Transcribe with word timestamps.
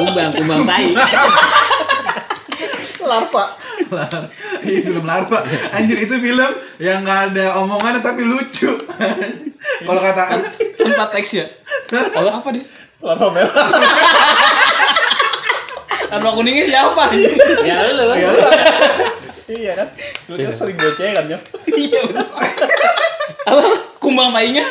Kumbang, 0.00 0.30
kumbang 0.32 0.64
tai. 0.64 0.92
Larva. 3.10 3.44
Lar- 3.90 4.30
Iya 4.60 4.80
film 4.84 5.04
larva. 5.08 5.40
Anjir 5.72 5.96
itu 5.98 6.14
film 6.20 6.50
yang 6.78 7.00
nggak 7.00 7.32
ada 7.32 7.56
omongan 7.58 8.04
tapi 8.04 8.22
lucu. 8.28 8.68
Kalau 9.88 10.00
kata 10.00 10.24
Tanpa 10.76 11.04
teks 11.08 11.32
ya. 11.32 11.46
Apa 11.90 12.30
apa 12.40 12.48
dia? 12.52 12.64
Larva 13.00 13.28
merah. 13.32 13.50
Tanpa 16.12 16.28
kuningnya 16.34 16.64
siapa? 16.66 17.04
Ya 17.64 17.76
lu. 17.94 18.04
ya 18.12 18.28
iya 19.50 19.72
kan? 19.74 19.88
Lu 20.28 20.36
kan 20.36 20.52
sering 20.52 20.76
bocekan 20.76 21.24
ya. 21.26 21.38
Iya. 21.66 22.00
Apa? 23.48 23.62
Kumbang 23.96 24.30
tainya? 24.30 24.66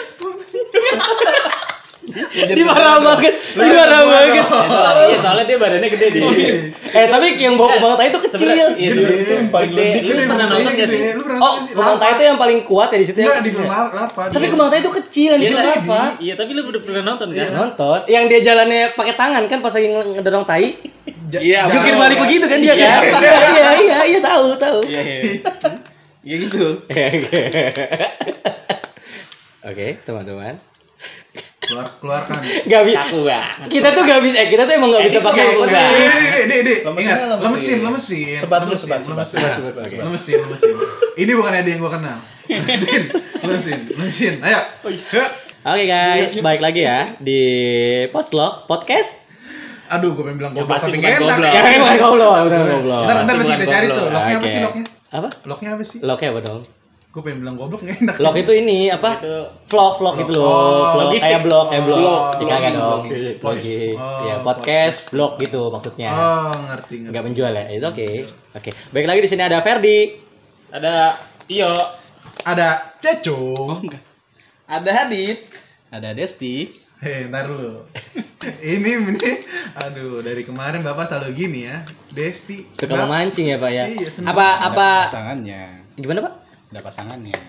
Ini 2.09 2.63
marah 2.63 2.97
banget. 2.99 3.33
Ini 3.53 3.71
marah 3.71 4.01
banget. 4.03 4.45
Iya, 4.99 5.17
soalnya 5.19 5.45
dia 5.45 5.57
badannya 5.57 5.89
gede 5.89 6.05
di. 6.09 6.19
Eh, 6.89 7.05
tapi 7.05 7.27
yang 7.35 7.53
bawa 7.53 7.69
kumbang 7.73 7.95
tai 7.95 8.09
itu 8.09 8.19
kecil. 8.21 8.47
Iya, 8.73 8.91
itu 9.15 9.31
yang 9.31 9.47
paling 9.47 9.71
Gede. 9.71 9.89
Lu 10.01 10.13
pernah 10.19 10.45
gede, 10.45 10.49
nonton 10.49 10.59
gak 10.65 10.75
gede. 10.75 10.89
sih? 10.89 11.01
Oh, 11.37 11.53
kumbang 11.69 11.97
tai 11.97 12.11
itu 12.11 12.23
yang 12.25 12.37
paling 12.37 12.59
kuat 12.63 12.89
ya 12.89 12.97
di 12.97 13.05
situ 13.05 13.19
ya. 13.19 13.27
Enggak 13.27 13.41
di 13.41 13.51
lar- 13.55 13.91
larva. 13.91 14.21
Tapi 14.27 14.41
dia. 14.41 14.51
kumbang 14.51 14.67
tai 14.67 14.79
itu 14.79 14.91
kecil 14.95 15.29
yang 15.29 15.39
di 15.39 15.45
Iya, 15.45 15.55
tapi- 15.55 15.71
apa? 15.85 16.01
Iya, 16.17 16.33
tapi 16.35 16.51
lu 16.51 16.61
udah 16.63 16.81
pernah 16.81 17.03
nonton 17.05 17.27
kan? 17.29 17.47
Nonton. 17.51 17.99
Yang 18.05 18.23
dia 18.27 18.39
jalannya 18.43 18.83
pakai 18.93 19.13
tangan 19.15 19.43
kan 19.45 19.57
pas 19.59 19.71
lagi 19.71 19.87
ngedorong 19.87 20.43
tai. 20.43 20.67
Iya, 21.29 21.69
Jungkir 21.69 21.93
balik 21.95 22.17
begitu 22.19 22.45
kan 22.45 22.57
dia 22.57 22.73
kan? 22.73 23.01
Iya, 23.05 23.69
iya, 23.77 23.97
iya 24.07 24.19
tahu, 24.19 24.57
tahu. 24.57 24.79
Iya 24.83 25.01
iya. 25.01 25.21
Ya 26.19 26.35
gitu. 26.37 26.65
Oke, 29.61 29.87
teman-teman. 30.01 30.55
Keluar 31.69 31.85
keluarkan. 31.95 32.39
Gak 32.65 32.81
bisa. 32.83 32.97
Kaku 33.03 33.19
banget. 33.21 33.69
Kita 33.69 33.87
tuh 33.93 34.03
gak 34.03 34.21
bisa, 34.21 34.35
eh, 34.35 34.47
kita 34.49 34.63
tuh 34.65 34.73
emang 34.73 34.89
gak 34.89 35.01
Eh, 35.01 35.07
bisa 35.07 35.19
pakai 35.21 35.43
kaku 35.45 35.61
banget. 35.63 35.93
Ini, 36.41 36.55
ini, 36.57 36.73
Ingat, 36.81 37.17
lemesin. 37.37 37.77
lemesin. 37.79 38.35
Sebat 38.35 38.59
dulu, 38.61 38.73
Lemesin, 38.73 38.89
sebat, 38.89 38.99
sebat, 38.99 39.27
lemesin. 39.29 39.61
sebat. 39.61 39.85
Lemesin, 40.01 40.37
lemesin. 40.41 40.73
Ini 41.15 41.31
bukan 41.31 41.51
ada 41.51 41.63
yang 41.63 41.79
gua 41.79 41.91
kenal. 41.93 42.17
Lemesin, 42.47 43.01
lemesin, 43.39 43.79
lemesin. 43.93 44.33
Ayo. 44.41 44.59
Oke 45.61 45.83
guys, 45.85 46.31
balik 46.39 46.61
lagi 46.63 46.81
ya 46.81 47.13
di 47.19 47.41
Postlog 48.09 48.65
Podcast. 48.65 49.21
Aduh, 49.89 50.13
gua 50.13 50.25
pengen 50.25 50.37
bilang 50.39 50.53
goblok 50.53 50.79
tapi 50.79 50.95
bukan 50.95 51.01
nggak 51.01 51.13
enak. 51.15 51.29
goblok. 51.29 51.51
Ya 51.51 51.61
kan 51.61 51.71
bukan 51.75 51.97
goblok, 51.99 52.33
benar 52.45 52.59
goblok. 52.67 53.03
Ntar, 53.03 53.15
ntar 53.19 53.35
masih 53.35 53.51
kita 53.51 53.59
bukan 53.59 53.75
cari 53.75 53.87
tuh. 53.87 54.05
Loknya 54.09 54.35
apa 54.35 54.47
sih 54.47 54.59
loknya? 54.59 54.83
Apa? 55.09 55.27
Loknya 55.45 55.69
apa 55.73 55.83
sih? 55.83 55.97
Loknya 55.99 56.29
apa 56.31 56.39
dong? 56.41 56.61
Gue 57.09 57.25
pengen 57.25 57.41
bilang 57.41 57.57
goblok 57.57 57.81
nggak 57.81 58.05
enak. 58.05 58.15
Log 58.21 58.37
itu 58.37 58.53
ini 58.53 58.93
apa? 58.93 59.17
Itu 59.17 59.33
Vlog, 59.65 59.97
vlog 59.97 60.15
gitu 60.21 60.31
loh. 60.37 60.45
Oh, 60.45 60.53
Vlog 60.93 61.09
logistik. 61.09 61.25
kayak 61.25 61.41
blog, 61.41 61.65
kayak 61.67 61.83
blog. 61.83 62.05
Oh, 62.05 62.37
Ya 62.37 62.45
kagak 62.47 62.71
dong. 62.71 63.01
vlogging. 63.01 63.35
Vlogging. 63.41 63.95
Oh, 63.97 64.21
Ya, 64.21 64.35
podcast, 64.45 64.99
blog 65.09 65.31
gitu 65.41 65.61
maksudnya. 65.73 66.11
Oh, 66.13 66.53
ngerti, 66.69 66.93
ngerti. 67.01 67.09
Enggak 67.09 67.23
menjual 67.25 67.51
ya. 67.51 67.63
It's 67.67 67.81
okay. 67.83 68.29
Oke. 68.53 68.69
Baik 68.93 69.09
lagi 69.09 69.25
di 69.25 69.29
sini 69.29 69.41
ada 69.41 69.57
Ferdi. 69.59 70.21
ada 70.69 71.17
Iyo. 71.49 71.73
Ada 72.45 72.93
Cecung. 73.01 73.73
Ada 74.69 74.89
Hadit. 74.95 75.49
Ada 75.89 76.13
Desti. 76.13 76.69
Hei, 77.01 77.25
ntar 77.25 77.49
dulu. 77.49 77.89
ini 78.61 78.89
ini 79.01 79.31
aduh 79.73 80.21
dari 80.21 80.45
kemarin 80.45 80.85
Bapak 80.85 81.09
selalu 81.09 81.33
gini 81.33 81.65
ya. 81.65 81.81
Desti. 82.13 82.69
Suka 82.69 83.01
memancing 83.01 83.49
ya, 83.49 83.57
Pak 83.57 83.71
ya. 83.71 83.83
Iya, 83.87 84.09
apa 84.29 84.45
apa 84.61 84.87
pasangannya. 85.09 85.89
gimana, 85.97 86.21
Pak? 86.21 86.33
Ada 86.69 86.79
pasangannya. 86.85 87.41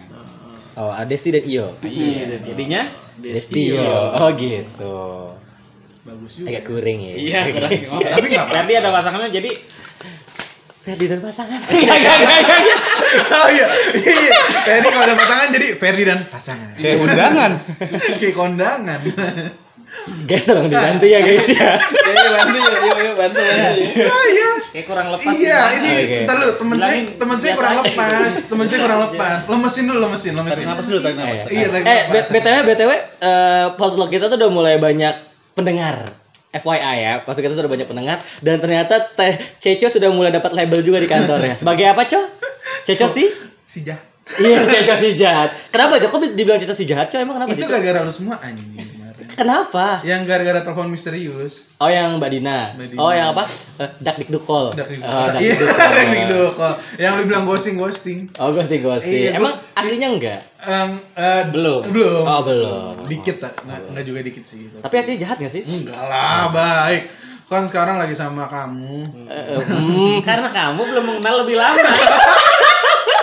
Oh, 0.81 0.89
ada 0.89 1.05
Desti 1.05 1.29
dan 1.29 1.45
Iyo. 1.45 1.77
Iya, 1.85 2.41
jadinya 2.41 2.89
Desti 3.21 3.77
Iyo. 3.77 4.17
Oh, 4.17 4.31
gitu. 4.33 4.97
Bagus 6.01 6.33
juga. 6.41 6.49
Agak 6.49 6.63
kuring 6.65 6.99
ya. 7.05 7.15
Iya, 7.21 7.41
keren. 7.55 7.81
Tapi 8.01 8.27
enggak 8.33 8.45
apa. 8.49 8.53
Ferdi 8.57 8.73
ada 8.81 8.89
pasangannya 8.89 9.29
jadi 9.29 9.51
Ferdi 10.81 11.07
dan 11.13 11.21
pasangan. 11.21 11.61
Oh 13.11 13.49
iya. 13.51 13.67
Iya. 13.99 14.33
Ferdi 14.63 14.89
kalau 14.89 15.05
ada 15.05 15.17
pasangan 15.19 15.47
jadi 15.51 15.67
Ferdi 15.77 16.03
dan 16.07 16.19
pasangan. 16.25 16.73
Kayak 16.79 16.97
undangan. 17.03 17.51
Kayak 18.17 18.35
kondangan. 18.39 19.01
Guys, 20.27 20.45
tolong 20.47 20.67
dibantu 20.71 21.07
ya, 21.07 21.21
guys 21.23 21.47
ya. 21.51 21.77
Iya, 21.77 22.29
bantu 22.35 22.57
yuk, 22.57 22.75
yuk, 22.81 22.99
yuk, 23.03 23.15
bantu. 23.19 23.41
Ah, 23.41 24.25
iya. 24.31 24.51
kayak 24.71 24.87
kurang 24.87 25.07
lepas. 25.13 25.35
Iya, 25.35 25.59
gimana. 25.59 25.77
ini 25.77 25.93
Oke. 25.99 26.19
ntar 26.27 26.37
lu 26.39 26.47
temen 26.55 26.77
saya 26.79 26.97
temen 27.19 27.37
saya 27.39 27.53
kurang 27.59 27.75
lepas, 27.83 28.31
temen 28.47 28.65
saya 28.71 28.79
kurang 28.83 29.01
lepas. 29.11 29.39
Lemesin 29.51 29.85
dulu, 29.91 29.99
lemesin, 30.07 30.33
lemesin. 30.35 30.57
Tarik 30.63 30.69
napas 30.71 30.87
dulu, 30.87 31.01
tarik 31.03 31.17
napas. 31.19 31.41
Iya, 31.51 31.67
tarik 31.69 31.85
eh, 31.87 32.01
BTW 32.31 32.57
BTW 32.67 32.91
eh 33.21 33.67
postlog 33.75 34.11
kita 34.11 34.31
tuh 34.31 34.39
udah 34.39 34.51
mulai 34.51 34.75
banyak 34.79 35.15
pendengar. 35.59 36.07
FYI 36.51 36.97
ya, 36.99 37.15
maksud 37.23 37.47
kita 37.47 37.55
sudah 37.55 37.71
banyak 37.71 37.87
pendengar 37.87 38.19
dan 38.43 38.59
ternyata 38.59 38.99
Teh 39.15 39.39
Ceco 39.63 39.87
sudah 39.87 40.11
mulai 40.11 40.35
dapat 40.35 40.51
label 40.51 40.83
juga 40.83 40.99
di 40.99 41.07
kantornya. 41.07 41.55
Sebagai 41.55 41.87
apa, 41.87 42.03
Co? 42.11 42.19
Ceco 42.83 43.07
sih? 43.07 43.31
Si 43.71 43.87
Jah. 43.87 44.11
Iya, 44.35 44.67
Ceco 44.67 44.95
si 44.99 45.15
jahat. 45.15 45.51
Kenapa, 45.71 46.03
Jo? 46.03 46.11
Kok 46.11 46.35
dibilang 46.35 46.59
Ceco 46.59 46.75
si 46.75 46.91
jahat, 46.91 47.07
Co? 47.07 47.23
Emang 47.23 47.39
kenapa, 47.39 47.55
Itu 47.55 47.71
gara-gara 47.71 48.03
lu 48.03 48.11
semua 48.11 48.43
anjing. 48.43 49.00
Kenapa? 49.41 50.05
Yang 50.05 50.29
gara-gara 50.29 50.61
telepon 50.61 50.93
misterius. 50.93 51.73
Oh, 51.81 51.89
yang 51.89 52.21
Mbak 52.21 52.29
Dina. 52.29 52.77
Mbak 52.77 52.87
Dina. 52.93 53.01
Oh, 53.01 53.09
yang 53.09 53.33
apa? 53.33 53.41
Eh, 53.81 53.89
Dak 53.97 54.21
Dik 54.21 54.29
Dukol. 54.29 54.69
Dak 54.77 54.85
dik 54.85 55.01
Oh, 55.01 55.33
Dak 55.33 55.41
Iya, 55.41 55.57
Dik 55.57 55.65
Dukol. 56.29 56.53
dukol. 56.53 56.73
Yang 57.01 57.13
lu 57.17 57.23
bilang 57.25 57.45
ghosting 57.49 57.81
ghosting. 57.81 58.29
Oh, 58.37 58.53
ghosting 58.53 58.85
ghosting. 58.85 59.33
Iya, 59.33 59.41
Emang 59.41 59.57
aslinya 59.73 60.13
enggak? 60.13 60.45
Em, 60.61 61.01
eh, 61.17 61.43
Belum. 61.49 61.81
Belum. 61.89 62.21
Oh, 62.29 62.45
belum. 62.45 63.09
Dikit 63.09 63.41
tak? 63.41 63.57
Nggak, 63.65 63.81
nggak 63.97 64.05
juga 64.05 64.21
dikit 64.21 64.45
sih. 64.45 64.69
Tapi 64.77 64.95
aslinya 65.01 65.19
jahat 65.25 65.37
gak 65.41 65.53
sih? 65.57 65.65
enggak 65.65 66.03
lah, 66.05 66.53
baik. 66.53 67.03
Kan 67.49 67.65
sekarang 67.65 67.97
lagi 67.97 68.13
sama 68.13 68.45
kamu. 68.45 69.25
Eh, 69.25 69.57
eh, 69.57 69.61
hmm. 69.65 70.21
Karena 70.21 70.53
kamu 70.53 70.81
belum 70.85 71.05
mengenal 71.09 71.49
lebih 71.49 71.57
lama. 71.57 71.89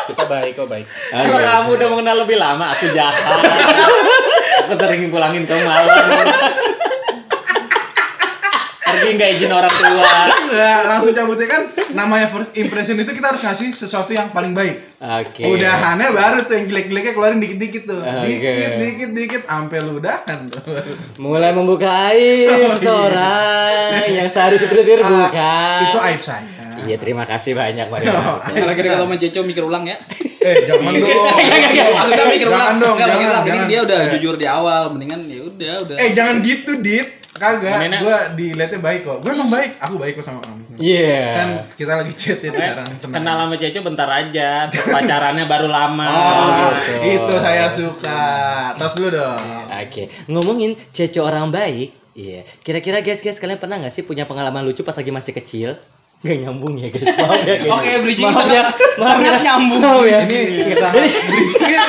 Kita 0.09 0.25
baik 0.25 0.57
kok 0.57 0.66
baik. 0.66 0.88
Kalau 1.13 1.38
kamu 1.38 1.67
udah 1.78 1.88
mengenal 1.94 2.16
lebih 2.25 2.38
lama, 2.41 2.73
aku 2.73 2.89
jahat. 2.89 3.22
aku 4.67 4.75
sering 4.75 5.07
pulangin 5.07 5.44
ke 5.44 5.55
malam. 5.57 5.95
Pergi 8.88 9.09
nggak 9.13 9.29
izin 9.35 9.51
orang 9.51 9.69
tua. 9.69 10.13
Enggak, 10.47 10.79
langsung 10.88 11.11
cabutnya 11.13 11.47
kan 11.47 11.61
namanya 11.91 12.28
first 12.28 12.51
impression 12.55 12.95
itu 12.95 13.11
kita 13.11 13.29
harus 13.29 13.41
ngasih 13.41 13.69
sesuatu 13.69 14.09
yang 14.09 14.31
paling 14.31 14.51
baik. 14.51 14.79
Oke. 14.97 15.44
Udahannya 15.45 16.07
baru 16.09 16.44
tuh 16.44 16.55
yang 16.55 16.66
jelek-jeleknya 16.66 17.11
keluarin 17.11 17.38
dikit-dikit 17.38 17.83
tuh. 17.85 18.00
Oke. 18.00 18.25
Dikit, 18.25 18.72
dikit, 18.79 19.09
dikit 19.11 19.41
sampai 19.44 19.78
lu 19.81 20.00
udahan 20.00 20.39
tuh. 20.47 20.61
Mulai 21.19 21.51
membuka 21.51 21.88
aib 22.09 22.47
Oh, 22.47 22.57
iya. 22.57 22.69
seseorang 22.72 24.07
yang 24.07 24.29
seharusnya 24.31 24.67
tidak 24.67 24.85
terbuka. 24.88 25.35
Ah, 25.35 25.79
itu 25.84 25.97
aib 26.01 26.22
saya. 26.23 26.47
Iya, 26.88 26.95
terima 26.95 27.28
kasih 27.28 27.51
banyak 27.53 27.91
Pak. 27.91 27.99
Oh, 28.07 28.39
Kalau 28.39 28.73
kira 28.73 28.88
kalau 28.94 29.05
sama 29.05 29.19
Ceco 29.19 29.44
mikir 29.44 29.61
ulang 29.61 29.84
ya. 29.84 29.99
Eh, 30.37 30.55
jangan 30.65 30.93
dong. 30.93 31.25
Maksudnya 31.27 32.25
mikir 32.29 32.47
Jangan 32.47 32.57
ulang. 32.57 32.75
dong, 32.77 32.95
mikir 32.95 33.07
jangan, 33.07 33.27
ulang. 33.27 33.43
Ini 33.43 33.49
jangan. 33.49 33.67
dia 33.67 33.79
udah 33.83 33.97
Eh. 33.97 34.09
jujur 34.15 34.35
di 34.35 34.45
awal, 34.45 34.83
mendingan 34.91 35.19
ya 35.25 35.41
udah, 35.41 35.73
udah. 35.83 35.95
Eh, 35.97 36.09
jangan 36.13 36.35
gitu, 36.41 36.71
Dit. 36.79 37.09
Kagak, 37.37 38.01
gua 38.01 38.33
dilihatnya 38.33 38.81
baik 38.81 39.05
kok. 39.05 39.21
Gua 39.21 39.29
emang 39.29 39.53
baik, 39.53 39.77
aku 39.77 40.01
baik 40.01 40.17
kok 40.17 40.25
sama 40.25 40.41
kamu. 40.41 40.81
Iya. 40.81 41.21
Kan 41.33 41.47
kita 41.73 41.91
lagi 41.93 42.13
chat 42.13 42.41
ya 42.41 42.49
sekarang. 42.49 42.89
tenang. 42.97 43.13
Kenal 43.13 43.35
sama 43.45 43.55
Ceco 43.55 43.79
bentar 43.85 44.09
aja, 44.09 44.49
terus 44.67 44.85
pacarannya 44.87 45.45
baru 45.45 45.69
lama. 45.69 46.05
Oh, 46.07 46.69
gitu. 46.73 46.93
itu 47.05 47.33
saya 47.37 47.65
suka. 47.69 48.21
Tos 48.73 48.93
dulu 48.93 49.09
dong. 49.13 49.41
Oke, 49.69 50.09
ngomongin 50.25 50.73
Ceco 50.89 51.25
orang 51.25 51.53
baik. 51.53 51.93
Iya. 52.17 52.41
Kira-kira 52.65 53.05
guys, 53.05 53.21
guys 53.21 53.37
kalian 53.37 53.61
pernah 53.61 53.77
nggak 53.77 53.93
sih 53.93 54.01
punya 54.01 54.25
pengalaman 54.25 54.65
lucu 54.65 54.81
pas 54.81 54.97
lagi 54.97 55.13
masih 55.13 55.37
kecil? 55.37 55.77
Gak 56.17 56.33
nyambung 56.41 56.73
ya 56.75 56.89
guys. 56.89 57.05
Maaf 57.13 57.39
ya 57.39 57.55
guys. 57.61 57.69
Oke, 57.69 57.89
bridging 58.01 58.25
Maaf 58.25 58.41
sangat- 58.41 58.57
ya. 58.57 58.63
Maaf 58.97 59.07
sangat 59.13 59.31
ya. 59.31 59.39
nyambung. 59.45 59.81
Maaf 59.81 60.01
ya. 60.03 60.19
Ini 60.25 60.73
sangat 60.73 60.97
bridgingnya, 60.97 61.81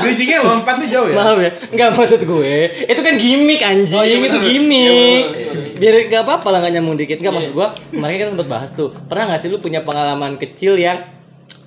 bridgingnya 0.00 0.38
lompatnya 0.40 0.86
jauh 0.88 1.08
ya. 1.08 1.14
Maaf 1.14 1.36
ya, 1.36 1.50
nggak 1.68 1.88
maksud 1.92 2.20
gue. 2.24 2.54
Itu 2.88 3.00
kan 3.00 3.14
gimmick 3.14 3.60
anjing, 3.60 3.94
Oh, 3.94 4.02
iya, 4.02 4.16
itu 4.18 4.38
gimmick. 4.40 5.24
Iya. 5.28 5.76
Biar 5.76 5.94
nggak 6.08 6.22
apa-apa 6.24 6.48
lah 6.48 6.58
nggak 6.64 6.72
nyambung 6.74 6.96
dikit. 6.96 7.20
Nggak 7.20 7.34
maksud 7.34 7.52
gue. 7.52 7.68
Kemarin 7.92 8.14
kita 8.16 8.30
sempat 8.32 8.48
bahas 8.48 8.70
tuh. 8.72 8.88
Pernah 9.06 9.24
nggak 9.28 9.40
sih 9.40 9.48
lu 9.48 9.60
punya 9.60 9.84
pengalaman 9.84 10.40
kecil 10.40 10.74
yang 10.74 11.04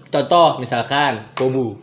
contoh 0.09 0.57
misalkan 0.57 1.29
pobu. 1.31 1.77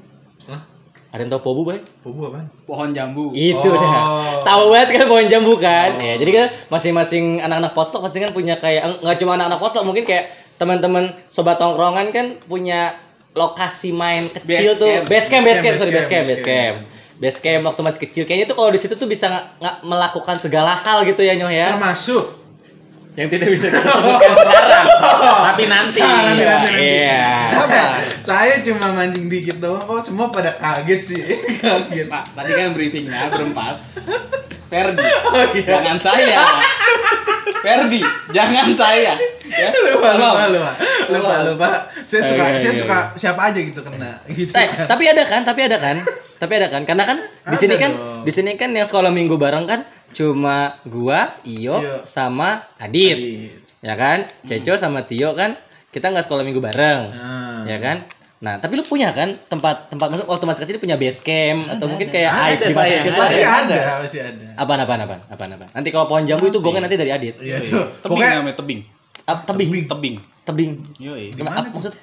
Ada 1.18 1.26
yang 1.26 1.34
tau 1.34 1.42
pobu, 1.42 1.66
Bay? 1.66 1.82
Pobu 1.98 2.30
apaan? 2.30 2.46
Pohon 2.62 2.94
jambu. 2.94 3.34
Itu 3.34 3.58
Oh. 3.58 3.74
dah. 3.74 4.06
Tahu 4.46 4.70
banget 4.70 4.88
kan 4.94 5.10
pohon 5.10 5.26
jambu 5.26 5.58
kan? 5.58 5.98
Ya, 5.98 6.14
jadi 6.14 6.30
kan 6.30 6.46
masing-masing 6.70 7.42
anak-anak 7.42 7.74
postok 7.74 8.06
pasti 8.06 8.22
kan 8.22 8.30
punya 8.30 8.54
kayak 8.54 8.86
eh, 8.86 8.96
nggak 9.02 9.18
cuma 9.18 9.34
anak-anak 9.34 9.58
postok, 9.58 9.82
mungkin 9.82 10.06
kayak 10.06 10.30
teman-teman 10.54 11.10
sobat 11.26 11.58
tongkrongan 11.58 12.14
kan 12.14 12.38
punya 12.46 12.94
lokasi 13.34 13.90
main 13.90 14.30
kecil 14.30 14.46
Base 14.46 14.78
tuh. 14.78 14.86
camp. 14.86 15.04
Base 15.10 15.26
camp, 15.28 15.42
base 15.42 15.58
camp, 15.60 15.74
sorry, 15.76 15.90
base 15.90 16.06
camp, 16.06 16.22
camp, 16.22 16.24
base 16.24 16.34
base 16.36 16.46
camp. 16.46 16.76
Base 17.18 17.38
camp 17.40 17.62
waktu 17.66 17.80
masih 17.82 18.00
kecil 18.00 18.22
kayaknya 18.22 18.46
tuh 18.46 18.54
kalau 18.54 18.70
di 18.70 18.78
situ 18.78 18.94
tuh 18.94 19.06
bisa 19.06 19.26
nggak 19.26 19.44
nggak 19.58 19.76
melakukan 19.82 20.36
segala 20.38 20.78
hal 20.78 21.02
gitu 21.02 21.18
ya 21.20 21.34
Nyoh 21.34 21.50
ya. 21.50 21.74
Termasuk 21.74 22.22
Yang 23.18 23.28
tidak 23.34 23.48
bisa 23.50 23.66
kita 23.74 23.82
sebutkan 23.82 24.30
sekarang, 24.30 24.86
tapi 25.42 25.64
nanti. 25.66 25.98
Ah, 25.98 26.22
nanti, 26.30 26.42
nanti, 26.46 26.66
nanti. 26.70 26.82
Iya. 27.02 27.26
Sabar. 27.50 27.98
Saya 28.22 28.54
cuma 28.62 28.86
mancing 28.94 29.26
dikit 29.26 29.58
doang 29.58 29.82
kok 29.82 30.06
semua 30.06 30.30
pada 30.30 30.54
kaget 30.54 31.00
sih. 31.02 31.22
kaget. 31.58 32.06
Pak, 32.06 32.24
tadi 32.38 32.50
kan 32.54 32.70
briefingnya 32.78 33.26
berempat. 33.34 33.74
Ferdi, 34.70 35.02
Oh, 35.02 35.44
iya. 35.50 35.64
jangan 35.66 35.96
saya. 35.98 36.38
Ferdi, 37.58 38.00
jangan 38.30 38.70
saya. 38.78 39.18
Ya. 39.48 39.68
lupa 39.72 40.12
lupa 40.14 40.44
lupa 40.52 40.72
lupa 41.08 41.34
lupa 41.40 41.68
saya 42.04 42.20
suka 42.20 42.44
Iya, 42.52 42.60
saya 42.60 42.74
suka 42.84 42.98
siapa 43.16 43.48
aja 43.48 43.56
gitu 43.64 43.80
kena 43.80 44.20
gitu 44.28 44.52
Eh, 44.52 44.68
tapi 44.84 45.08
ada 45.08 45.24
kan, 45.24 45.40
tapi 45.40 45.64
ada 45.64 45.80
kan, 45.80 45.96
tapi 46.36 46.52
ada 46.60 46.68
kan, 46.68 46.84
karena 46.84 47.08
kan 47.08 47.16
di 47.48 47.56
sini 47.56 47.80
kan, 47.80 47.96
di 48.22 48.32
sini 48.32 48.60
kan 48.60 48.76
yang 48.76 48.84
sekolah 48.84 49.08
minggu 49.08 49.40
bareng 49.40 49.64
kan 49.64 49.88
cuma 50.10 50.76
gua, 50.84 51.36
Iyo, 51.42 51.78
Iyo. 51.78 51.96
sama 52.02 52.64
Adit, 52.76 53.18
Iya. 53.18 53.52
ya 53.82 53.94
kan? 53.94 54.18
Ceco 54.42 54.74
sama 54.74 55.02
Tio 55.02 55.32
kan 55.32 55.54
kita 55.88 56.08
nggak 56.08 56.24
sekolah 56.24 56.42
minggu 56.42 56.58
bareng, 56.58 57.02
Nah. 57.08 57.64
ya 57.64 57.78
kan? 57.78 58.04
Nah, 58.38 58.54
tapi 58.56 58.78
lu 58.78 58.86
punya 58.86 59.10
kan 59.10 59.34
tempat 59.50 59.90
tempat 59.90 60.14
masuk 60.14 60.30
waktu 60.30 60.46
masih 60.46 60.62
kecil 60.62 60.78
punya 60.78 60.94
base 60.94 61.18
camp 61.18 61.66
atau 61.66 61.90
mungkin 61.90 62.06
kayak 62.06 62.30
Ada, 62.30 62.70
di 62.70 62.74
masa 62.76 62.94
kecil 62.94 63.10
ada. 63.10 63.18
masih 63.18 63.42
ada. 63.42 63.74
ada 63.74 63.94
masih 63.98 64.20
ada 64.22 64.46
Apaan 64.54 64.78
apaan 64.78 65.00
apaan 65.02 65.20
apaan 65.26 65.50
apaan. 65.58 65.70
Nanti 65.74 65.88
kalau 65.90 66.06
pohon 66.06 66.22
jambu 66.22 66.46
itu 66.46 66.62
gongnya 66.62 66.86
nanti 66.86 66.94
dari 66.94 67.10
Adit. 67.10 67.34
iya 67.42 67.58
Tebing 67.98 68.22
namanya 68.22 68.54
tebing. 68.54 68.80
Ah, 69.26 69.42
tebing. 69.42 69.90
Tebing. 69.90 70.16
Tebing. 70.46 70.70
Gimana? 71.34 71.60
Apa 71.60 71.74
maksudnya? 71.74 71.98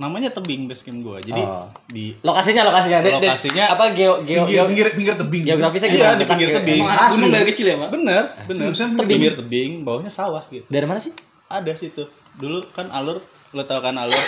Namanya 0.00 0.32
tebing 0.32 0.64
base 0.64 0.80
camp 0.80 1.04
gua. 1.04 1.20
Jadi 1.20 1.36
Oh. 1.38 1.68
di 1.86 2.16
Lokasinya 2.24 2.64
lokasinya. 2.64 3.04
De- 3.04 3.12
de- 3.12 3.20
Lokasinya- 3.20 3.68
apa 3.68 3.92
geo 3.92 4.24
geo 4.24 4.48
pinggir 4.48 4.64
pinggir 4.64 4.86
pinggir 4.96 5.14
tebing 5.14 5.42
geografisnya 5.44 5.88
Iya, 5.92 6.08
di 6.16 6.24
pinggir 6.24 6.48
tebing. 6.56 6.80
Gunung 7.12 7.28
dari 7.28 7.44
kecil 7.44 7.66
ya, 7.68 7.76
Pak? 7.76 7.88
Bener, 7.92 8.22
bener. 8.48 8.72
Tebing. 8.72 9.04
Pinggir 9.04 9.32
tebing, 9.36 9.70
bawahnya 9.84 10.08
sawah 10.08 10.40
gitu. 10.48 10.64
Dari 10.64 10.88
mana 10.88 10.96
sih? 10.98 11.12
Ada 11.46 11.76
situ. 11.76 12.08
Dulu 12.32 12.64
kan 12.72 12.88
alur, 12.88 13.20
lo 13.52 13.62
tau 13.62 13.76
kan 13.78 13.92
alur? 13.92 14.16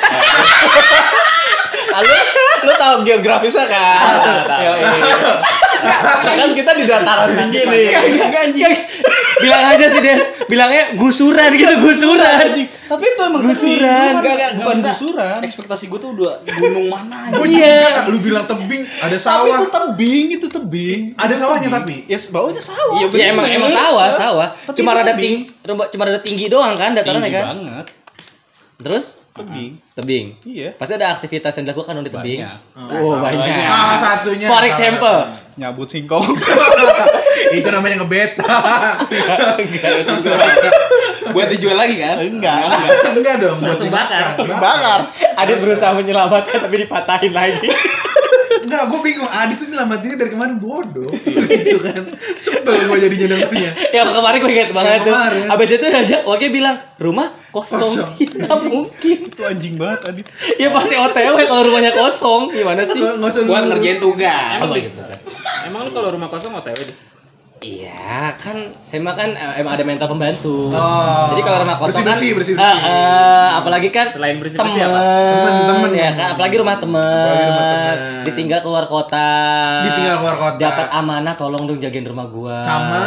alur, 1.94 2.20
lo 2.62 2.72
tau 2.76 2.94
geografisnya 3.00 3.64
kan? 3.64 4.14
Ya, 4.60 4.70
kan 6.36 6.50
kita 6.52 6.70
di 6.74 6.84
dataran 6.84 7.32
tinggi 7.32 7.60
nih. 7.64 7.84
Enggak 8.20 8.42
anjing. 8.44 8.74
Bilang 9.42 9.62
aja 9.68 9.86
sih 9.88 10.00
Des, 10.00 10.22
bilangnya 10.46 10.94
gusuran 10.94 11.50
gitu, 11.52 11.74
gusuran. 11.80 12.46
Tapi 12.64 13.04
itu 13.04 13.22
emang 13.22 13.42
Gusuran. 13.42 14.10
Enggak, 14.14 14.50
bukan, 14.56 14.76
gusuran. 14.84 15.38
Ekspektasi 15.42 15.84
gue 15.86 15.98
tuh 15.98 16.10
udah 16.12 16.38
gunung 16.44 16.86
mana 16.86 17.30
Gua 17.30 17.44
Iya. 17.44 17.78
juga, 17.82 18.02
lu 18.08 18.18
bilang 18.18 18.44
tebing 18.44 18.82
ada 18.98 19.12
Tapi 19.12 19.18
sawah 19.18 19.46
itu 19.52 19.66
tebing, 19.68 20.24
itu 20.32 20.46
tebing. 20.46 21.00
Ada 21.14 21.34
sawahnya 21.36 21.68
tapi? 21.72 22.06
Ya, 22.06 22.18
bawahnya 22.28 22.60
sawah. 22.60 22.94
Iya, 22.96 23.06
Ya 23.12 23.26
emang 23.30 23.46
emang 23.46 23.70
sawah, 23.70 24.08
sawah. 24.10 24.48
Tapi 24.54 24.76
Cuma 24.78 24.90
rada 24.92 25.12
tebing. 25.12 25.48
tinggi, 25.50 25.90
cuma 25.90 26.02
rada 26.04 26.20
tinggi 26.20 26.44
doang 26.46 26.74
kan 26.74 26.92
datarannya 26.92 27.26
Tinggi 27.26 27.38
kan. 27.38 27.46
banget. 27.56 27.86
Terus 28.78 29.21
Tebing. 29.32 29.72
tebing. 29.96 30.26
Iya. 30.44 30.76
Pasti 30.76 30.92
ada 31.00 31.08
aktivitas 31.08 31.56
yang 31.56 31.64
dilakukan 31.64 32.04
di 32.04 32.12
tebing. 32.12 32.40
Banyak. 32.44 33.00
Oh, 33.00 33.16
banyak. 33.16 33.64
salah 33.64 33.98
satunya 34.00 34.46
For 34.46 34.62
example. 34.68 35.18
Nyabut 35.56 35.88
singkong. 35.88 36.20
itu 37.56 37.68
namanya 37.68 38.00
ngebeta 38.00 38.44
Buat 41.32 41.48
dijual 41.52 41.76
lagi 41.76 41.96
kan? 41.96 42.16
Enggak. 42.20 42.60
enggak 43.16 43.34
dong 43.40 43.56
buat 43.60 43.72
Langsung 43.72 43.88
bakar. 43.88 44.36
Bakar. 44.36 45.00
Adit 45.36 45.58
berusaha 45.64 45.96
menyelamatkan 45.96 46.68
tapi 46.68 46.84
dipatahin 46.84 47.32
lagi. 47.32 47.68
enggak 48.72 48.84
gue 48.88 49.00
bingung 49.04 49.28
Adit 49.28 49.56
tuh 49.60 49.68
nyelamatinnya 49.68 50.16
dari 50.16 50.30
kemarin 50.32 50.56
bodoh 50.56 51.12
gitu 51.12 51.78
kan 51.84 52.02
sebel 52.40 52.72
gue 52.72 52.98
jadinya 53.04 53.26
dengernya 53.36 53.70
yang 54.00 54.08
kemarin 54.08 54.38
gue 54.40 54.52
inget 54.56 54.70
banget 54.72 55.04
tuh. 55.04 55.12
kemarin. 55.12 55.44
Abis 55.52 55.68
itu 55.76 55.86
aja 55.92 56.16
Wage 56.24 56.48
bilang 56.48 56.76
rumah 56.96 57.28
kosong. 57.52 57.84
Kosong. 57.84 58.10
Tidak 58.20 58.58
mungkin. 58.64 59.18
Itu 59.28 59.42
anjing 59.44 59.76
banget 59.76 60.00
tadi. 60.08 60.22
Ya 60.56 60.72
pasti 60.72 60.94
OTW 60.96 61.36
kalau 61.44 61.62
rumahnya 61.68 61.92
kosong. 61.92 62.48
Gimana 62.48 62.80
sih? 62.88 63.00
Buat 63.44 63.68
ngerjain 63.68 64.00
tugas. 64.00 64.64
Gitu 64.72 64.96
kan? 64.96 65.18
Emang 65.68 65.84
lu 65.84 65.90
kalau 65.92 66.08
rumah 66.16 66.32
kosong 66.32 66.56
OTW 66.56 66.72
deh? 66.80 67.11
Iya, 67.62 68.34
kan 68.34 68.58
saya 68.76 68.98
mah 68.98 69.14
kan 69.14 69.30
eh, 69.32 69.62
emang 69.62 69.78
ada 69.78 69.86
mental 69.86 70.10
pembantu. 70.10 70.68
Oh. 70.68 71.30
Jadi 71.30 71.40
kalau 71.40 71.62
rumah 71.62 71.78
kosong 71.78 72.02
kan 72.02 72.18
Bersih-bersih, 72.18 72.58
bersih-bersih. 72.58 72.82
eh, 72.82 72.90
eh, 72.90 73.48
apalagi 73.54 73.88
kan 73.88 74.06
Selain 74.08 74.34
temen, 74.34 74.42
bersih-bersih 74.42 74.82
apa? 74.82 74.98
Temen-temen. 75.24 75.90
ya 75.94 76.10
kan, 76.10 76.26
apalagi 76.34 76.56
rumah 76.58 76.76
temen, 76.76 76.98
Apalagi 76.98 77.44
rumah 77.46 77.64
temen. 77.64 77.96
ditinggal 78.24 78.60
keluar 78.60 78.84
kota, 78.84 79.30
Ditinggal 79.84 80.16
keluar 80.18 80.36
kota. 80.36 80.58
dapat 80.58 80.86
amanah, 80.90 81.34
tolong 81.34 81.62
dong 81.64 81.78
jagain 81.78 82.02
rumah 82.02 82.26
gua. 82.26 82.58
sama 82.58 83.02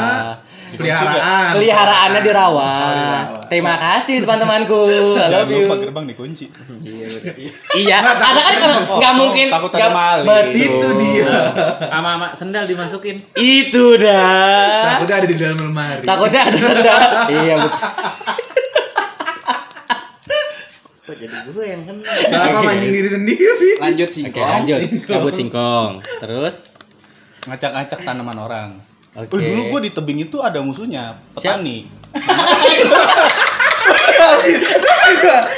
peliharaan 0.71 1.51
peliharaannya 1.55 2.21
dirawat. 2.21 2.63
Oh, 2.65 2.93
dirawat. 2.95 3.44
Terima 3.45 3.75
kasih 3.77 4.21
teman-temanku, 4.21 4.79
I 5.21 5.27
love 5.29 5.49
you. 5.49 5.63
lupa 5.63 5.75
gerbang 5.77 6.05
dikunci. 6.09 6.45
Iya, 7.75 8.01
ada 8.01 8.11
kan 8.41 8.55
kalau 8.57 8.77
nggak 8.97 9.13
mungkin, 9.13 9.47
takut 9.53 9.71
ada 9.75 9.89
maling. 9.91 10.55
itu 10.55 10.87
dia 10.97 11.33
Sama 11.91 12.09
sama 12.15 12.27
sendal 12.33 12.63
dimasukin. 12.65 13.15
Itu 13.35 13.95
dah. 13.97 14.97
takutnya 14.97 15.15
ada 15.21 15.27
di 15.27 15.35
dalam 15.35 15.57
lemari 15.61 16.03
Takutnya 16.03 16.41
ada 16.47 16.57
sendal. 16.57 16.99
iya 17.35 17.55
betul. 17.59 17.89
Kok 21.05 21.15
jadi 21.21 21.37
gue 21.45 21.65
yang 21.69 21.81
kena? 21.85 22.09
Kenapa 22.17 22.59
mancing 22.65 22.89
diri 22.89 23.09
sendiri 23.13 23.69
Lanjut 23.77 24.09
Oke 24.09 24.15
singkong. 24.17 24.49
lanjut. 24.49 24.79
Kabut 25.05 25.33
singkong. 25.37 25.91
Terus? 26.17 26.55
Ngacak-ngacak 27.45 27.99
tanaman 28.01 28.37
orang. 28.41 28.69
Oke. 29.15 29.31
Oh, 29.31 29.39
dulu 29.39 29.61
gua 29.71 29.79
di 29.79 29.95
tebing 29.95 30.27
itu 30.27 30.43
ada 30.43 30.59
musuhnya, 30.59 31.15
petani. 31.31 31.87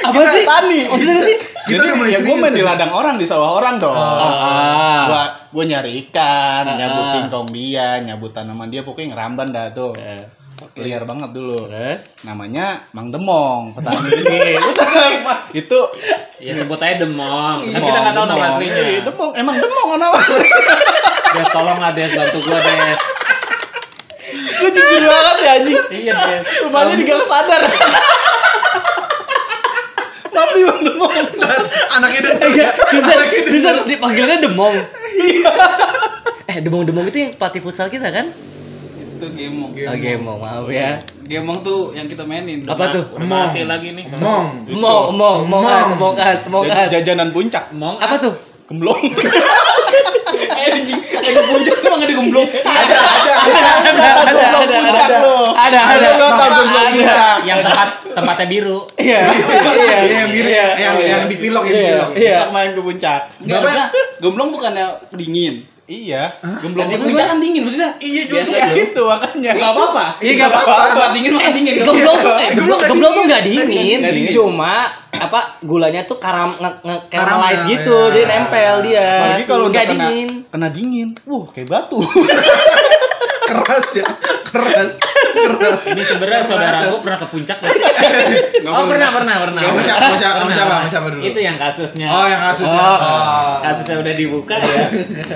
Apa 0.07 0.21
sih? 0.27 0.43
Petani. 0.43 0.79
Maksudnya 0.87 1.15
apa 1.15 1.23
sih? 1.23 1.37
Kita 1.67 1.67
Jadi 1.67 1.83
udah 1.83 1.95
mulai 1.99 2.11
ya 2.15 2.19
gue 2.23 2.35
main 2.39 2.53
di 2.55 2.63
ya? 2.63 2.67
ladang 2.71 2.91
orang 2.95 3.15
di 3.19 3.25
sawah 3.27 3.59
orang 3.59 3.75
dong. 3.75 3.91
Ah. 3.91 5.03
Gua 5.03 5.23
gua 5.51 5.63
nyari 5.67 6.07
ikan, 6.07 6.63
Ah, 6.63 6.75
nyabut 6.75 7.03
ah. 7.03 7.11
singkong 7.11 7.47
dia, 7.51 7.99
nyabut 7.99 8.31
tanaman 8.31 8.71
dia, 8.71 8.87
pokoknya 8.87 9.11
ngeramban 9.11 9.51
dah 9.51 9.67
tuh. 9.71 9.91
Eh, 9.99 10.23
Liar 10.77 11.03
banget 11.03 11.33
dulu. 11.33 11.67
Terus? 11.67 12.17
Namanya 12.23 12.87
Mang 12.93 13.11
Demong, 13.11 13.75
petani 13.75 14.09
ini. 14.09 14.57
Itu 15.59 15.79
Ya 16.37 16.53
sebut 16.53 16.77
aja 16.77 17.01
demong. 17.01 17.65
Kan 17.65 17.73
Demong, 17.73 17.89
kita 17.89 17.99
nggak 17.99 18.15
tahu 18.15 18.25
nama 18.25 18.45
aslinya. 18.55 18.81
Iya, 18.81 19.01
Demong, 19.03 19.31
emang 19.35 19.55
Demong 19.57 19.89
nama. 19.97 20.17
Des 21.33 21.49
tolong 21.55 21.77
lah 21.77 21.91
Des 21.91 22.09
bantu 22.09 22.37
gua 22.41 22.57
Des. 22.57 22.99
Gue 24.57 24.69
jujur 24.71 25.03
banget 25.03 25.37
ya 25.37 25.51
anjing. 25.59 25.81
Iya 25.91 26.13
Des. 26.15 26.41
Rumahnya 26.63 26.95
di 26.95 27.05
Gang 27.05 27.21
Sadar. 27.21 27.61
Nih 30.53 30.63
Bang 30.65 30.81
Demong. 30.85 31.13
anaknya 31.91 32.19
denger 32.23 32.47
Enggak, 32.47 32.73
bisa, 32.89 33.11
bisa 33.49 33.69
dipanggilnya 33.83 34.37
demong. 34.41 34.75
eh, 36.47 36.57
demong-demong 36.61 37.05
itu 37.09 37.17
yang 37.27 37.31
pelatih 37.35 37.61
futsal 37.61 37.89
kita 37.89 38.07
kan? 38.09 38.29
Itu 39.17 39.27
gemong. 39.33 39.73
Oh, 39.73 39.97
gemong, 39.97 40.37
maaf 40.37 40.67
ya. 40.69 41.01
Gemong 41.25 41.59
tuh 41.65 41.91
yang 41.91 42.05
kita 42.05 42.23
mainin. 42.23 42.63
Apa 42.69 42.93
tuh? 42.93 43.03
Mati 43.19 43.65
lagi 43.65 43.91
nih. 43.91 44.05
Mong 44.15 44.69
Mong, 44.71 45.05
mong, 45.17 45.39
mong 45.49 45.65
as, 45.65 45.87
mong 45.97 46.15
as, 46.15 46.39
mong 46.47 46.63
Jajanan 46.87 47.33
puncak. 47.33 47.73
Mong 47.73 47.97
Apa 47.97 48.15
tuh? 48.21 48.33
Gemblong. 48.67 48.99
Eh 50.27 50.67
anjing, 50.69 50.99
eh 50.99 51.31
ke 51.31 51.41
puncak 51.41 51.75
emang 51.79 51.97
ada 51.97 52.13
gemblong. 52.13 52.47
ada 52.51 52.95
ada 52.99 53.31
Ada, 53.47 53.61
ada, 53.63 53.87
ada, 53.87 54.27
ada, 54.27 54.77
ada, 54.77 54.99
ada, 55.55 55.79
ada, 55.79 55.79
Ada 55.87 56.09
tau 56.11 56.27
ada, 56.27 56.45
ada. 56.45 56.61
puncak. 56.61 57.37
yang 57.43 57.59
tempat 57.59 57.89
tempatnya 58.11 58.45
biru. 58.45 58.79
Iya, 58.97 59.21
iya 59.23 59.97
yang 60.19 60.29
biru 60.29 60.49
ya 60.49 60.67
yang 60.75 60.95
yang 60.99 61.21
dipilok 61.25 61.63
yang 61.63 61.73
Iya. 61.73 61.83
dipilok 61.85 62.09
Iya. 62.13 62.35
Besok 62.35 62.49
main 62.51 62.69
ke 62.73 62.81
puncak. 62.83 63.21
Enggak 63.39 63.57
Bapak- 63.57 63.71
bisa. 63.71 63.83
Gemblong 64.19 64.49
bukannya 64.51 64.85
dingin. 65.13 65.55
Iya. 65.87 66.35
Gemblong 66.43 66.83
puncak 66.83 67.07
gua- 67.15 67.29
kan 67.31 67.39
dingin 67.39 67.61
maksudnya. 67.63 67.95
Iya 68.03 68.21
juga. 68.27 68.43
Biasa 68.43 68.55
Ya 68.59 68.67
itu 68.75 69.01
makanya. 69.07 69.51
Enggak 69.55 69.71
apa-apa. 69.71 70.05
Iya, 70.19 70.31
nggak 70.35 70.49
apa-apa. 70.51 70.73
Tempat 70.91 71.09
dingin 71.15 71.31
mah 71.31 71.41
dingin. 71.55 71.73
Gemblong 71.79 72.17
tuh, 72.19 72.33
eh, 72.35 72.49
gemblong, 72.51 72.79
nggak 72.79 72.89
gemblong 72.91 73.13
tuh 73.15 73.23
dingin, 73.23 73.97
nggak 74.03 74.13
dingin, 74.13 74.31
cuma 74.35 74.73
apa 75.17 75.39
gulanya 75.63 76.03
tuh 76.03 76.19
karam 76.19 76.51
nge, 76.51 76.71
nge 76.83 76.95
caramelize 77.09 77.63
Karamel, 77.63 77.71
gitu, 77.73 77.95
ya. 77.97 78.11
jadi 78.13 78.25
nempel 78.27 78.75
dia. 78.83 79.07
Apalagi 79.07 79.43
kalau 79.47 79.63
udah 79.63 79.71
nggak 79.71 79.85
kena, 79.87 80.03
dingin. 80.11 80.29
kena 80.51 80.67
dingin. 80.69 81.07
Wah, 81.23 81.45
kayak 81.55 81.67
batu. 81.71 81.97
keras 83.47 83.87
ya 83.95 84.05
keras 84.51 84.99
keras 85.37 85.81
Ini 85.87 86.01
sebenarnya 86.01 86.43
saudara 86.43 86.77
gua 86.89 86.99
pernah 86.99 87.19
ke 87.19 87.27
puncak. 87.29 87.57
Oh 88.67 88.83
pernah 88.85 89.09
pernah 89.13 89.35
pernah. 89.39 89.61
Siapa, 89.61 89.71
mau 89.71 89.83
siapa, 89.83 89.99
mau 90.01 90.17
Pernah, 90.17 90.19
siapa, 90.19 90.41
pernah. 90.49 90.79
mau 90.81 90.89
siapa 90.89 91.07
dulu? 91.13 91.21
Itu 91.23 91.39
yang 91.39 91.57
kasusnya. 91.57 92.07
oh 92.07 92.25
yang 92.25 92.41
kasusnya 92.41 92.81
Oh. 92.81 92.97
oh 92.97 93.53
Kasusnya 93.61 93.95
udah 93.99 94.13
dibuka 94.13 94.55
ya. 94.57 94.85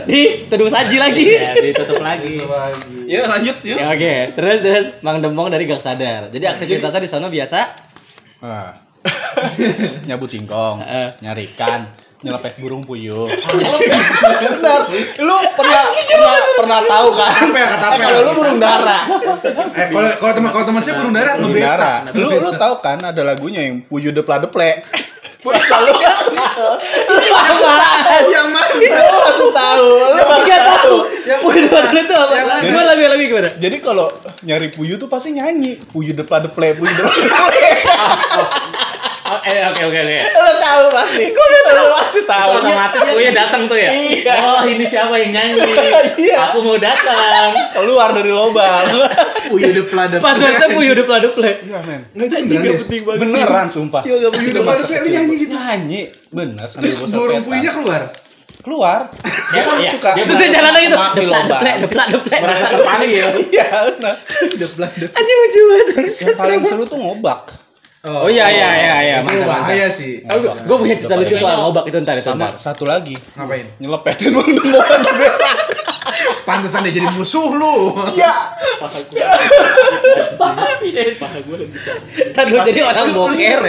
Di 0.06 0.22
tuduh 0.48 0.68
saji 0.68 0.98
lagi. 0.98 1.24
Iya, 1.32 1.52
ditutup 1.56 2.02
lagi. 2.02 2.36
Yuk 3.06 3.26
lanjut 3.26 3.58
yuk. 3.62 3.78
Ya, 3.78 3.86
Oke, 3.92 4.14
terus 4.34 4.58
terus 4.60 4.86
Mang 5.02 5.20
Demong 5.20 5.48
dari 5.48 5.64
Gang 5.64 5.80
Sadar. 5.80 6.28
Jadi 6.28 6.46
aktivitasnya 6.46 7.02
di 7.02 7.10
sana 7.10 7.28
biasa. 7.28 7.60
Wah. 8.42 8.72
Nyabut 10.08 10.30
singkong, 10.30 10.78
Heeh. 10.86 11.10
nyari 11.20 11.50
ikan, 11.54 11.90
nyelepet 12.22 12.54
burung 12.58 12.82
puyuh. 12.82 13.26
Benar. 13.26 14.80
Lu 15.20 15.36
pernah 15.54 15.84
pernah 15.90 16.36
pernah 16.54 16.80
tahu 16.86 17.08
kan? 17.14 17.34
Katapel, 17.34 17.66
katapel. 17.66 17.98
Eh, 17.98 18.06
Kalau 18.06 18.22
lu 18.22 18.32
burung 18.38 18.60
dara. 18.62 18.98
eh 19.74 19.88
kalau 19.90 20.10
kalau 20.16 20.34
teman 20.34 20.50
kalau 20.54 20.66
teman 20.66 20.82
saya 20.82 20.96
burung 20.98 21.14
dara 21.14 21.32
Burung 21.36 21.58
dara. 21.58 21.94
Lu 22.14 22.30
lu 22.30 22.52
tahu 22.54 22.74
kan 22.80 23.02
ada 23.02 23.22
lagunya 23.22 23.66
yang 23.66 23.82
puyuh 23.82 24.14
depla 24.14 24.38
deple. 24.38 24.86
Selalu 25.42 25.90
yang 28.30 28.48
mana 28.54 28.70
lu 28.78 29.18
harus 29.18 29.50
tahu. 29.50 29.90
Lu 30.14 30.22
Enggak 30.22 30.62
tahu. 30.70 30.96
Punya 31.42 31.66
dulu 31.66 31.98
itu 31.98 32.14
apa? 32.14 32.34
Yang 32.38 32.46
mana? 32.46 32.62
Gimana 32.62 32.86
lagi 32.86 33.02
lagi 33.10 33.24
gimana? 33.26 33.50
Jadi 33.58 33.78
kalau 33.82 34.08
nyari 34.46 34.70
puyuh 34.70 35.02
tuh 35.02 35.10
pasti 35.10 35.34
nyanyi. 35.34 35.82
Puyuh 35.90 36.14
depan 36.14 36.46
deple, 36.46 36.78
puyuh 36.78 36.94
deple. 36.94 37.10
Oh, 39.32 39.40
eh, 39.42 39.64
oke 39.66 39.82
oke 39.82 39.98
oke. 39.98 40.16
Lo 40.36 40.52
tahu 40.58 40.84
pasti. 40.92 41.24
Kok 41.30 41.46
lo 41.72 41.86
pasti 41.94 42.20
tahu. 42.22 42.50
Itu 42.50 42.60
otomatis 42.62 43.00
gue 43.02 43.32
datang 43.32 43.62
tuh 43.66 43.78
ya. 43.78 43.90
Iya. 43.90 44.34
Oh 44.44 44.62
ini 44.64 44.84
siapa 44.84 45.16
yang 45.16 45.32
nyanyi? 45.32 45.64
Iya. 46.18 46.36
Aku 46.48 46.60
mau 46.60 46.76
datang. 46.76 47.56
Keluar 47.72 48.12
dari 48.12 48.28
lubang. 48.30 48.86
Punya 49.48 49.72
deplada. 49.72 50.16
Passwordnya 50.18 50.68
puyu 50.70 50.92
duple 50.92 51.18
duple. 51.22 51.52
Iya, 51.62 51.80
men. 51.82 52.02
Nggak 52.12 52.26
itu 52.26 52.36
Anjing 52.36 52.50
beneran 52.54 52.68
gak 52.68 52.82
penting 52.82 53.02
banget. 53.02 53.20
Beneran 53.22 53.68
sumpah. 53.68 54.02
Iya, 54.04 54.16
Itu 54.20 54.30
deplada. 54.54 54.68
masa 54.70 54.84
Lu 54.84 54.92
kecil. 54.94 55.12
nyanyi 55.12 55.36
gitu. 55.38 55.54
Nyanyi. 55.54 56.02
Bener. 56.30 56.68
sambil 56.68 56.90
Terus 56.90 57.12
burung 57.12 57.42
puyuhnya 57.42 57.72
keluar. 57.74 58.02
keluar. 58.62 59.00
Dia 59.52 59.62
kan 59.64 59.76
Iya, 59.76 59.90
suka. 59.90 60.10
dia 60.14 60.24
Terus 60.24 60.38
dia 60.38 60.50
jalan 60.54 60.72
lagi 60.72 60.88
tuh. 60.88 61.00
Deplak 61.18 61.44
deplek 61.50 61.76
deplak 61.82 62.08
deplek. 62.12 62.40
Merasa 62.42 62.68
terpanggil. 62.70 63.28
Iya, 63.50 63.66
benar. 63.90 64.16
Deplada. 64.54 65.06
Anjing 65.10 65.38
lucu 65.38 65.60
banget. 65.64 65.86
Yang 66.22 66.36
paling 66.36 66.60
seru 66.62 66.84
tuh 66.86 66.98
ngobak. 66.98 67.40
Oh 68.02 68.26
iya 68.26 68.50
iya 68.50 68.70
iya 68.74 68.96
iya. 69.00 69.16
Itu 69.22 69.30
Mantap 69.30 69.46
mantap. 69.46 69.62
bahaya 69.62 69.88
sih. 69.94 70.26
Gue 70.66 70.78
punya 70.82 70.98
cerita 70.98 71.14
lucu 71.14 71.38
soal 71.38 71.54
ngobak 71.56 71.86
itu 71.86 71.98
ntar 72.02 72.18
itu 72.18 72.26
Sama 72.26 72.50
ntar. 72.50 72.58
satu 72.58 72.84
lagi. 72.84 73.14
Ngapain? 73.38 73.70
Nyelepetin 73.78 74.34
bang 74.34 74.50
demoran 74.58 75.02
Pantesan 76.42 76.82
dia 76.82 76.98
jadi 76.98 77.08
musuh 77.14 77.54
lu. 77.54 77.94
Iya. 78.18 78.34
Ntar 82.34 82.46
lu 82.50 82.58
jadi 82.66 82.82
orang 82.82 83.06
boker. 83.14 83.62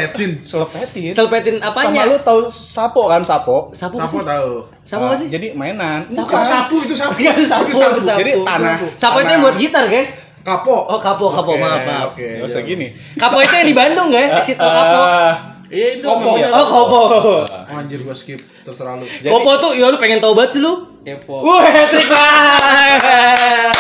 Selepetin. 0.49 1.13
Selpetin 1.13 1.57
Sama 1.61 1.69
apanya? 1.85 2.03
lu 2.09 2.17
tahu 2.17 2.49
sapo 2.49 3.13
kan 3.13 3.21
sapo? 3.21 3.69
Sapu 3.77 4.01
sih? 4.01 4.17
tahu. 4.17 4.65
Sapu 4.81 5.03
apa 5.07 5.17
sih? 5.21 5.29
Jadi 5.29 5.53
mainan. 5.53 6.09
Sapo. 6.09 6.41
Sapu 6.41 6.77
itu 6.81 6.97
sapu. 6.97 7.21
Bukan 7.21 7.45
sapu. 7.45 7.71
Jadi 8.01 8.33
tanah. 8.41 8.77
Sapu 8.97 9.21
itu 9.21 9.29
yang 9.29 9.45
buat 9.45 9.57
gitar 9.61 9.93
guys. 9.93 10.32
Kapo. 10.43 10.75
Oh 10.89 10.99
kapo 10.99 11.31
kapo 11.31 11.51
Oke, 11.51 11.61
maaf 11.61 11.81
maaf. 11.83 12.09
Oke. 12.13 12.27
Gak 12.37 12.47
usah 12.47 12.63
gini. 12.63 12.91
Kapo 13.15 13.39
itu 13.39 13.55
yang 13.55 13.65
di 13.65 13.73
Bandung 13.73 14.09
guys. 14.09 14.31
Exit 14.33 14.57
tol 14.57 14.67
kapo. 14.67 15.01
Ah, 15.01 15.35
Iya 15.69 15.97
itu. 15.97 16.05
Kopo. 16.05 16.31
Oh 16.37 16.67
kopo. 16.67 17.01
Oh, 17.09 17.43
anjir 17.73 18.01
gua 18.01 18.13
skip 18.13 18.37
terserah 18.61 18.95
lu. 18.95 19.07
Jadi- 19.07 19.27
Kopo 19.27 19.51
tuh 19.59 19.73
ya 19.73 19.87
lu 19.87 19.97
pengen 19.97 20.19
tau 20.19 20.33
banget 20.33 20.51
sih 20.53 20.61
lu. 20.61 21.01
Kepo. 21.01 21.41
Wah, 21.41 21.65
hat-trick 21.65 22.07
lah. 22.07 23.73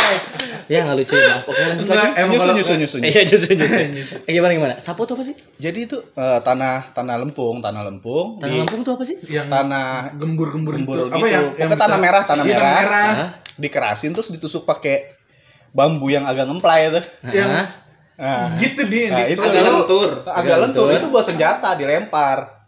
ya 0.66 0.78
nggak 0.82 0.96
lucu 0.96 1.14
ya. 1.14 1.36
Oke 1.42 1.60
lanjut 1.60 1.84
Enggak, 1.84 2.00
lagi. 2.00 2.16
emang 2.16 2.32
nyusun 2.32 2.52
nyusun 2.56 2.76
nyusun. 2.80 3.00
Iya 3.04 3.20
justru. 3.24 3.52
Eh, 4.24 4.32
gimana 4.32 4.52
gimana? 4.52 4.74
Sapu 4.78 5.04
tuh 5.04 5.14
apa 5.14 5.22
sih? 5.22 5.34
Jadi 5.58 5.78
itu 5.84 6.00
eh, 6.00 6.40
tanah 6.40 6.90
tanah 6.92 7.16
lempung, 7.18 7.60
tanah 7.60 7.82
lempung. 7.84 8.40
Tanah 8.40 8.48
di 8.48 8.58
Lampung 8.58 8.80
tuh 8.80 8.96
apa 8.96 9.04
sih? 9.04 9.20
yang 9.28 9.46
tanah 9.46 10.16
gembur-gembur 10.16 10.72
gembur 10.74 10.96
itu. 10.96 11.04
gitu. 11.04 11.14
Apa 11.14 11.26
yang 11.28 11.44
Pokoknya 11.52 11.76
tanah 11.76 11.98
merah, 11.98 12.22
tanah 12.24 12.44
Iya, 12.46 12.56
merah. 12.56 13.10
Hah? 13.12 13.30
dikerasin 13.52 14.16
terus 14.16 14.32
ditusuk 14.32 14.64
pakai 14.64 15.12
bambu 15.72 16.06
yang 16.08 16.24
agak 16.28 16.46
ngemplay 16.46 16.92
itu. 16.92 17.00
Yang? 17.32 17.48
Nah, 18.12 18.54
gitu 18.60 18.86
di, 18.86 19.08
Nah, 19.10 19.26
di 19.26 19.34
itu 19.34 19.40
lu- 19.42 19.82
lentur. 19.82 20.08
Agak 20.28 20.36
Agak 20.38 20.56
lentur 20.68 20.86
itu 20.92 21.06
buat 21.08 21.24
senjata 21.24 21.74
dilempar. 21.74 22.62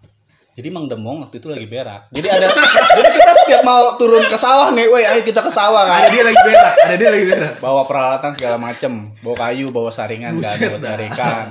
Jadi 0.54 0.70
Mang 0.70 0.86
Demong 0.86 1.26
waktu 1.26 1.42
itu 1.42 1.50
lagi 1.50 1.66
berak. 1.66 2.06
Jadi 2.14 2.30
ada 2.30 2.46
jadi 2.98 3.08
kita 3.10 3.32
setiap 3.42 3.62
mau 3.66 3.98
turun 3.98 4.22
ke 4.22 4.38
sawah 4.38 4.70
nih, 4.70 4.86
woi 4.86 5.02
ayo 5.02 5.26
kita 5.26 5.42
ke 5.42 5.50
sawah 5.50 5.82
ada 5.82 6.06
kan. 6.06 6.14
dia 6.14 6.22
lagi 6.22 6.40
berak, 6.46 6.74
ada 6.78 6.94
dia 6.94 7.10
lagi 7.10 7.26
berak. 7.26 7.54
Bawa 7.58 7.82
peralatan 7.90 8.30
segala 8.38 8.56
macem, 8.62 9.10
bawa 9.18 9.36
kayu, 9.50 9.74
bawa 9.74 9.90
saringan 9.90 10.38
Buset 10.38 10.70
buat 10.70 10.78
dah. 10.78 10.94
nyari 10.94 11.06
ikan. 11.10 11.46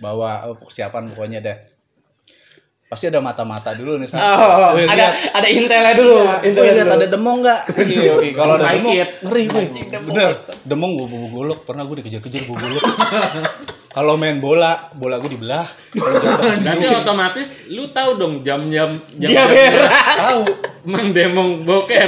Bawa 0.00 0.48
oh, 0.48 0.56
persiapan 0.56 1.12
pokoknya 1.12 1.44
deh. 1.44 1.56
Pasti 2.86 3.10
ada 3.10 3.18
mata-mata 3.18 3.74
dulu 3.74 3.98
nih. 3.98 4.06
San. 4.06 4.22
Oh, 4.22 4.78
Woi, 4.78 4.86
ada 4.86 5.10
ada 5.10 5.48
intelnya 5.50 5.90
dulu. 5.98 6.22
Woi, 6.22 6.46
Intelnya 6.46 6.72
lihat 6.78 6.90
ada 6.94 7.06
demong 7.10 7.42
nggak? 7.42 7.60
Iya, 7.82 8.10
oke. 8.14 8.28
Kalau 8.30 8.54
ada 8.62 8.66
demong, 8.70 8.94
ngeri, 9.26 9.44
woi. 9.50 9.66
Bener, 10.06 10.30
demong 10.62 10.90
gue 10.94 11.06
bobo 11.10 11.26
golok. 11.34 11.58
Pernah 11.66 11.82
gue 11.82 11.98
dikejar-kejar 11.98 12.46
bobo 12.46 12.62
golok. 12.62 12.84
Kalau 13.96 14.14
main 14.20 14.38
bola, 14.38 14.92
bola 14.92 15.18
gue 15.18 15.34
dibelah. 15.34 15.66
Berarti 16.62 16.86
otomatis 16.92 17.66
lu 17.72 17.90
tahu 17.90 18.20
dong 18.20 18.44
jam-jam 18.46 19.02
jam 19.18 19.30
Dia 19.34 19.48
berak. 19.48 20.06
Tahu. 20.20 20.42
Mang 20.86 21.10
Demong 21.10 21.66
boker 21.66 22.06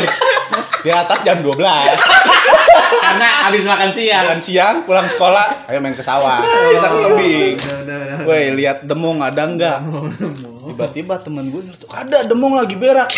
Di 0.86 0.90
atas 0.94 1.26
jam 1.26 1.42
12. 1.42 1.58
karena 1.58 3.28
habis 3.50 3.64
makan 3.66 3.90
siang. 3.90 4.24
Jalan 4.30 4.42
siang, 4.44 4.76
pulang 4.86 5.08
sekolah, 5.08 5.66
ayo 5.66 5.80
main 5.82 5.96
ke 5.96 6.04
sawah. 6.04 6.44
Kita 6.44 6.86
ke 6.86 6.98
tebing. 7.02 7.54
Woi, 8.28 8.52
lihat 8.54 8.84
demong 8.86 9.18
ada 9.24 9.48
enggak? 9.48 9.80
Tiba-tiba 10.78 11.18
temen 11.18 11.50
gue 11.50 11.58
nyeletuk, 11.60 11.90
ada 11.90 12.22
demong 12.22 12.54
lagi 12.54 12.78
berak. 12.78 13.10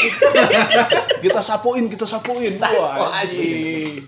kita 1.24 1.40
sapuin, 1.40 1.86
kita 1.86 2.08
sapuin. 2.08 2.56
Wah, 2.56 3.12
anjing. 3.14 4.00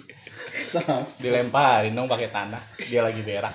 Dilemparin 1.18 1.92
dong 1.92 2.08
pakai 2.08 2.28
tanah. 2.28 2.56
Dia 2.80 3.04
lagi 3.04 3.20
berak. 3.20 3.52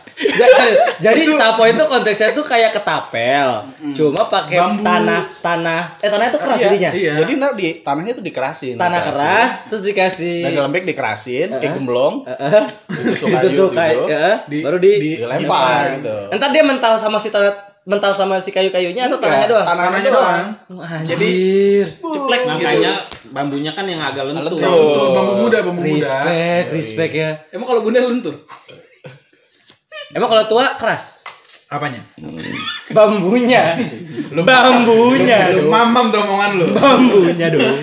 Jadi 0.99 1.21
sapo 1.31 1.65
itu 1.65 1.81
konteksnya 1.81 2.29
tuh 2.29 2.45
kayak 2.45 2.69
ketapel, 2.71 3.65
cuma 3.91 4.29
pakai 4.29 4.61
tanah 4.77 5.25
tanah 5.35 5.81
eh 5.97 6.09
tanah 6.09 6.25
itu 6.27 6.37
keras 6.37 6.57
Iya, 6.57 6.65
jadinya. 6.67 6.91
Iya. 6.93 7.13
Jadi 7.17 7.31
ntar 7.33 7.51
di 7.53 7.67
tanahnya 7.81 8.13
tuh 8.13 8.21
dikerasin. 8.21 8.75
Tanah 8.77 9.01
Dikerasin. 9.01 9.17
keras 9.17 9.51
terus 9.65 9.81
dikasih 9.81 10.37
Dan 10.45 10.51
dalam 10.55 10.69
bag 10.69 10.85
dikerasin, 10.85 11.47
kayak 11.49 11.61
Heeh. 11.63 11.73
gemblong, 11.73 12.15
Heeh. 12.23 12.63
ditusuk 12.87 13.27
ditusuk 13.31 13.69
kayu, 13.71 13.73
kayak 13.73 13.89
gitu. 13.89 14.05
heeh, 14.07 14.35
Di- 14.45 14.61
baru 14.61 14.77
di, 14.77 14.91
di- 14.93 15.17
dilempar 15.17 15.83
gitu. 15.97 16.17
Entar 16.29 16.49
dia 16.51 16.61
mental 16.61 16.93
sama 16.97 17.17
si 17.17 17.29
tanah 17.29 17.76
mental 17.87 18.11
sama 18.11 18.35
si 18.35 18.51
kayu-kayunya 18.51 19.07
atau 19.07 19.15
tanahnya 19.15 19.47
doang? 19.47 19.63
Tanahnya 19.63 19.87
Tanahnya 19.87 20.11
doang. 20.11 20.45
doang. 20.67 20.83
Oh, 20.83 20.83
Anjir. 20.83 21.85
Ceplek 21.87 22.41
Makanya 22.43 22.93
bambunya 23.31 23.71
kan 23.71 23.87
yang 23.87 24.03
agak 24.03 24.27
lentur. 24.27 24.59
Lentur. 24.59 24.67
Tuh, 24.67 25.07
bambu 25.15 25.33
muda, 25.47 25.57
bambu 25.63 25.81
muda. 25.87 25.95
Respect, 26.03 26.67
respect 26.75 27.13
ya. 27.15 27.29
Emang 27.55 27.63
kalau 27.63 27.79
bunda 27.79 28.03
lentur? 28.03 28.43
Emang 30.11 30.27
kalau 30.27 30.43
tua 30.51 30.75
keras? 30.75 31.16
Apanya? 31.67 31.99
Bambunya. 32.95 33.75
Bambunya. 34.31 35.51
Lu 35.51 35.67
mamam 35.67 36.07
tuh 36.15 36.23
omongan 36.23 36.51
lu. 36.55 36.65
Bambunya 36.71 37.51
dong. 37.51 37.75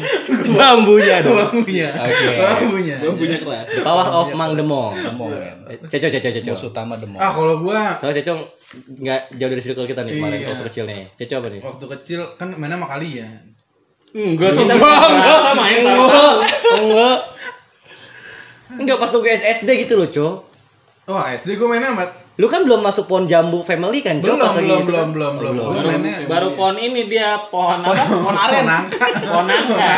Bambunya 0.56 1.20
dong. 1.20 1.36
Bambunya. 1.36 1.88
Oke. 1.92 2.32
Bambunya. 2.40 2.96
Bambunya 3.04 3.36
keras. 3.44 3.68
The 3.68 3.84
power 3.84 4.08
of 4.08 4.32
Mang 4.32 4.56
Demong. 4.56 4.96
Demong, 4.96 5.36
men. 5.36 5.84
Ceco, 5.84 6.08
ceco, 6.08 6.28
ceco. 6.32 6.56
Musuh 6.56 6.72
utama 6.72 6.96
demong. 6.96 7.20
Ah, 7.20 7.28
kalau 7.28 7.60
gua 7.60 7.92
Soalnya 7.92 8.24
Ceco 8.24 8.40
nggak 8.96 9.20
jauh 9.36 9.50
dari 9.52 9.60
circle 9.60 9.84
kita 9.84 10.00
nih 10.00 10.12
kemarin 10.16 10.38
Iya. 10.40 10.48
waktu 10.48 10.64
kecil 10.72 10.84
nih. 10.88 11.04
Ceco 11.20 11.34
apa 11.44 11.48
nih? 11.52 11.60
waktu 11.60 11.84
kecil 11.84 12.20
kan 12.40 12.48
mainnya 12.56 12.80
sama 12.80 12.88
kalian. 12.88 13.40
Enggak, 14.16 14.50
kita 14.56 14.72
Enggak, 14.80 15.00
enggak 15.12 15.54
main 15.60 15.78
tahu. 15.84 16.00
Enggak. 16.08 16.34
Enggak. 16.80 17.18
Enggak 18.80 18.96
pas 18.96 19.10
tuh 19.12 19.20
SD 19.28 19.68
gitu 19.84 20.00
loh, 20.00 20.08
Cok. 20.08 20.36
Wah, 21.12 21.36
SD 21.36 21.60
gua 21.60 21.68
mainnya 21.76 21.92
sama 21.92 22.24
Lu 22.34 22.50
kan 22.50 22.66
belum 22.66 22.82
masuk 22.82 23.06
pohon 23.06 23.30
jambu 23.30 23.62
family 23.62 24.02
kan, 24.02 24.18
Cok? 24.18 24.34
belum, 24.34 24.42
pas 24.42 24.54
lagi 24.58 24.66
belum, 24.66 24.82
belum, 24.82 24.98
kan? 25.06 25.08
belum, 25.14 25.32
Oh, 25.38 25.42
belum, 25.46 25.54
Gua 25.54 25.70
Baru, 25.70 25.86
mainnya 25.86 26.14
baru 26.26 26.48
pohon 26.58 26.76
ini 26.82 27.00
dia 27.06 27.38
pohon 27.46 27.78
apa? 27.78 28.02
pohon 28.10 28.34
aren. 28.34 28.64
Nangka. 28.66 29.06
Pohon 29.22 29.46
nangka. 29.46 29.90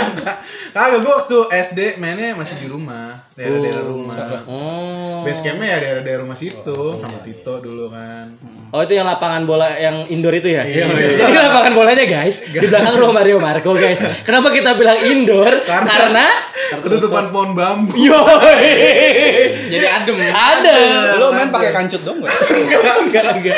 Kagak 0.76 1.00
gua 1.00 1.24
waktu 1.24 1.38
SD 1.64 1.80
mainnya 1.96 2.36
masih 2.36 2.60
di 2.60 2.68
rumah, 2.68 3.24
daerah-daerah 3.32 3.80
rumah. 3.80 4.44
Oh. 4.44 5.24
Base 5.24 5.40
campnya 5.40 5.72
ya 5.72 5.78
daerah-daerah 5.80 6.20
rumah 6.20 6.36
situ 6.36 6.76
sama 7.00 7.16
Tito 7.24 7.64
dulu 7.64 7.88
kan. 7.88 8.36
Oh 8.70 8.84
itu 8.84 8.92
yang 8.92 9.08
lapangan 9.08 9.48
bola 9.48 9.72
yang 9.72 10.04
indoor 10.04 10.36
itu 10.36 10.52
ya? 10.52 10.68
Iya. 10.68 10.84
Jadi 11.24 11.32
lapangan 11.32 11.72
bolanya 11.72 12.04
guys 12.04 12.44
di 12.44 12.60
belakang 12.60 12.92
rumah 12.92 13.24
Mario 13.24 13.40
Marco 13.40 13.72
guys. 13.72 14.04
Kenapa 14.20 14.52
kita 14.52 14.76
bilang 14.76 15.00
indoor? 15.00 15.64
Karena- 15.64 15.88
Karena, 15.88 16.26
Ketutupan 16.76 17.32
pohon 17.32 17.56
bambu. 17.56 17.96
yo 18.06 18.20
Jadi 19.72 19.86
adem. 19.88 20.16
ada. 20.28 20.76
Lo 21.16 21.32
main 21.32 21.48
pakai 21.48 21.72
kancut 21.72 22.04
dong 22.04 22.20
nggak? 22.20 22.36
Enggak 23.00 23.24
enggak. 23.32 23.56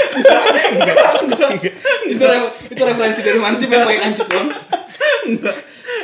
itu 2.07 2.23
re- 2.23 2.53
itu 2.71 2.83
referensi 2.87 3.21
dari 3.27 3.43
mana 3.43 3.59
sih 3.59 3.67
main 3.67 3.83
pakai 3.83 4.07
kancut 4.07 4.27
dong? 4.31 4.47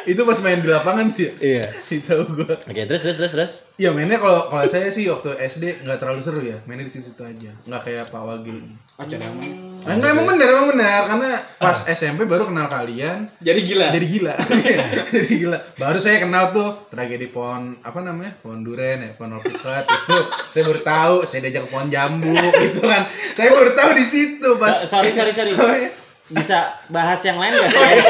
Itu 0.05 0.23
pas 0.23 0.39
main 0.39 0.59
di 0.59 0.67
lapangan 0.67 1.07
dia. 1.11 1.33
Iya. 1.37 1.65
Si 1.79 2.01
tahu 2.01 2.23
gua. 2.35 2.57
Oke 2.61 2.83
terus 2.85 3.03
terus 3.03 3.17
terus 3.17 3.33
terus. 3.33 3.53
Ya 3.75 3.91
mainnya 3.91 4.17
kalau 4.17 4.47
kalau 4.47 4.65
saya 4.65 4.89
sih 4.89 5.05
waktu 5.07 5.35
SD 5.39 5.83
nggak 5.83 5.99
terlalu 5.99 6.21
seru 6.21 6.41
ya, 6.41 6.61
mainnya 6.65 6.85
di 6.85 6.93
situ 6.93 7.19
aja. 7.19 7.51
Nggak 7.63 7.83
kayak 7.83 8.05
Pak 8.09 8.23
Wagil. 8.23 8.59
Acara 8.95 9.25
yang 9.25 9.37
Nah, 9.85 9.93
enggak 9.93 10.17
emang 10.17 10.27
bener 10.27 10.49
emang 10.49 10.67
bener 10.71 11.03
karena 11.05 11.29
pas 11.59 11.77
SMP 11.85 12.25
baru 12.25 12.49
kenal 12.49 12.65
kalian 12.65 13.29
jadi 13.37 13.61
gila. 13.61 13.93
jadi 13.93 14.07
gila 14.09 14.35
jadi 15.13 15.29
gila 15.35 15.59
baru 15.77 15.99
saya 15.99 16.25
kenal 16.25 16.57
tuh 16.57 16.89
tragedi 16.89 17.29
pohon 17.29 17.77
apa 17.83 18.01
namanya 18.01 18.33
pohon 18.39 18.65
duren 18.65 19.03
ya 19.03 19.13
pohon 19.13 19.37
alpukat 19.37 19.85
itu 19.85 20.17
saya 20.49 20.63
baru 20.65 20.81
tahu 20.81 21.17
saya 21.23 21.41
diajak 21.43 21.67
ke 21.67 21.71
pohon 21.71 21.93
jambu 21.93 22.33
gitu 22.33 22.81
kan 22.81 23.05
saya 23.35 23.53
baru 23.53 23.71
tahu 23.75 23.91
di 23.93 24.05
situ 24.07 24.49
pas 24.57 24.73
So- 24.79 24.89
Sorry, 24.89 25.13
sorry, 25.13 25.53
sorry. 25.53 25.85
Iya. 26.25 26.35
Bisa 26.35 26.59
bahas 26.89 27.21
yang 27.21 27.37
lain 27.37 27.53
gak 27.53 27.69
selain? 27.69 28.01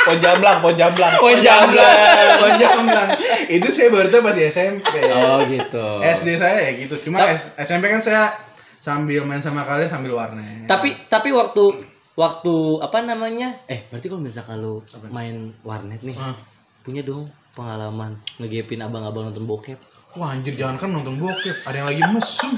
Pon 0.00 0.16
jamblang, 0.16 0.56
pon 0.58 0.72
jamblang. 0.72 1.12
Poin 1.20 1.36
jamblang. 1.36 1.96
pohon 2.34 2.54
jamblang 2.56 3.08
itu 3.46 3.68
saya 3.68 3.88
baru 3.88 4.08
tahu 4.08 4.22
pas 4.22 4.32
di 4.32 4.44
SMP 4.44 4.88
Oh 5.06 5.36
gitu. 5.44 5.86
SD 6.00 6.28
saya 6.34 6.56
ya 6.62 6.72
gitu 6.74 6.96
cuma 7.02 7.20
S- 7.28 7.52
SMP 7.58 7.86
kan 7.86 8.00
saya 8.00 8.32
sambil 8.78 9.20
main 9.22 9.38
sama 9.38 9.60
kalian 9.60 9.86
sambil 9.86 10.16
warnet 10.16 10.64
Tapi 10.64 10.96
tapi 11.04 11.28
waktu 11.30 11.84
waktu 12.14 12.54
apa 12.80 12.98
namanya? 13.00 13.52
Eh 13.66 13.84
berarti 13.86 14.08
kalau 14.08 14.22
misalkan 14.22 14.56
lu 14.56 14.80
main 15.10 15.52
warnet 15.60 16.00
nih 16.00 16.16
Ah. 16.16 16.32
punya 16.80 17.02
dong 17.02 17.28
pengalaman 17.52 18.16
ngegepin 18.38 18.80
abang-abang 18.80 19.28
nonton 19.28 19.44
bokep. 19.44 19.76
Wah 20.10 20.32
anjir 20.32 20.56
jangan 20.56 20.74
kan 20.76 20.90
nonton 20.90 21.14
bokep, 21.14 21.54
ada 21.62 21.76
yang 21.76 21.86
lagi 21.86 22.02
mesum. 22.08 22.50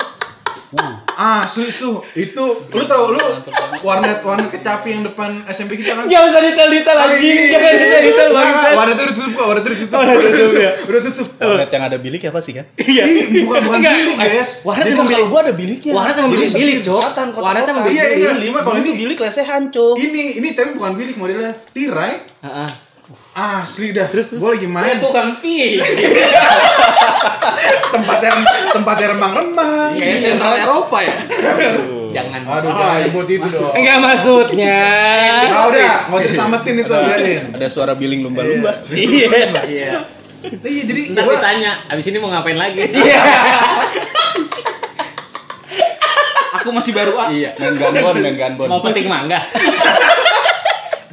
Asli 1.12 1.68
tuh, 1.68 2.00
itu 2.14 2.44
lu 2.66 2.82
tau 2.82 3.12
lu 3.12 3.20
warnet 3.80 4.18
warnet 4.22 4.48
kecapi 4.48 4.88
yang 4.90 5.02
depan 5.04 5.44
SMP 5.46 5.76
kita 5.76 5.92
kan? 5.94 6.04
Jangan 6.06 6.26
usah 6.28 6.40
detail-detail 6.40 6.98
anjing. 6.98 7.36
Jangan 7.46 7.72
detail-detail 7.74 8.28
Nggak, 8.28 8.42
nggak, 8.42 8.52
bangsat. 8.56 8.72
Warnet 8.72 8.94
itu 8.94 9.02
udah 9.02 9.14
tutup 9.14 9.32
kok, 9.32 9.44
warnet 9.44 9.62
itu 9.62 9.68
udah 9.68 9.78
tutup. 9.78 9.92
Oh, 9.92 10.02
udah 10.02 10.32
tutup 10.32 10.54
ya? 10.56 10.70
Udah 10.82 11.00
tutup. 11.04 11.26
Warnet 11.38 11.70
yang 11.70 11.84
ada 11.84 11.98
bilik 11.98 12.22
apa 12.24 12.40
sih 12.40 12.52
kan? 12.52 12.64
Iya. 12.74 13.02
Bukan 13.44 13.60
bukan 13.62 13.80
bilik, 13.82 14.14
eh, 14.14 14.26
guys. 14.32 14.50
Warnet 14.62 14.82
Jadi 14.82 14.92
emang 14.94 15.06
kalau 15.06 15.18
bilik. 15.20 15.28
gua 15.28 15.40
ada 15.42 15.54
biliknya. 15.54 15.92
Warnet 15.92 16.14
emang 16.16 16.30
Jadi 16.30 16.40
bilik, 16.40 16.50
sekecil 16.50 16.80
Cok. 16.82 16.96
sekatan, 16.98 17.26
kotak-kotak. 17.28 17.44
Warnet 17.44 17.66
emang 17.68 17.84
bilik. 17.84 17.94
Iya, 17.94 18.04
iya. 18.08 18.30
Lima 18.34 18.58
Kalau 18.58 18.78
itu 18.78 18.88
ini- 18.88 18.98
bilik 18.98 19.18
lesehan, 19.20 19.62
Cok. 19.68 19.94
Ini 19.94 20.22
ini 20.40 20.48
tapi 20.52 20.70
bukan 20.72 20.92
bilik 20.96 21.16
modelnya 21.16 21.52
tirai. 21.70 22.12
Heeh. 22.40 22.68
Asli 23.32 23.96
dah. 23.96 24.06
Terus, 24.12 24.36
terus? 24.36 24.40
Gue 24.40 24.50
lagi 24.56 24.68
main 24.68 24.96
tukang 25.00 25.40
pi. 25.40 25.78
tempatnya 27.92 28.30
tempatnya 28.72 29.06
remang-remang. 29.16 29.90
Kayak 29.96 30.18
sentral 30.20 30.54
Eropa 30.60 30.98
ya. 31.00 31.16
Jangan. 32.12 32.40
Aduh, 32.44 32.70
jangan 32.72 33.00
sebut 33.08 33.28
itu 33.32 33.48
dong. 33.48 33.72
Enggak 33.72 33.98
maksudnya. 34.04 34.80
Ah 35.48 35.64
udah, 35.72 35.92
mau 36.12 36.18
ditamatin 36.20 36.74
itu 36.84 36.92
biarin. 36.92 37.42
Ada 37.56 37.66
suara 37.72 37.96
biling 37.96 38.20
lumba-lumba. 38.20 38.84
Iya. 38.92 39.48
Iya. 39.64 39.92
Iya, 40.42 40.82
jadi 40.90 41.14
Ntar 41.14 41.22
gua 41.22 41.38
ditanya, 41.38 41.86
abis 41.86 42.10
ini 42.10 42.18
mau 42.18 42.34
ngapain 42.34 42.58
lagi? 42.58 42.82
Iya. 42.82 43.20
Aku 46.62 46.70
masih 46.74 46.94
baru 46.94 47.14
ah. 47.18 47.30
Iya. 47.30 47.54
Main 47.58 47.74
ganbon, 47.78 48.14
main 48.18 48.36
ganbon. 48.36 48.66
Mau 48.66 48.82
petik 48.82 49.06
mangga? 49.06 49.38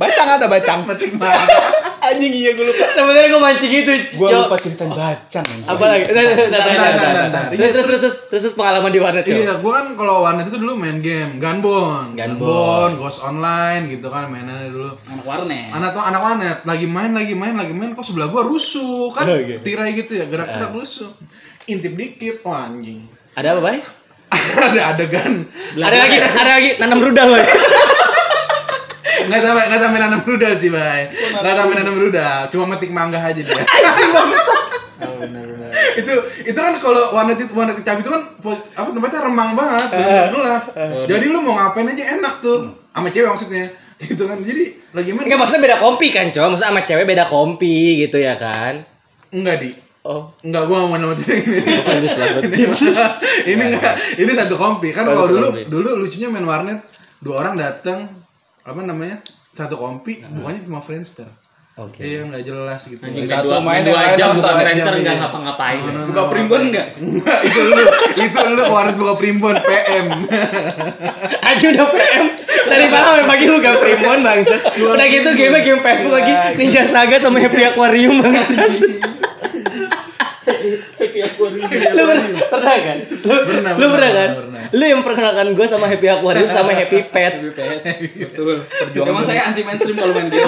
Bacang 0.01 0.29
ada 0.33 0.49
bacang. 0.49 0.79
petik 0.89 1.13
banget. 1.19 1.49
Anjing 2.09 2.33
iya 2.33 2.51
gue 2.57 2.65
lupa. 2.65 2.85
Sebenarnya 2.89 3.27
gue 3.29 3.41
mancing 3.41 3.71
itu. 3.71 3.91
Gua 4.17 4.29
Yo. 4.33 4.37
lupa 4.45 4.55
ceritain 4.57 4.89
bacang. 4.89 5.45
Apa 5.69 5.83
lagi? 5.85 6.03
Terus 6.09 7.71
terus, 7.71 7.85
terus, 7.85 8.01
terus, 8.01 8.17
terus, 8.33 8.53
pengalaman 8.57 8.89
di 8.89 8.97
warnet 8.97 9.25
Iya, 9.29 9.61
gua 9.61 9.83
kan 9.83 9.93
kalau 9.93 10.25
warnet 10.25 10.49
itu 10.49 10.57
dulu 10.57 10.73
main 10.73 10.97
game, 11.05 11.37
Gunbon, 11.37 12.17
Gunbon. 12.17 12.97
Ghost 12.97 13.21
Online 13.21 13.85
gitu 13.93 14.09
kan 14.09 14.33
mainannya 14.33 14.73
dulu. 14.73 14.91
Anak 15.05 15.25
warnet. 15.29 15.69
Anak 15.69 15.89
tuh 15.93 16.01
anak 16.01 16.21
warnet 16.21 16.57
lagi 16.65 16.87
main 16.89 17.11
lagi 17.13 17.33
main 17.37 17.53
lagi 17.53 17.73
main 17.77 17.93
kok 17.93 18.05
sebelah 18.05 18.27
gua 18.33 18.41
rusuh 18.41 19.13
kan 19.13 19.29
Oh, 19.29 19.37
gitu. 19.37 19.61
tirai 19.61 19.93
gitu 19.93 20.17
ya 20.17 20.25
gerak-gerak 20.25 20.73
rusuh. 20.73 21.13
Intip 21.69 21.93
dikit, 21.93 22.41
wah 22.41 22.65
anjing. 22.65 23.05
Ada 23.37 23.53
apa, 23.53 23.61
Bay? 23.61 23.79
ada 24.69 24.93
adegan 24.93 25.41
Ada 25.73 25.95
lagi, 26.05 26.17
ada 26.21 26.51
lagi 26.57 26.69
nanam 26.81 27.01
rudal, 27.01 27.29
Bay. 27.33 27.45
nggak 29.29 29.39
sampai 29.39 29.63
nggak 29.69 29.81
sampai 29.81 29.99
nanam 30.01 30.21
rudal 30.25 30.53
sih 30.57 30.69
bay. 30.69 31.01
Nggak 31.13 31.55
sampai 31.55 31.75
nanam 31.77 31.95
rudal 31.95 32.39
cuma 32.49 32.65
metik 32.67 32.89
mangga 32.89 33.21
aja 33.21 33.37
dia. 33.37 33.63
Oh, 34.99 35.23
itu 35.95 36.13
itu 36.43 36.59
kan 36.59 36.75
kalau 36.83 37.15
warnet 37.15 37.39
itu 37.39 37.55
warnet 37.55 37.79
kecapi 37.79 38.03
itu 38.03 38.11
kan 38.11 38.19
pos- 38.43 38.67
apa 38.75 38.91
tempatnya 38.91 39.31
remang 39.31 39.55
banget 39.55 39.87
bener-bener 39.95 40.27
gelap. 40.27 40.63
Jadi 41.07 41.25
lu 41.31 41.39
mau 41.39 41.55
ngapain 41.55 41.87
aja 41.87 42.19
enak 42.19 42.43
tuh 42.43 42.67
sama 42.91 43.07
cewek 43.07 43.31
maksudnya. 43.31 43.71
Gitu 44.03 44.23
kan. 44.27 44.35
Jadi 44.43 44.75
lagi 44.91 45.15
main 45.15 45.23
Enggak 45.23 45.39
maksudnya 45.39 45.63
beda 45.63 45.77
kompi 45.79 46.07
kan, 46.11 46.27
Cok. 46.31 46.51
Maksudnya 46.51 46.71
sama 46.71 46.81
cewek 46.83 47.05
beda 47.07 47.25
kompi 47.27 47.75
gitu 48.03 48.19
ya 48.19 48.35
kan. 48.35 48.83
enggak 49.31 49.55
di. 49.63 49.71
Oh, 50.03 50.35
enggak 50.43 50.67
gua 50.67 50.83
mau 50.83 50.99
nama 50.99 51.15
ini 51.19 51.59
diselamatin. 52.03 52.51
ini 53.47 53.63
enggak 53.75 53.95
ini 54.19 54.31
satu 54.35 54.59
kompi. 54.59 54.91
Kan 54.91 55.07
kalau 55.07 55.31
dulu 55.31 55.47
dulu 55.63 55.89
lucunya 55.95 56.27
main 56.27 56.43
warnet. 56.43 56.79
Dua 57.19 57.39
orang 57.39 57.55
datang 57.55 58.07
apa 58.63 58.81
namanya 58.83 59.17
satu 59.55 59.75
kompi 59.75 60.21
bukannya 60.23 60.61
cuma 60.67 60.79
Friendster 60.79 61.27
Oke. 61.79 62.03
iya 62.03 62.27
nggak 62.27 62.43
jelas 62.43 62.83
gitu 62.91 62.99
Anjing 62.99 63.23
Satu 63.23 63.47
dua, 63.47 63.63
main, 63.63 63.79
main 63.79 63.87
dua 63.87 64.19
jam 64.19 64.35
nonton. 64.35 64.43
buka 64.43 64.51
Iya, 64.51 64.59
Friendster 64.67 64.93
iya. 64.93 64.99
nggak 64.99 65.15
ngapa-ngapain. 65.23 65.79
No, 65.79 65.87
no, 65.87 65.95
no. 65.95 66.07
Buka 66.11 66.23
primbon 66.27 66.61
enggak? 66.67 66.87
Enggak, 66.99 67.39
itu 67.47 67.59
lu 67.63 67.83
itu 68.19 68.39
lu 68.51 68.63
warnet 68.67 68.95
buka 68.99 69.13
primbon 69.15 69.55
PM 69.55 70.07
Aja 71.47 71.65
udah 71.71 71.87
PM 71.87 72.25
dari 72.67 72.85
malam 72.91 73.07
sampai 73.15 73.27
pagi 73.31 73.45
lu 73.47 73.63
gak 73.63 73.79
primbon 73.79 74.19
bangsat. 74.27 74.61
Udah 74.91 75.07
gitu 75.07 75.29
game 75.39 75.55
game 75.63 75.79
Facebook 75.79 76.13
lagi 76.19 76.33
Ninja 76.59 76.83
Saga 76.83 77.15
sama 77.23 77.39
Happy 77.39 77.63
Aquarium 77.63 78.19
bangsat. 81.23 81.91
lu 81.97 82.03
pernah, 82.05 82.25
pernah 82.47 82.75
kan? 82.77 82.97
Lu 83.05 83.17
Pernah, 83.19 83.71
lu 83.73 83.85
pernah, 83.85 83.89
pernah 83.89 84.11
kan? 84.11 84.29
pernah. 84.35 84.61
Lu 84.69 84.83
yang 84.85 85.01
perkenalkan 85.01 85.47
gue 85.51 85.65
sama 85.65 85.85
Happy 85.85 86.07
Aquarium 86.07 86.47
sama 86.47 86.71
Happy 86.71 86.99
Pets. 87.13 87.41
Betul. 88.21 88.63
Emang 88.95 89.21
saya 89.21 89.43
anti 89.45 89.61
mainstream 89.61 89.95
kalau 89.95 90.13
main 90.13 90.27
game. 90.27 90.45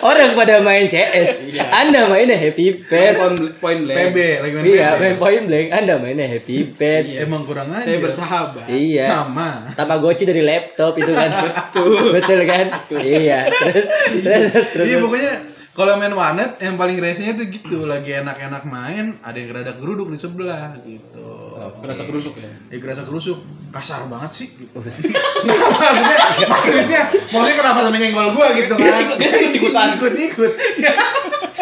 Orang 0.00 0.30
pada 0.32 0.60
main 0.60 0.86
CS, 0.86 1.48
Anda 1.70 2.06
mainnya 2.06 2.34
Happy 2.34 2.80
Pets. 2.80 3.16
point, 3.16 3.38
point 3.58 3.80
blank. 3.82 3.98
PB 4.12 4.18
lagi 4.40 4.52
main 4.54 4.64
Iya, 4.64 4.88
main 4.96 5.16
point 5.16 5.44
blank. 5.44 5.66
Anda 5.70 5.94
mainnya 5.96 6.26
Happy 6.26 6.56
Pets. 6.70 7.20
emang 7.20 7.42
kurang 7.42 7.68
aja 7.70 7.84
Saya 7.84 7.98
bersahabat. 7.98 8.66
Iya. 8.66 9.06
sama 9.10 9.72
Tamagotchi 9.74 10.24
dari 10.24 10.40
laptop 10.40 10.94
itu 10.94 11.10
kan. 11.10 11.30
Betul. 11.30 12.12
Betul 12.12 12.40
kan? 12.44 12.66
Iya. 12.94 13.50
Terus 13.50 13.86
terus 14.22 14.66
terus. 14.72 14.86
iya 14.86 14.96
pokoknya 14.98 15.32
kalau 15.74 15.98
main 15.98 16.10
warnet 16.10 16.54
yang 16.58 16.74
paling 16.74 16.96
resenya 16.96 17.34
tuh 17.34 17.46
gitu 17.46 17.82
lagi 17.84 18.14
enak-enak 18.14 18.62
main 18.64 19.18
ada 19.20 19.34
yang 19.34 19.50
gerada 19.50 19.74
geruduk 19.74 20.06
di 20.06 20.16
sebelah 20.16 20.78
gitu 20.80 21.26
Berasa 21.74 22.04
kerusuk 22.04 22.36
ya. 22.36 22.46
ya 22.68 22.78
gerasa 22.78 23.02
kerusuk 23.02 23.40
kasar 23.70 24.06
banget 24.06 24.30
sih 24.32 24.48
gitu. 24.54 24.78
maksudnya 24.80 26.16
maksudnya 26.46 27.02
maksudnya 27.26 27.56
kenapa 27.56 27.78
sampai 27.82 28.00
nyenggol 28.00 28.28
gua 28.32 28.52
gitu 28.52 28.70
kan 28.70 28.78
Dia 28.78 28.92
sikut- 28.92 29.18
dia 29.18 29.28
sikut-sikutan. 29.28 29.86
ikut 29.96 30.12
ikut 30.14 30.52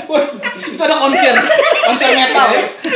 Wah, 0.02 0.24
itu 0.66 0.76
ada 0.76 0.96
konser. 0.98 1.34
Konser 1.86 2.08
metal. 2.12 2.48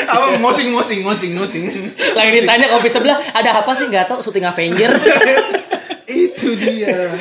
apa 0.05 0.37
mosing 0.37 0.69
mosing 0.69 1.01
mosing 1.01 1.33
mosing 1.33 1.65
Lagi 2.13 2.31
ditanya 2.35 2.69
kopi 2.69 2.89
sebelah, 2.89 3.17
ada 3.31 3.57
apa 3.57 3.73
sih? 3.73 3.89
Nggak 3.89 4.11
tahu 4.11 4.21
syuting 4.21 4.45
Avenger. 4.45 4.91
itu 6.07 6.49
dia 6.57 7.17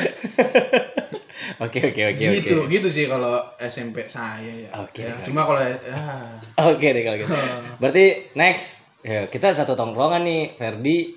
Oke 1.62 1.78
oke 1.80 2.02
oke 2.12 2.24
oke. 2.26 2.38
gitu 2.42 2.56
gitu 2.66 2.88
sih 2.88 3.04
kalau 3.06 3.38
SMP 3.56 4.04
saya 4.06 4.42
ya 4.42 4.68
Oke, 4.82 5.06
Ya, 5.06 5.14
oke. 5.14 5.24
cuma 5.24 5.46
kalau 5.46 5.60
ya 5.62 5.76
Oke 6.58 6.86
deh 6.90 7.02
kalau 7.02 7.16
gitu. 7.20 7.32
Berarti 7.80 8.04
next 8.34 8.66
ya, 9.00 9.28
kita 9.28 9.52
satu 9.52 9.76
tongkrongan 9.76 10.24
nih, 10.24 10.42
Ferdi, 10.56 11.14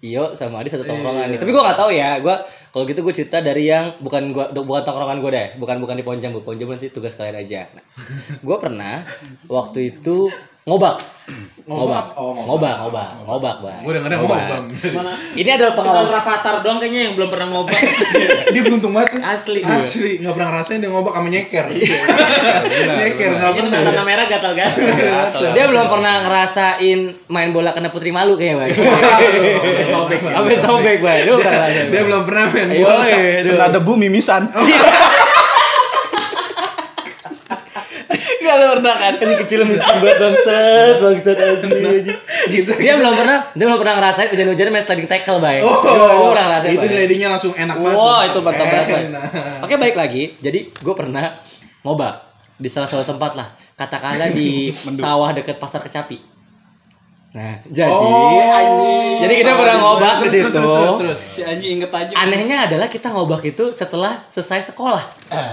Iyo 0.00 0.32
sama 0.32 0.64
Adi 0.64 0.72
satu 0.72 0.88
tongkrongan 0.88 1.28
nih. 1.28 1.38
Tapi 1.38 1.52
gua 1.52 1.62
nggak 1.68 1.78
tahu 1.78 1.90
ya, 1.92 2.16
gua 2.24 2.40
kalau 2.72 2.88
gitu 2.88 3.02
gue 3.02 3.12
cerita 3.12 3.42
dari 3.42 3.68
yang 3.68 3.92
bukan 4.00 4.32
gua 4.32 4.48
bukan 4.48 4.80
tongkrongan 4.80 5.20
gue 5.20 5.30
deh, 5.30 5.48
bukan 5.60 5.76
bukan 5.76 6.00
di 6.00 6.04
Pohon 6.06 6.16
Jambu. 6.16 6.40
Pohon 6.40 6.56
Jambu 6.56 6.72
nanti 6.72 6.88
tugas 6.88 7.12
kalian 7.14 7.36
aja. 7.36 7.68
Nah, 7.76 7.84
gua 8.40 8.56
pernah 8.56 9.04
waktu 9.44 9.92
itu 9.92 10.32
ngobak. 10.70 10.96
Ngobak. 11.70 12.18
Oh, 12.18 12.34
ngobak, 12.34 12.82
ngobak, 12.82 13.08
ngobak, 13.22 13.56
Bang. 13.62 13.78
gue 13.86 13.92
dengernya 13.94 14.18
ngobam 14.18 14.42
Mana? 14.74 15.14
Ini 15.38 15.50
adalah 15.54 15.78
Pengalaman 15.78 16.10
Rafathar 16.10 16.66
doang 16.66 16.82
kayaknya 16.82 17.06
yang 17.06 17.14
belum 17.14 17.30
pernah 17.30 17.46
ngobak. 17.46 17.78
dia 18.54 18.62
beruntung 18.66 18.90
banget 18.90 19.14
tuh. 19.14 19.20
Asli. 19.22 19.62
asli 19.62 20.18
nggak 20.18 20.34
pernah 20.34 20.48
ngerasain 20.50 20.78
dia 20.82 20.90
ngobak 20.90 21.14
sama 21.14 21.28
nyeker 21.30 21.66
nyeker 22.98 23.30
nggak 23.38 23.50
Ini 23.54 23.60
pernah 23.70 23.82
tanda 23.86 24.02
merah 24.02 24.26
gatal 24.26 24.52
kan? 24.58 24.70
dia 25.54 25.64
belum 25.70 25.86
pernah 25.86 26.14
ngerasain 26.26 26.98
main 27.30 27.50
bola 27.54 27.70
kena 27.70 27.90
putri 27.90 28.10
malu 28.10 28.34
kayaknya, 28.34 28.66
Bang. 28.66 28.70
Sampai 28.74 29.86
sobek. 29.86 30.18
Sampai 30.26 30.56
sobek, 30.58 30.96
Bang. 31.02 31.18
Lu 31.22 31.38
pernah 31.38 31.54
ngerasain, 31.66 31.86
dia 31.86 31.94
Bang? 31.94 32.06
belum 32.10 32.22
pernah 32.26 32.44
main 32.50 32.68
Ayo, 32.70 32.78
bola 32.82 32.98
ayo. 33.06 33.18
Kena 33.46 33.66
debu 33.70 33.92
mimisan. 38.50 38.56
Gak 38.56 38.56
lo 38.58 38.66
pernah 38.82 38.96
kan? 38.98 39.12
Ini 39.20 39.34
kecil 39.46 39.60
miskin 39.62 39.96
banget 40.02 40.18
bangsat, 40.18 40.94
bangsat 40.98 41.36
anjing. 41.38 42.04
gitu 42.50 42.70
Dia 42.80 42.94
belum 42.98 43.14
pernah, 43.14 43.38
dia 43.54 43.64
belum 43.70 43.78
pernah 43.78 43.94
ngerasain 44.02 44.28
hujan-hujan 44.34 44.66
main 44.74 44.82
sliding 44.82 45.08
tackle, 45.08 45.38
Bay. 45.38 45.62
oh 45.62 45.78
Gue 45.82 46.28
pernah 46.34 46.46
ngerasain, 46.50 46.72
itu 46.74 46.80
Bay. 46.82 46.90
glidingnya 46.90 47.28
langsung 47.30 47.52
enak 47.54 47.76
banget 47.78 47.96
Wah, 47.98 48.20
itu 48.26 48.38
mantap 48.42 48.66
banget. 48.66 49.00
Enak. 49.10 49.22
Oke, 49.62 49.74
baik 49.78 49.96
lagi. 49.96 50.22
Jadi 50.42 50.60
gue 50.70 50.94
pernah 50.96 51.38
ngobak 51.86 52.14
di 52.58 52.68
salah 52.68 52.88
satu 52.90 53.04
tempat 53.06 53.32
lah. 53.38 53.48
Katakanlah 53.78 54.28
di 54.34 54.68
sawah 54.74 55.32
dekat 55.32 55.56
pasar 55.56 55.80
kecapi. 55.80 56.39
Nah, 57.30 57.62
jadi 57.62 57.86
Oh, 57.86 58.42
anjing. 58.42 59.22
jadi 59.22 59.34
kita 59.38 59.52
pernah 59.54 59.78
ngobak 59.78 60.18
di 60.18 60.28
situ. 60.28 60.50
terus, 60.50 60.66
terus, 60.66 60.94
terus. 60.98 61.18
Si 61.22 61.40
anjing 61.40 61.78
inget 61.78 61.86
aja. 61.88 62.10
Anehnya 62.16 62.66
adalah 62.66 62.90
kita 62.90 63.06
ngobak 63.08 63.46
itu 63.46 63.70
setelah 63.70 64.18
selesai 64.26 64.74
sekolah. 64.74 64.98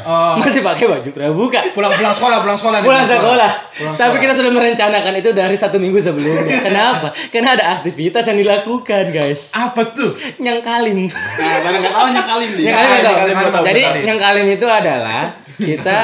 oh 0.04 0.42
Masih 0.42 0.66
pakai 0.66 0.90
baju 0.90 1.06
pramuka. 1.12 1.62
pulang 1.72 1.94
pulang 1.94 2.10
sekolah 2.12 2.38
pulang 2.42 2.58
sekolah 2.58 2.78
nih, 2.82 2.88
pulang 2.90 3.06
sekolah. 3.06 3.52
Pulang 3.78 3.94
Tapi 3.94 4.10
sekolah. 4.10 4.18
kita 4.20 4.34
sudah 4.34 4.52
merencanakan 4.52 5.14
itu 5.16 5.30
dari 5.32 5.54
satu 5.54 5.78
minggu 5.78 6.02
sebelumnya. 6.02 6.58
Kenapa? 6.66 7.14
Karena 7.30 7.54
ada 7.54 7.66
aktivitas 7.72 8.26
yang 8.26 8.42
dilakukan, 8.42 9.04
guys. 9.14 9.54
apa 9.54 9.82
tuh 9.88 10.18
Nyangkalim. 10.42 11.06
Nah, 11.06 11.58
karena 11.62 11.78
nggak 11.78 11.94
tahu 11.94 12.08
nyakalim 12.10 12.50
dia. 12.58 12.66
Nyangkalim, 12.68 13.34
belum 13.38 13.52
tahu, 13.54 13.64
Jadi 13.64 13.82
nyangkalim 14.02 14.48
itu 14.50 14.66
adalah 14.66 15.24
kita 15.56 15.98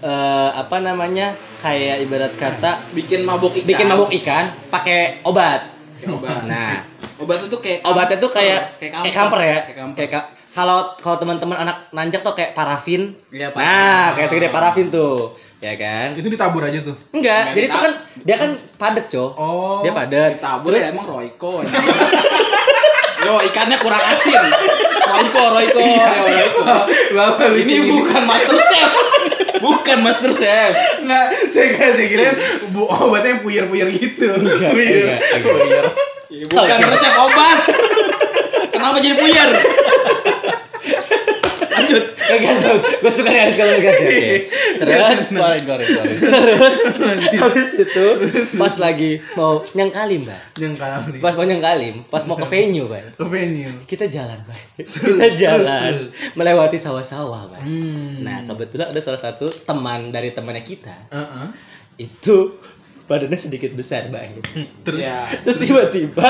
eh, 0.00 0.48
apa 0.56 0.76
namanya? 0.80 1.36
Kayak 1.58 1.96
ibarat 2.00 2.32
kata 2.32 2.78
Bikin 2.90 3.22
mabuk 3.22 3.52
ikan. 3.54 3.66
bikin 3.66 3.86
mabuk 3.86 4.10
ikan 4.14 4.44
pakai 4.68 5.20
obat. 5.22 5.74
Obat. 6.00 6.46
Nah, 6.46 6.86
Obat 7.18 7.42
itu 7.42 7.58
kayak 7.58 7.82
obatnya 7.82 8.16
tuh 8.16 8.30
kayak 8.30 8.78
kayak 8.78 8.92
kayak 8.96 9.10
kamper 9.12 9.40
ya. 9.40 9.58
Kayak 9.60 9.76
kamper. 9.76 9.96
Kayak 9.96 10.10
ka- 10.12 10.28
kalau 10.48 10.78
kalau 10.96 11.16
teman-teman 11.16 11.58
anak 11.58 11.90
nanjak 11.90 12.22
tuh 12.22 12.32
kayak 12.32 12.54
parafin. 12.54 13.18
Iya, 13.28 13.50
Pak. 13.50 13.58
Nah, 13.58 14.04
kayak 14.12 14.28
segede 14.28 14.48
parafin 14.48 14.86
tuh. 14.88 15.34
ya 15.58 15.74
kan? 15.74 16.14
Itu 16.14 16.30
ditabur 16.30 16.62
aja 16.62 16.78
tuh. 16.80 16.94
Enggak, 17.10 17.50
jadi 17.50 17.66
itu 17.66 17.74
kan 17.76 17.92
dia 18.16 18.36
kan 18.36 18.50
padet, 18.78 19.10
Cok. 19.10 19.30
Oh. 19.34 19.82
Dia 19.82 19.90
padet. 19.90 20.38
Tabur 20.38 20.70
ya 20.70 20.86
emang 20.88 21.02
Royco. 21.04 21.66
Yo 23.18 23.34
ikannya 23.42 23.76
kurang 23.76 23.98
asin. 24.00 24.38
Royco, 25.04 25.42
Royco, 25.50 25.78
Iya. 25.80 25.98
ya, 25.98 26.14
Royco. 26.22 26.62
Ini 27.58 27.74
bukan 27.90 28.22
Master 28.22 28.54
Chef. 28.56 28.90
Bukan 29.60 29.98
Master 30.02 30.30
Chef. 30.34 30.72
Enggak, 31.02 31.26
saya 31.50 31.66
kira 31.74 31.88
saya 31.94 32.08
kira 32.08 32.26
bu 32.72 32.86
obatnya 32.86 33.36
yang 33.36 33.40
puyer-puyer 33.42 33.88
gitu. 33.94 34.28
Puyer. 34.74 35.06
enggak, 35.14 35.52
enggak. 35.64 35.84
Bukan 36.52 36.78
resep 36.92 37.14
obat. 37.16 37.58
Kenapa 38.68 38.96
jadi 39.00 39.16
puyer? 39.16 39.50
Lanjut. 41.88 42.04
Enggak, 42.28 42.76
gue 43.00 43.12
suka 43.12 43.28
nih 43.32 43.56
kalau 43.56 43.80
gas 43.80 43.96
ya. 44.04 44.12
Terus 44.76 45.20
goreng. 45.64 45.88
terus 45.88 46.76
habis 47.40 47.68
itu 47.80 48.06
pas 48.60 48.74
lagi 48.76 49.24
mau 49.32 49.64
nyangkalim, 49.72 50.20
Mbak. 50.20 50.42
Yang 50.60 50.74
kali. 50.76 51.16
Pas 51.24 51.32
mau 51.32 51.44
nyangkalim, 51.48 51.94
pas 52.12 52.22
mau 52.28 52.36
ke 52.36 52.46
venue, 52.46 52.84
Mbak. 52.84 53.16
Ke 53.16 53.24
venue. 53.24 53.72
Kita 53.88 54.04
jalan, 54.04 54.36
Mbak. 54.44 54.58
Kita 54.84 55.26
jalan 55.40 55.92
melewati 56.36 56.76
sawah-sawah, 56.76 57.48
Mbak. 57.48 57.62
Hmm. 57.64 58.14
Nah, 58.20 58.38
kebetulan 58.44 58.92
ada 58.92 59.00
salah 59.00 59.20
satu 59.20 59.48
teman 59.48 60.12
dari 60.12 60.36
temannya 60.36 60.64
kita 60.68 60.92
Heeh. 61.08 61.48
itu 61.96 62.60
badannya 63.08 63.40
sedikit 63.40 63.72
besar, 63.72 64.12
Mbak. 64.12 64.44
Terus 64.84 65.00
Ya. 65.00 65.24
Terus 65.40 65.64
tiba-tiba 65.64 66.28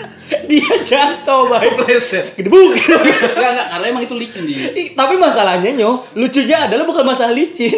dia 0.50 0.72
jatuh, 0.80 1.46
Mbak. 1.46 1.60
pleset. 1.76 2.24
Gedebuk. 2.34 2.70
Enggak, 2.78 3.50
enggak, 3.50 3.66
karena 3.68 3.86
emang 3.88 4.02
itu 4.02 4.14
licin 4.14 4.44
di. 4.44 4.54
Ih, 4.54 4.86
Tapi 4.92 5.14
masalahnya 5.14 5.70
nyo, 5.72 6.06
lucunya 6.14 6.64
adalah 6.64 6.84
bukan 6.84 7.02
masalah 7.02 7.30
licin. 7.30 7.74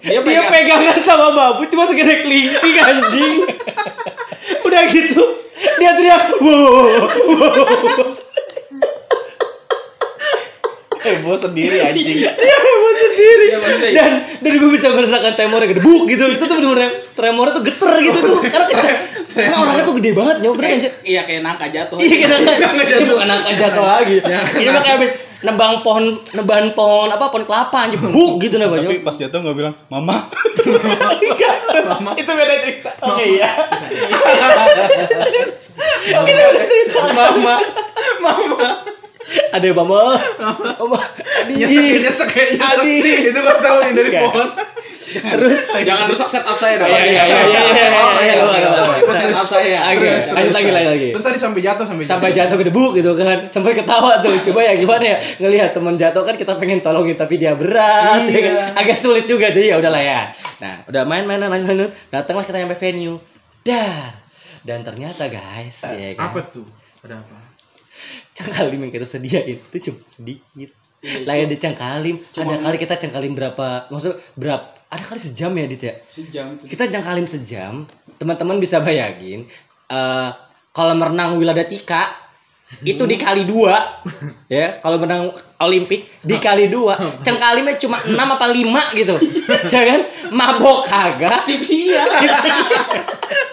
Dia 0.00 0.18
Dia, 0.18 0.20
pegang- 0.20 0.48
pegangan 0.48 0.98
sama 1.00 1.30
babu 1.30 1.64
cuma 1.66 1.84
segede 1.84 2.22
kelingking 2.22 2.76
anjing. 2.78 3.34
Udah 4.66 4.82
gitu, 4.86 5.22
dia 5.76 5.92
teriak, 5.92 6.32
wow, 6.36 6.80
wow. 7.28 7.58
Heboh 11.00 11.36
sendiri 11.36 11.80
anjing. 11.86 12.16
Dia 12.20 12.32
heboh 12.36 12.92
sendiri. 12.92 13.44
Iya, 13.50 13.58
Dan 13.96 14.12
dan 14.40 14.52
gue 14.60 14.70
bisa 14.72 14.92
merasakan 14.92 15.32
tremornya 15.32 15.68
gedebuk 15.72 16.04
gitu. 16.06 16.24
Itu 16.28 16.44
tuh 16.44 16.56
bener-bener 16.60 16.90
tremornya 17.16 17.52
tuh 17.56 17.64
geter 17.64 17.92
gitu 18.04 18.18
tuh. 18.20 18.38
Karena 18.52 18.92
karena 19.30 19.56
orangnya 19.62 19.84
tuh 19.86 19.94
gede 20.02 20.10
banget 20.10 20.36
nyo, 20.42 20.50
bener 20.58 20.74
kan? 20.74 20.82
Cek? 20.82 20.92
Iya 21.06 21.20
kayak 21.22 21.40
nangka 21.46 21.66
jatuh. 21.70 21.96
Iya 22.02 22.16
kena 22.26 22.82
ini 22.82 23.04
bukan 23.06 23.28
angka 23.30 23.52
jatuh 23.54 23.84
lagi. 23.86 24.16
Ini 24.60 24.70
mah 24.74 24.82
kayak 24.82 24.96
habis 24.98 25.10
nebang 25.40 25.80
pohon, 25.86 26.04
nebang 26.34 26.74
pohon 26.74 27.08
apa 27.08 27.30
pohon 27.30 27.46
kelapa 27.46 27.86
anjing 27.86 28.02
buk 28.10 28.42
gitu 28.42 28.58
nebangnya. 28.58 28.90
Tapi 28.90 29.06
pas 29.06 29.14
jatuh 29.14 29.38
nggak 29.38 29.56
bilang 29.56 29.74
mama. 29.86 30.26
Mama. 31.86 32.10
Itu 32.18 32.30
beda 32.34 32.54
cerita. 32.58 32.90
Oke 33.06 33.24
iya. 33.38 33.50
Itu 36.10 36.20
beda 36.26 36.64
cerita. 36.66 37.00
Mama. 37.14 37.54
Mama. 38.18 38.68
Ada 39.52 39.66
mama. 39.76 40.16
Mama. 40.80 40.98
Adi. 41.44 41.52
Nyesek 41.60 41.84
nyesek 42.02 42.28
kayak 42.32 42.50
nyesek. 42.56 42.80
Adi. 42.80 42.94
Itu 43.30 43.40
kan 43.40 43.56
tahu 43.60 43.76
yang 43.84 43.94
dari 43.94 44.10
pohon. 44.16 44.48
Terus 45.10 45.60
Jangan 45.82 46.06
rusak 46.06 46.28
setup 46.30 46.54
saya 46.54 46.78
dong. 46.78 46.86
Iya, 46.86 47.02
iya, 47.02 47.22
iya, 47.26 47.40
iya, 47.42 47.62
iya, 47.66 47.86
iya, 48.22 48.34
iya, 48.46 49.10
setup 49.10 49.46
saya. 49.50 49.78
Oke, 49.90 50.12
lanjut 50.30 50.54
lagi 50.54 50.70
lanjut 50.70 50.92
lagi. 50.94 51.08
Terus 51.10 51.24
tadi 51.26 51.38
sampai 51.42 51.60
jatuh 51.66 51.84
sampai 51.88 52.04
Sampai 52.06 52.30
jatuh 52.30 52.56
ke 52.56 52.64
debuk 52.70 52.92
gitu 52.94 53.10
kan. 53.18 53.50
Sampai 53.50 53.74
ketawa 53.74 54.22
tuh. 54.22 54.30
Coba 54.50 54.60
ya 54.70 54.78
gimana 54.78 55.02
ya 55.02 55.16
ngelihat 55.42 55.74
teman 55.74 55.98
jatuh 55.98 56.22
kan 56.22 56.38
kita 56.38 56.54
pengen 56.62 56.78
tolongin 56.78 57.18
tapi 57.18 57.42
dia 57.42 57.58
berat. 57.58 58.22
Agak 58.78 58.98
sulit 58.98 59.26
juga 59.26 59.50
jadi 59.50 59.74
ya 59.74 59.76
udahlah 59.82 60.02
ya. 60.02 60.30
Nah, 60.62 60.86
udah 60.86 61.02
main-main 61.02 61.42
main 61.42 61.64
main 61.66 61.90
datanglah 62.14 62.46
kita 62.46 62.62
sampai 62.62 62.78
venue. 62.78 63.18
Dan 63.66 64.14
dan 64.62 64.84
ternyata 64.86 65.26
guys, 65.26 65.90
ya 65.90 66.14
kan. 66.14 66.30
Apa 66.30 66.40
tuh? 66.54 66.68
Ada 67.02 67.18
apa? 67.18 67.49
Cangkalim 68.40 68.88
yang 68.88 68.92
kita 68.92 69.06
sediain. 69.06 69.60
Itu 69.60 69.76
cuma 69.92 70.00
sedikit. 70.08 70.70
Lah 71.00 71.32
ya 71.32 71.48
di 71.48 71.56
cangkalim 71.56 72.20
ada 72.36 72.60
kali 72.60 72.76
kita 72.76 73.00
cangkalim 73.00 73.32
berapa 73.32 73.88
maksud 73.88 74.20
berapa 74.36 74.68
ada 74.92 75.00
kali 75.00 75.16
sejam 75.16 75.48
ya 75.56 75.64
dit 75.64 75.80
ya? 75.80 75.94
Sejam 76.12 76.60
itu. 76.60 76.76
kita 76.76 76.92
cangkalim 76.92 77.24
sejam 77.24 77.88
teman-teman 78.20 78.60
bisa 78.60 78.84
bayangin 78.84 79.48
eh 79.88 80.30
kalau 80.76 80.92
merenang 80.92 81.40
Wiladatika 81.40 82.12
itu 82.82 83.02
dikali 83.04 83.44
dua. 83.44 83.76
Ya 84.50 84.74
kalau 84.82 84.98
menang 84.98 85.30
Olimpik 85.62 86.10
dikali 86.26 86.66
dua. 86.66 86.98
Cangkalimnya 87.22 87.78
cuma 87.78 88.02
enam 88.02 88.34
apa 88.34 88.50
lima 88.50 88.82
gitu. 88.98 89.14
Ya 89.74 89.82
kan? 89.86 90.00
Mabok 90.34 90.90
kagak. 90.90 91.46
Tipsi 91.46 91.86
iya. 91.94 92.02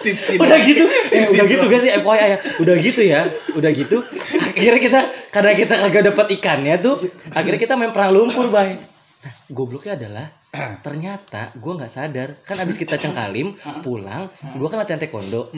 Tipsin. 0.02 0.42
udah 0.42 0.58
gitu. 0.58 0.82
Eh, 1.14 1.30
udah 1.30 1.46
gitu 1.46 1.64
guys 1.70 1.86
ya 1.86 2.02
FYI 2.02 2.26
ya? 2.34 2.38
Udah 2.58 2.74
gitu 2.82 3.00
ya. 3.06 3.20
Udah 3.54 3.70
gitu. 3.70 4.02
Akhirnya 4.58 4.80
kita 4.82 5.00
karena 5.30 5.52
kita 5.54 5.74
kagak 5.86 6.02
dapat 6.10 6.26
ikannya 6.34 6.74
tuh 6.82 6.98
akhirnya 7.30 7.60
kita 7.62 7.78
main 7.78 7.94
perang 7.94 8.10
lumpur 8.10 8.50
bay. 8.50 8.74
Nah, 9.18 9.34
gobloknya 9.54 9.94
adalah 10.02 10.26
ternyata 10.86 11.54
gue 11.54 11.72
nggak 11.78 11.92
sadar. 11.94 12.28
Kan 12.42 12.58
abis 12.58 12.74
kita 12.74 12.98
cengkalim 12.98 13.54
pulang 13.86 14.26
gue 14.34 14.66
kan 14.66 14.82
latihan 14.82 14.98
taekwondo 14.98 15.54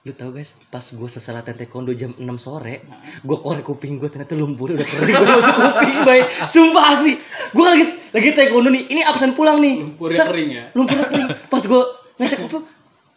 lu 0.00 0.16
tau 0.16 0.32
guys 0.32 0.56
pas 0.72 0.80
gue 0.80 1.08
selesai 1.12 1.36
latihan 1.36 1.60
taekwondo 1.60 1.92
jam 1.92 2.08
6 2.16 2.24
sore 2.40 2.80
gue 3.20 3.36
korek 3.36 3.68
kuping 3.68 4.00
gue 4.00 4.08
ternyata 4.08 4.32
lumpur 4.32 4.72
udah 4.72 4.80
kering. 4.80 5.12
Gue 5.12 5.28
masuk 5.28 5.54
kuping 5.60 5.98
bay. 6.08 6.20
Sumpah 6.48 6.84
asli. 6.96 7.20
Gue 7.52 7.66
lagi 7.68 7.84
lagi 8.08 8.28
taekwondo 8.32 8.72
nih 8.72 8.88
ini 8.88 9.04
absen 9.04 9.36
pulang 9.36 9.60
nih? 9.60 9.84
Lumpurnya 9.84 10.24
Tak, 10.24 10.32
kering 10.32 10.50
ya? 10.56 10.64
lumpurnya 10.72 11.04
kering. 11.04 11.28
Pas 11.52 11.60
gue 11.60 11.82
ngecek 12.16 12.38
kuping 12.48 12.64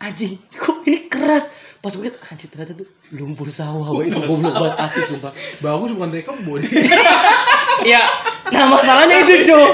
anjing 0.03 0.35
kok 0.59 0.83
ini 0.83 1.07
keras? 1.07 1.55
Pas 1.79 1.95
gue 1.95 2.03
liat 2.03 2.19
anjing 2.19 2.49
ternyata 2.51 2.75
tuh 2.75 2.87
lumpur 3.15 3.47
sawah 3.47 3.87
Wah, 3.87 4.03
itu 4.03 4.19
goblok 4.19 4.51
banget 4.51 4.75
asli 4.83 5.01
sumpah. 5.07 5.31
Bagus 5.63 5.95
bukan 5.95 6.09
kebun. 6.19 6.61
ya 7.95 8.03
nah 8.51 8.69
masalahnya 8.69 9.23
itu 9.23 9.49
cuy 9.49 9.65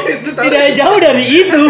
tidak 0.46 0.78
jauh 0.78 1.00
dari 1.02 1.26
itu 1.26 1.64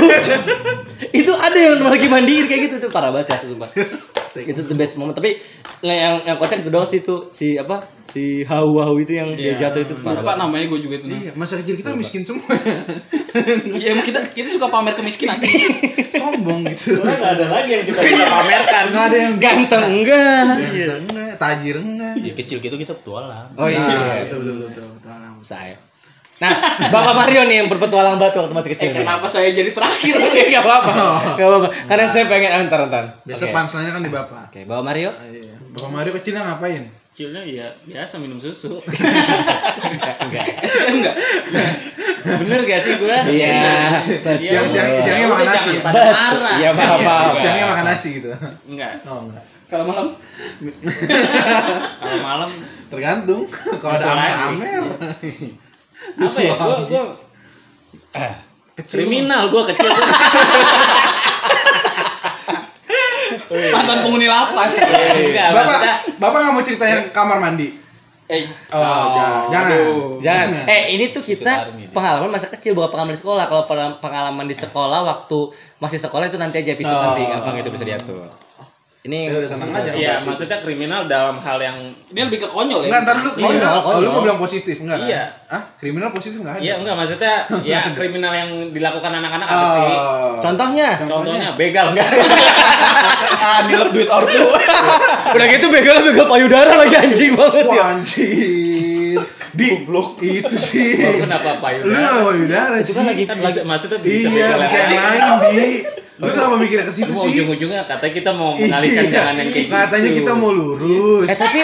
itu 1.00 1.32
ada 1.32 1.56
yang 1.56 1.80
lagi 1.80 2.12
mandiin 2.12 2.46
kayak 2.52 2.62
gitu 2.68 2.76
tuh 2.84 2.90
parah 2.92 3.10
banget 3.16 3.32
sih 3.32 3.56
sumpah 3.56 3.70
itu 4.52 4.62
the 4.68 4.76
best 4.78 5.00
moment 5.00 5.16
tapi 5.16 5.40
yang 5.80 6.22
yang 6.28 6.36
kocak 6.36 6.60
itu 6.60 6.70
doang 6.70 6.84
sih 6.86 7.00
itu 7.02 7.32
si 7.32 7.56
apa 7.56 7.88
si 8.04 8.44
hau 8.46 8.78
hau 8.84 8.96
itu 9.00 9.16
yang 9.16 9.32
dia 9.34 9.56
jatuh 9.56 9.82
itu 9.88 9.96
parah 10.04 10.20
Lupa 10.22 10.36
banget 10.36 10.40
namanya 10.44 10.66
gue 10.70 10.80
juga 10.84 10.96
itu. 11.00 11.08
nah. 11.08 11.20
Iya, 11.24 11.32
masa 11.40 11.54
kecil 11.62 11.76
kita 11.80 11.90
miskin 11.96 12.22
semua. 12.28 12.46
Iya 13.80 13.94
emang 13.94 14.02
kita 14.02 14.26
kita 14.34 14.50
suka 14.50 14.74
pamer 14.74 14.98
kemiskinan. 14.98 15.38
Sombong 16.20 16.66
gitu. 16.74 16.98
Nggak 16.98 17.22
ada 17.38 17.46
lagi 17.54 17.70
yang 17.78 17.86
kita 17.86 18.00
bisa 18.02 18.26
pamerkan. 18.26 18.84
Enggak 18.90 19.06
ada 19.06 19.18
yang 19.18 19.36
ganteng 19.38 19.84
enggak 20.02 20.46
Ganteng 20.50 21.04
enggak, 21.06 21.32
tajir 21.38 21.76
enggak. 21.78 22.14
Ya 22.26 22.34
kecil 22.34 22.58
gitu 22.58 22.76
kita 22.76 22.94
petualang. 22.98 23.54
oh 23.54 23.70
iya 23.70 23.80
Nah, 23.80 24.18
betul 24.26 24.38
betul 24.42 24.56
betul 24.68 24.86
betul. 24.98 25.14
betul. 25.14 25.46
saya 25.46 25.78
nah 26.40 26.52
bapak 26.88 27.14
Mario 27.14 27.42
nih 27.44 27.56
yang 27.60 27.68
berpetualang 27.68 28.16
batu 28.16 28.40
waktu 28.40 28.56
masih 28.56 28.72
Eh 28.72 28.74
kecil 28.80 28.90
nih. 28.96 29.04
kenapa 29.04 29.28
saya 29.28 29.52
jadi 29.52 29.72
terakhir? 29.76 30.16
Gak 30.56 30.64
apa-apa, 30.64 30.92
gak 31.36 31.48
apa-apa. 31.48 31.68
Karena 31.86 32.06
saya 32.08 32.26
pengen 32.26 32.52
antar 32.56 32.88
antar. 32.88 33.04
Biasa 33.28 33.44
Oke. 33.46 33.54
panselnya 33.54 33.92
kan 33.92 34.02
di 34.02 34.12
bapak. 34.12 34.48
Oke, 34.48 34.64
bawa 34.64 34.82
Mario. 34.82 35.12
Ah, 35.12 35.28
iya. 35.28 35.56
Bapak 35.70 35.92
Mario 35.92 36.12
kecilnya 36.16 36.42
ngapain? 36.48 36.88
Kecilnya 37.12 37.44
ya 37.44 37.68
biasa 37.84 38.16
minum 38.18 38.40
susu. 38.40 38.80
Enggak, 39.90 40.16
enggak. 40.24 40.46
Enggak? 40.96 41.16
Bener 42.40 42.60
gak 42.64 42.82
sih 42.82 42.94
gue? 42.96 43.18
Iya. 43.28 43.92
Siang 44.40 44.68
siang 44.68 44.88
udah. 44.88 45.04
siangnya 45.04 45.28
makan 45.28 45.46
nasi. 45.46 45.60
jangan 45.60 45.76
ya? 45.76 45.82
pada 45.84 46.02
marah. 46.08 46.56
Iya, 46.56 46.70
maaf, 46.72 47.00
maaf. 47.04 47.34
Siangnya 47.36 47.66
makan 47.68 47.86
nasi 47.86 48.08
gitu. 48.22 48.30
Enggak. 48.72 48.92
Oh 49.04 49.28
enggak. 49.28 49.44
Kalau 49.70 49.86
malam 49.86 50.08
Kalau 52.02 52.18
malam 52.24 52.50
Tergantung. 52.90 53.44
Kalau 53.78 53.94
ada 53.94 54.08
amer-amer. 54.16 54.84
Apa 56.18 56.40
ya? 56.40 56.54
Gue 56.56 56.78
gue 56.86 57.04
kriminal 58.82 59.48
gue 59.48 59.62
kecil. 59.68 59.92
mantan 63.50 63.98
penghuni 64.02 64.28
lapas. 64.28 64.72
Enggak, 64.74 65.48
Bapak, 65.52 65.78
Bapak 66.18 66.38
nggak 66.40 66.54
mau 66.54 66.64
cerita 66.64 66.86
yang 66.86 67.10
kamar 67.10 67.38
mandi? 67.40 67.68
Eh, 68.30 68.46
Oh, 68.70 68.78
jangan. 69.10 69.50
jangan. 69.50 69.74
aduh. 69.74 70.22
Jangan. 70.22 70.70
Eh, 70.70 70.94
ini 70.94 71.10
tuh 71.10 71.26
kita 71.26 71.66
pengalaman 71.90 72.30
masa 72.30 72.46
kecil 72.48 72.78
bukan 72.78 72.94
pengalaman 72.94 73.18
di 73.18 73.20
sekolah. 73.20 73.44
Kalau 73.44 73.66
pengalaman- 73.66 73.98
pengalaman 73.98 74.46
di 74.46 74.54
sekolah 74.54 75.02
waktu 75.02 75.40
masih 75.80 75.98
sekolah 75.98 76.30
itu 76.30 76.38
nanti 76.38 76.62
aja 76.62 76.72
episode 76.72 76.94
Oh. 76.94 77.04
nanti 77.10 77.26
gampang 77.26 77.58
itu 77.58 77.70
bisa 77.70 77.82
diatur. 77.84 78.30
Ini 79.00 79.32
Ya 79.32 79.40
udah 79.40 79.48
tenang 79.48 79.72
aja. 79.72 79.92
Iya, 79.96 80.14
maksudnya 80.28 80.60
kriminal 80.60 81.08
dalam 81.08 81.40
hal 81.40 81.56
yang 81.64 81.78
Dia 82.12 82.28
lebih 82.28 82.44
ke 82.44 82.48
konyol 82.52 82.84
ya. 82.84 82.92
Enggak, 82.92 83.02
ntar 83.08 83.16
dulu 83.24 83.32
Konyol, 83.32 83.48
kriminal. 83.48 83.72
Oh, 83.72 83.80
lu 83.80 83.88
konyol. 83.96 84.12
mau 84.12 84.22
bilang 84.28 84.40
positif 84.44 84.76
enggak? 84.84 85.00
kan? 85.00 85.08
Iya. 85.08 85.24
Hah? 85.48 85.62
Kriminal 85.80 86.10
positif 86.12 86.38
enggak 86.44 86.56
ada? 86.60 86.64
Iya 86.68 86.74
enggak 86.84 86.96
maksudnya 87.00 87.34
ya 87.64 87.80
kriminal 87.98 88.34
yang 88.36 88.50
dilakukan 88.76 89.12
anak-anak 89.16 89.48
apa 89.48 89.66
sih? 89.72 89.88
Oh. 89.88 90.36
contohnya 90.44 90.88
Contohnya 91.00 91.50
begal 91.56 91.96
enggak? 91.96 92.10
ah, 93.48 93.60
nilep 93.72 93.90
duit 93.96 94.10
ortu. 94.12 94.36
udah 95.40 95.48
gitu 95.48 95.66
begal 95.72 95.96
begal 96.04 96.28
payudara 96.28 96.74
lagi 96.76 96.96
anjing 97.00 97.32
banget 97.40 97.66
ya. 97.72 97.84
Anjir. 97.96 99.16
di 99.50 99.66
itu 100.44 100.56
sih 100.56 101.02
Gua 101.02 101.26
kenapa 101.26 101.58
lu 101.58 101.62
payudara? 101.64 102.06
apa 102.06 102.22
payudara 102.22 102.76
Itu 102.84 102.92
kan 102.94 103.02
sih? 103.02 103.10
lagi 103.16 103.24
Kan 103.26 103.38
maksudnya 103.66 103.98
bisa 104.04 104.28
iya 104.30 104.48
bisa 104.62 104.78
yang 104.78 104.92
lain 104.94 105.24
di 105.42 105.68
lu 106.20 106.30
kenapa 106.30 106.56
mikirnya 106.56 106.84
ke 106.84 106.94
situ 106.94 107.10
sih 107.10 107.32
ujung-ujungnya 107.34 107.82
katanya 107.84 108.14
kita 108.14 108.32
mau 108.32 108.52
mengalihkan 108.54 109.04
Iya. 109.04 109.14
jangan 109.14 109.34
yang 109.34 109.48
kayak 109.48 109.64
gitu. 109.64 109.74
katanya 109.74 110.10
kita 110.14 110.32
mau 110.34 110.52
lurus 110.52 111.26
Eh 111.26 111.38
tapi 111.38 111.60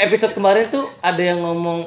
episode 0.00 0.32
kemarin 0.32 0.66
tuh 0.66 0.90
ada 0.98 1.22
yang 1.22 1.38
ngomong 1.38 1.86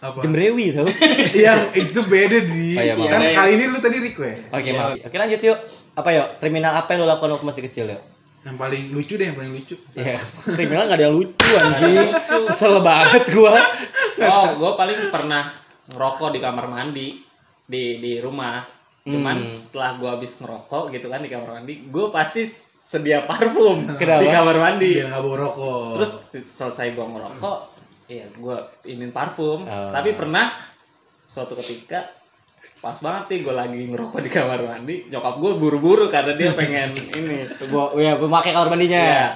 apa 0.00 0.24
jemrewi 0.24 0.72
tau? 0.72 0.88
yang 1.36 1.60
itu 1.74 2.00
beda 2.02 2.38
di 2.40 2.72
Oh, 2.72 2.82
iya, 2.82 2.94
kan 2.96 3.20
Iya, 3.20 3.36
kali 3.36 3.50
ini 3.54 3.64
lu 3.66 3.78
tadi 3.78 4.00
request 4.00 4.48
Oke, 4.48 4.72
maaf. 4.72 4.96
Oke 4.98 5.12
lanjut 5.14 5.40
yuk. 5.42 5.58
Apa 5.92 6.08
yuk? 6.10 6.26
Kriminal 6.38 6.72
apa 6.74 6.88
yang 6.90 7.04
lo 7.04 7.06
lakukan 7.06 7.30
waktu 7.30 7.46
masih 7.46 7.62
kecil 7.62 7.86
yuk? 7.88 8.02
yang 8.40 8.56
paling 8.56 8.88
lucu 8.88 9.20
deh 9.20 9.28
yang 9.28 9.36
paling 9.36 9.52
lucu 9.52 9.76
Ya, 9.92 10.16
kriminal 10.48 10.88
gak 10.88 10.96
ada 10.96 11.04
yang 11.04 11.12
lucu 11.12 11.44
anjing. 11.54 12.08
Kesel 12.48 12.80
banget 12.80 13.28
gua. 13.30 13.52
Oh, 14.18 14.56
gue 14.56 14.70
paling 14.74 15.12
pernah 15.12 15.44
ngerokok 15.86 16.32
di 16.32 16.40
kamar 16.40 16.64
mandi 16.66 17.20
di 17.62 18.00
di 18.00 18.16
rumah. 18.16 18.64
Cuman 19.02 19.36
Hmm. 19.42 19.50
setelah 19.50 19.96
gue 19.96 20.10
habis 20.10 20.32
ngerokok 20.36 20.84
gitu 20.90 21.06
kan 21.06 21.18
di 21.18 21.28
kamar 21.28 21.50
mandi, 21.56 21.74
gue 21.82 22.06
pasti 22.08 22.44
sedia 22.80 23.22
parfum 23.22 23.88
Kenapa? 23.98 24.20
di 24.20 24.28
kamar 24.28 24.56
mandi. 24.58 24.90
biar 24.94 25.08
nggak 25.08 25.22
bawa 25.22 25.36
rokok 25.38 25.90
Terus 25.94 26.10
selesai 26.46 26.86
gue 26.90 27.06
ngerokok, 27.06 27.58
ya 28.06 28.24
gue 28.28 28.56
ingin 28.86 29.10
parfum. 29.10 29.62
Oh. 29.62 29.90
Tapi 29.90 30.12
pernah 30.12 30.52
suatu 31.24 31.54
ketika 31.54 32.12
pas 32.76 32.96
banget 32.96 33.24
nih 33.26 33.38
gue 33.42 33.54
lagi 33.54 33.80
ngerokok 33.86 34.20
di 34.20 34.30
kamar 34.30 34.60
mandi, 34.62 34.96
nyokap 35.06 35.34
gue 35.38 35.52
buru-buru 35.54 36.08
karena 36.08 36.32
dia 36.32 36.52
pengen 36.52 36.92
ini. 37.18 37.44
Gua 37.66 37.92
ya 37.94 38.16
memakai 38.16 38.50
kamar 38.50 38.68
mandinya. 38.68 39.00
Ya, 39.00 39.26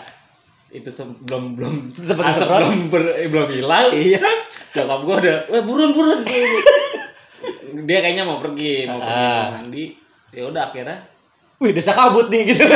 itu 0.73 0.91
belum 1.23 1.55
belum 1.55 1.75
asap 1.95 2.19
disemprot? 2.19 2.61
belum 2.61 2.79
ber- 2.89 3.15
eh, 3.15 3.29
belum 3.29 3.49
hilang. 3.51 3.89
Iya. 3.91 4.21
Nyokap 4.75 5.01
gue 5.03 5.17
udah, 5.23 5.37
wah 5.47 5.63
burun 5.63 5.91
burun. 5.93 6.21
Burun." 7.75 7.85
dia 7.85 7.99
kayaknya 7.99 8.23
mau 8.23 8.39
pergi, 8.39 8.87
mau 8.87 8.99
pergi 8.99 9.19
Ah. 9.21 9.43
mau 9.45 9.55
mandi. 9.59 9.85
Ya 10.31 10.43
udah 10.45 10.63
akhirnya 10.67 10.99
Wih, 11.57 11.71
desa 11.71 11.91
kabut 11.91 12.27
nih 12.27 12.51
gitu. 12.51 12.67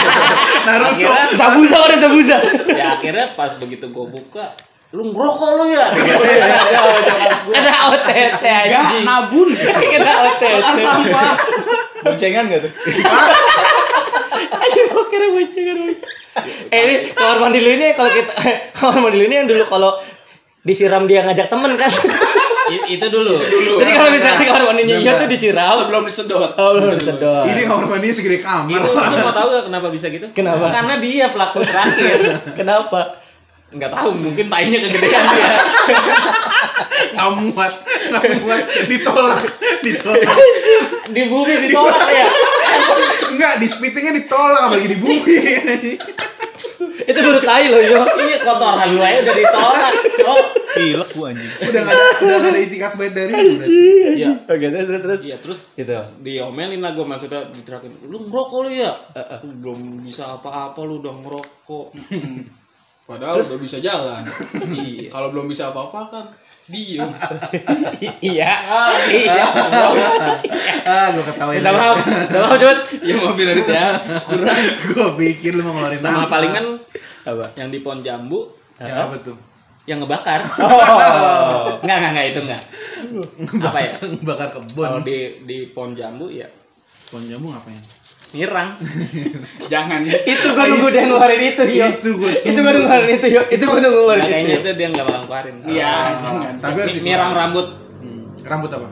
Naruto 0.68 0.88
akhirnya 0.90 1.32
Sabuza 1.32 1.76
ada 1.78 1.96
sabuza. 1.96 2.36
ya 2.70 2.94
akhirnya 2.94 3.32
pas 3.32 3.56
begitu 3.56 3.88
gue 3.88 4.06
buka 4.06 4.52
lu 4.90 5.04
ngerokok 5.06 5.48
lu 5.54 5.64
ya 5.68 5.84
Gitu. 5.90 6.22
Ya, 6.24 6.48
nyokap 6.48 7.38
gua. 7.44 7.54
Ada 7.54 7.72
OTT 7.88 8.42
anjing. 8.44 9.04
nabun. 9.04 9.48
Ada 9.52 10.12
OTT. 10.26 10.42
Sampah. 10.78 11.32
Boncengan 12.02 12.44
gak 12.46 12.60
tuh? 12.62 12.72
Aduh, 14.62 14.84
gua 14.88 15.04
kira 15.08 15.26
bocengan 15.30 15.76
bocah. 15.78 16.10
Eh 16.68 16.80
ini 16.80 16.94
kamar 17.10 17.36
mandi 17.42 17.58
lu 17.58 17.70
ini 17.70 17.92
kalau 17.92 18.10
kita 18.10 18.32
kamar 18.76 18.96
mandi 19.02 19.16
lu 19.16 19.24
ini 19.24 19.36
yang 19.36 19.48
dulu 19.48 19.64
kalau 19.64 19.92
disiram 20.62 21.04
dia 21.04 21.20
ngajak 21.22 21.48
temen 21.48 21.74
kan. 21.74 21.90
Itu 22.88 23.06
dulu. 23.08 23.34
Jadi 23.80 23.90
kalau 23.96 24.10
misalnya 24.12 24.44
kamar 24.44 24.62
mandinya 24.72 24.96
iya 25.00 25.12
tuh 25.16 25.28
disiram. 25.28 25.76
Sebelum 25.84 26.02
disedot. 26.04 26.50
Oh, 26.56 26.70
belum 26.76 26.96
disedot. 26.98 27.44
ini 27.48 27.62
kamar 27.64 27.84
mandi 27.88 28.08
segede 28.12 28.38
itu 28.38 28.46
kamar 28.46 28.80
lu 28.88 29.16
mau 29.24 29.32
tahu 29.32 29.46
gak 29.52 29.64
kenapa 29.72 29.86
bisa 29.92 30.06
gitu? 30.12 30.26
Kenapa? 30.32 30.66
karena 30.72 30.94
dia 31.00 31.26
pelaku 31.32 31.58
terakhir. 31.64 32.18
Kenapa? 32.58 33.00
nggak 33.68 33.92
tahu 33.92 34.16
mungkin 34.16 34.48
tainya 34.48 34.80
kegedean 34.80 35.24
dia. 35.28 35.52
Nggak 37.14 37.30
muat 37.36 37.72
muat. 38.40 38.64
Ditolak 38.88 39.40
ditolak. 39.84 40.24
Di 41.12 41.22
bumi 41.28 41.54
ditolak 41.68 42.08
ya? 42.08 42.26
Enggak 43.28 43.60
di 43.60 43.66
spittingnya 43.68 44.16
ditolak 44.24 44.72
apalagi 44.72 44.88
di 44.88 44.98
bumi 44.98 45.36
Itu 47.08 47.18
baru 47.18 47.40
tai 47.40 47.64
loh, 47.66 47.80
yo. 47.80 48.00
iya 48.20 48.36
kotoran 48.38 48.88
lu 48.90 49.00
aja 49.00 49.18
udah 49.22 49.34
ditolak 49.34 49.92
cok 50.14 50.46
Pilek 50.70 51.08
gua 51.10 51.26
anjing. 51.28 51.52
udah 51.64 51.80
nggak 51.80 51.94
ada 51.94 52.04
udah 52.20 52.36
nggak 52.38 52.52
ada 52.52 52.60
itikat 52.60 52.92
baik 52.94 53.12
dari 53.12 53.32
lu 53.32 53.52
iya 54.12 54.28
Oke, 54.38 54.66
terus 54.66 54.86
terus 54.86 55.02
terus. 55.02 55.20
iya 55.22 55.36
terus 55.36 55.60
Gitu. 55.74 55.96
diomelin 56.20 56.78
lah 56.78 56.92
gue 56.92 57.02
maksudnya 57.02 57.40
diterakin 57.48 57.92
lu 58.04 58.28
ngerokok 58.28 58.58
lu 58.60 58.70
ya 58.74 58.92
Lu 59.40 59.52
belum 59.58 59.78
bisa 60.00 60.34
apa-apa 60.34 60.78
lu 60.80 61.00
udah 61.00 61.14
ngerokok 61.16 61.86
Padahal 63.04 63.40
udah 63.40 63.56
bisa 63.56 63.80
jalan. 63.80 64.20
iya 64.70 65.08
Kalau 65.08 65.28
belum 65.30 65.46
bisa 65.46 65.68
apa-apa 65.68 66.00
kan 66.06 66.24
diem. 66.68 67.08
Iya. 68.20 68.52
Iya. 69.08 69.44
ah 70.84 71.06
gua 71.10 71.24
ketawain 71.24 71.58
Minta 71.58 71.72
maaf. 71.72 71.96
Minta 72.04 72.38
maaf 72.38 72.56
cepet. 72.56 72.78
ya 73.00 73.14
mobil 73.16 73.46
itu 73.54 73.64
ya. 73.66 73.88
kurang 74.22 74.60
gua 74.86 75.08
pikir 75.16 75.56
lu 75.56 75.62
mau 75.62 75.72
ngeluarin 75.74 75.96
sama 75.98 76.28
palingan 76.28 76.76
Apa? 77.28 77.46
yang 77.60 77.68
di 77.68 77.78
pohon 77.84 78.00
jambu. 78.00 78.48
Ya 78.80 79.04
apa 79.04 79.20
tuh? 79.20 79.36
Yang 79.84 80.04
ngebakar. 80.04 80.40
Oh. 80.60 81.76
nggak 81.84 81.96
nggak 81.98 82.10
nggak 82.14 82.26
itu 82.32 82.40
nggak. 82.46 82.62
Apa 83.64 83.78
ya? 83.78 83.92
bakar 84.26 84.48
kalau 84.52 84.66
kebun 84.68 84.90
di 85.04 85.18
di 85.44 85.58
pohon 85.70 85.92
jambu 85.92 86.32
ya. 86.32 86.48
Pohon 87.08 87.24
jambu 87.28 87.52
ngapain? 87.52 87.80
Nyerang. 88.28 88.76
Jangan. 89.72 90.04
Itu 90.04 90.52
gua 90.52 90.68
nunggu 90.68 90.88
dia 90.92 91.08
ngeluarin 91.08 91.42
itu, 91.48 91.62
yo. 91.64 91.86
itu 91.88 92.10
gua 92.20 92.28
Itu 92.44 92.58
gua 92.60 92.72
nunggu 92.76 92.84
ngeluarin 92.84 93.10
itu, 93.16 93.26
yo. 93.32 93.42
Itu 93.48 93.64
gua 93.64 93.78
nunggu 93.80 93.98
ngeluarin 94.04 94.20
Nah, 94.20 94.28
kayaknya 94.28 94.54
itu 94.60 94.70
dia 94.76 94.88
nggak 94.92 95.06
bakal 95.08 95.22
keluarin 95.24 95.54
Iya, 95.64 95.94
jangan. 96.20 96.54
tapi 96.60 96.78
nyerang 97.00 97.32
rambut. 97.32 97.66
Hmm. 98.04 98.24
rambut 98.44 98.70
apa? 98.76 98.88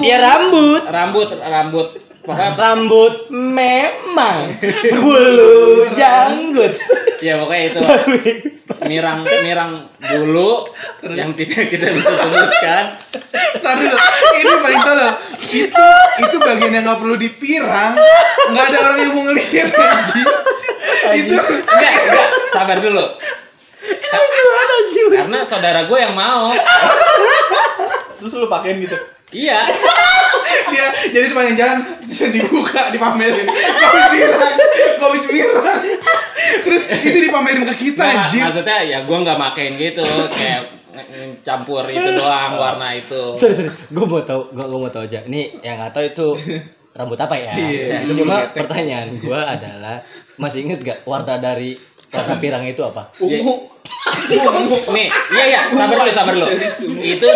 Iya 0.00 0.16
rambut. 0.18 0.82
rambut 0.90 1.28
rambut 1.38 1.88
pokoknya 2.24 2.50
Rambut 2.56 3.14
memang 3.32 4.52
bulu 5.00 5.88
janggut. 5.92 6.74
ya 7.20 7.40
pokoknya 7.40 7.64
itu 7.68 7.80
mirang 8.88 9.20
mirang 9.44 9.72
bulu 9.98 10.68
yang 11.04 11.32
tidak 11.36 11.68
kita 11.68 11.86
bisa 11.92 12.12
sebutkan 12.12 12.84
Tadi 13.60 13.84
loh, 13.90 14.00
ini 14.40 14.52
paling 14.62 14.80
tolol. 14.80 15.12
Itu 15.36 15.86
itu 16.22 16.36
bagian 16.40 16.72
yang 16.72 16.84
nggak 16.86 17.00
perlu 17.02 17.16
dipirang. 17.18 17.92
Nggak 18.52 18.64
ada 18.72 18.78
orang 18.88 18.98
yang 19.02 19.12
mau 19.12 19.22
ngelihat 19.28 19.68
anjing. 19.70 20.28
Itu 21.20 21.34
enggak 21.36 21.94
enggak 22.08 22.28
sabar 22.54 22.76
dulu 22.80 23.04
karena 25.10 25.38
saudara 25.44 25.80
gue 25.84 25.98
yang 25.98 26.14
mau 26.14 26.50
Terus 28.20 28.36
lu 28.36 28.48
pakein 28.52 28.84
gitu. 28.84 28.96
Iya 29.30 29.66
dia 30.72 30.86
jadi 31.10 31.26
sepanjang 31.30 31.56
jalan 31.56 31.78
dibuka 32.36 32.90
dipamerin. 32.90 33.46
Kopi 33.46 34.06
pirang, 34.18 34.54
kopi 34.98 35.18
pirang. 35.30 35.80
Terus 36.66 36.82
itu 37.06 37.18
dipamerin 37.26 37.62
ke 37.66 37.74
kita 37.78 38.02
Nggak, 38.02 38.26
anjing. 38.26 38.42
maksudnya 38.42 38.78
ya 38.82 38.98
gue 39.06 39.16
nggak 39.16 39.38
makein 39.38 39.74
gitu 39.78 40.04
kayak 40.30 40.60
campur 41.40 41.86
itu 41.86 42.10
doang 42.18 42.58
warna 42.62 42.92
itu 42.92 43.32
Sorry, 43.32 43.54
sorry. 43.54 43.70
Gue 43.88 44.04
mau 44.04 44.20
tahu, 44.20 44.50
gue 44.50 44.78
mau 44.78 44.90
tahu 44.90 45.06
aja. 45.06 45.22
Ini 45.24 45.62
yang 45.62 45.78
nggak 45.80 45.92
tahu 45.94 46.04
itu 46.10 46.26
rambut 46.90 47.18
apa 47.18 47.34
ya? 47.38 47.54
Iya, 47.54 48.02
Cuma 48.10 48.50
pertanyaan 48.50 49.14
gue 49.14 49.40
adalah 49.40 50.02
masih 50.36 50.64
inget 50.66 50.80
gak 50.80 51.04
warna 51.04 51.36
dari 51.36 51.76
warna 52.10 52.34
pirang 52.42 52.64
itu 52.66 52.82
apa? 52.82 53.10
Ungu. 53.22 53.70
nih 54.90 55.08
iya 55.34 55.44
iya. 55.46 55.60
Sabar 55.74 55.96
dulu 55.98 56.10
sabar 56.12 56.32
dulu. 56.34 56.46
Itu 57.02 57.26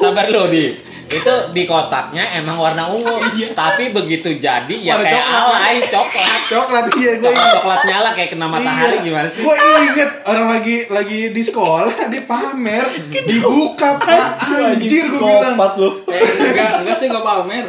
sabar 0.00 0.24
dulu 0.28 0.48
di 0.48 0.64
itu 1.06 1.34
di 1.54 1.62
kotaknya 1.64 2.34
emang 2.34 2.58
warna 2.58 2.90
ungu 2.90 3.14
tapi 3.58 3.94
begitu 3.94 4.34
jadi 4.36 4.74
ya 4.74 4.98
Warna 4.98 5.06
kayak 5.06 5.22
coklat. 5.22 5.54
alay 5.54 5.76
coklat 5.82 6.40
Coklat 6.46 6.84
iya 6.98 7.12
gue. 7.16 7.30
coklat 7.30 7.52
coklat 7.54 7.80
nyala 7.86 8.10
kayak 8.10 8.30
kena 8.34 8.46
matahari 8.46 8.96
gimana 9.02 9.28
sih 9.30 9.42
Gue 9.42 9.54
inget 9.54 10.10
orang 10.26 10.46
lagi 10.50 10.76
lagi 10.90 11.20
di 11.30 11.42
sekolah 11.42 11.94
dia 12.12 12.22
pamer 12.26 12.86
dibuka 13.22 13.98
pak 13.98 14.42
anjir 14.50 15.06
gue 15.06 15.18
bilang. 15.18 15.54
Lu. 15.76 15.90
Eh, 16.08 16.20
enggak, 16.20 16.70
enggak 16.82 16.96
sih 16.96 17.06
enggak 17.06 17.20
pamer. 17.22 17.64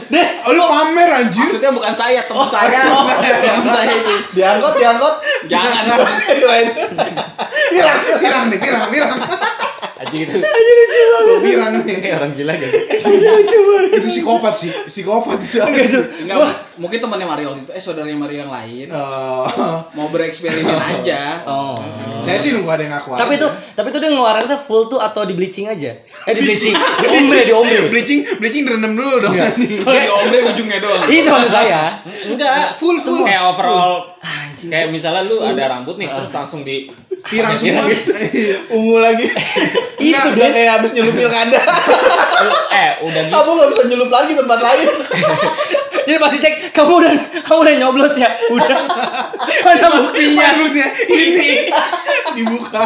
Oh, 0.48 0.52
lu 0.52 0.64
pamer 0.64 1.10
anjir. 1.12 1.44
Maksudnya 1.44 1.72
bukan 1.74 1.94
saya, 1.94 2.20
teman 2.24 2.48
saya. 2.48 2.80
Teman 2.88 3.68
saya 3.68 3.92
itu. 3.92 4.14
Diangkut, 4.32 4.74
diangkut. 4.80 5.16
Jangan. 5.52 5.84
Itu. 6.30 6.48
Pirang, 7.68 8.00
pirang 8.22 8.44
nih, 8.48 8.60
pirang, 8.64 8.88
pirang. 8.88 9.12
Aja 10.08 10.18
itu 10.18 10.38
Gue 11.28 11.40
pirang 11.44 11.84
nih. 11.84 11.98
kayak 12.00 12.16
orang 12.18 12.32
gila 12.34 12.54
gitu 12.56 12.78
Itu 13.90 14.08
psikopat 14.08 14.54
sih, 14.54 14.72
psikopat 14.86 15.38
itu. 15.40 15.60
Enggak, 16.24 16.48
mungkin 16.78 16.98
temannya 16.98 17.26
Mario 17.26 17.46
waktu 17.50 17.64
itu. 17.64 17.72
Eh, 17.74 17.82
saudaranya 17.82 18.16
Mario 18.16 18.38
yang 18.44 18.52
lain. 18.52 18.88
Oh. 18.90 19.48
Mau 19.92 20.08
bereksperimen 20.08 20.68
aja. 20.72 21.42
Oh. 21.44 21.76
Saya 22.22 22.38
sih 22.38 22.52
nunggu 22.52 22.70
ada 22.70 22.82
yang 22.82 22.94
ngaku 22.94 23.16
Tapi 23.16 23.34
aja. 23.34 23.40
itu, 23.40 23.48
tapi 23.74 23.88
itu 23.90 23.98
dia 23.98 24.10
ngeluarin 24.10 24.46
tuh 24.46 24.60
full 24.62 24.84
tuh 24.88 25.00
atau 25.00 25.24
di 25.24 25.34
bleaching 25.34 25.68
aja? 25.68 25.96
Eh 26.24 26.34
di 26.34 26.42
bleaching, 26.42 26.76
di 27.02 27.08
ombre, 27.10 27.42
di 27.44 27.54
ombre. 27.54 27.88
bleaching, 27.90 28.20
bleaching 28.38 28.64
direndam 28.64 28.94
dulu 28.94 29.20
dong. 29.20 29.34
Kalau 29.34 29.56
di 29.98 30.10
ombre 30.14 30.38
ujungnya 30.48 30.78
doang. 30.80 31.02
Itu 31.04 31.28
maksud 31.28 31.52
saya. 31.52 31.82
enggak 32.26 32.78
Full, 32.78 33.00
full. 33.00 33.24
kayak 33.24 33.42
overall 33.48 34.06
Anjing. 34.20 34.47
Kayak 34.58 34.90
misalnya 34.90 35.22
lu 35.24 35.38
ada 35.40 35.64
rambut 35.70 35.96
nih 35.96 36.10
terus 36.10 36.34
langsung 36.34 36.66
di 36.66 36.90
Pirang 37.28 37.60
semua. 37.60 37.84
Ungu 38.78 38.98
lagi. 38.98 39.28
itu 40.00 40.16
Enggak, 40.16 40.32
dia 40.38 40.48
kayak 40.48 40.72
habis 40.80 40.92
nyelup 40.96 41.14
pilkada. 41.14 41.60
eh 42.72 42.92
udah 43.04 43.22
gitu 43.28 43.34
Kamu 43.36 43.50
nggak 43.52 43.70
bisa 43.74 43.84
nyelup 43.86 44.10
lagi 44.10 44.32
tempat 44.32 44.60
lain. 44.64 44.88
Jadi 46.08 46.18
pasti 46.24 46.38
cek, 46.40 46.54
kamu 46.72 46.94
udah 47.04 47.12
kamu 47.44 47.60
udah 47.68 47.74
nyoblos 47.84 48.16
ya? 48.16 48.32
Udah. 48.48 48.80
Mana 49.68 49.88
buktinya? 49.92 50.56
Ini 51.12 51.68
dibuka. 52.32 52.86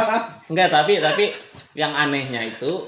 enggak 0.49 0.67
tapi 0.67 0.97
tapi 0.97 1.29
yang 1.71 1.93
anehnya 1.93 2.41
itu 2.41 2.83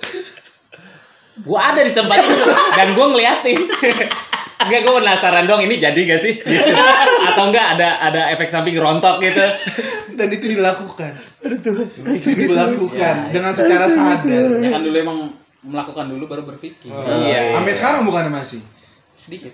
gua 1.40 1.72
ada 1.72 1.80
di 1.80 1.94
tempat 1.94 2.18
itu 2.20 2.44
dan 2.74 2.92
gua 2.92 3.08
ngeliatin 3.08 3.56
agak 4.60 4.84
gua 4.84 5.00
penasaran 5.00 5.46
dong 5.46 5.62
ini 5.62 5.78
jadi 5.78 5.96
gak 5.96 6.20
sih 6.20 6.34
Gitu. 6.36 6.74
Atau 7.34 7.50
enggak 7.50 7.68
ada 7.78 7.90
ada 8.00 8.22
efek 8.38 8.54
samping 8.54 8.78
rontok 8.78 9.20
gitu 9.20 9.42
Dan 10.18 10.30
itu 10.30 10.46
dilakukan. 10.54 11.18
Itu 11.42 12.30
dilakukan 12.38 13.16
dengan 13.34 13.52
secara 13.58 13.90
sadar. 13.90 14.62
Ya 14.62 14.70
kan 14.78 14.82
dulu 14.86 14.98
emang 15.02 15.20
melakukan 15.66 16.06
dulu 16.06 16.24
baru 16.30 16.44
berpikir. 16.46 16.94
Iya. 16.94 17.58
Sampai 17.58 17.74
sekarang 17.74 18.06
bukannya 18.06 18.30
masih. 18.30 18.62
Sedikit. 19.14 19.54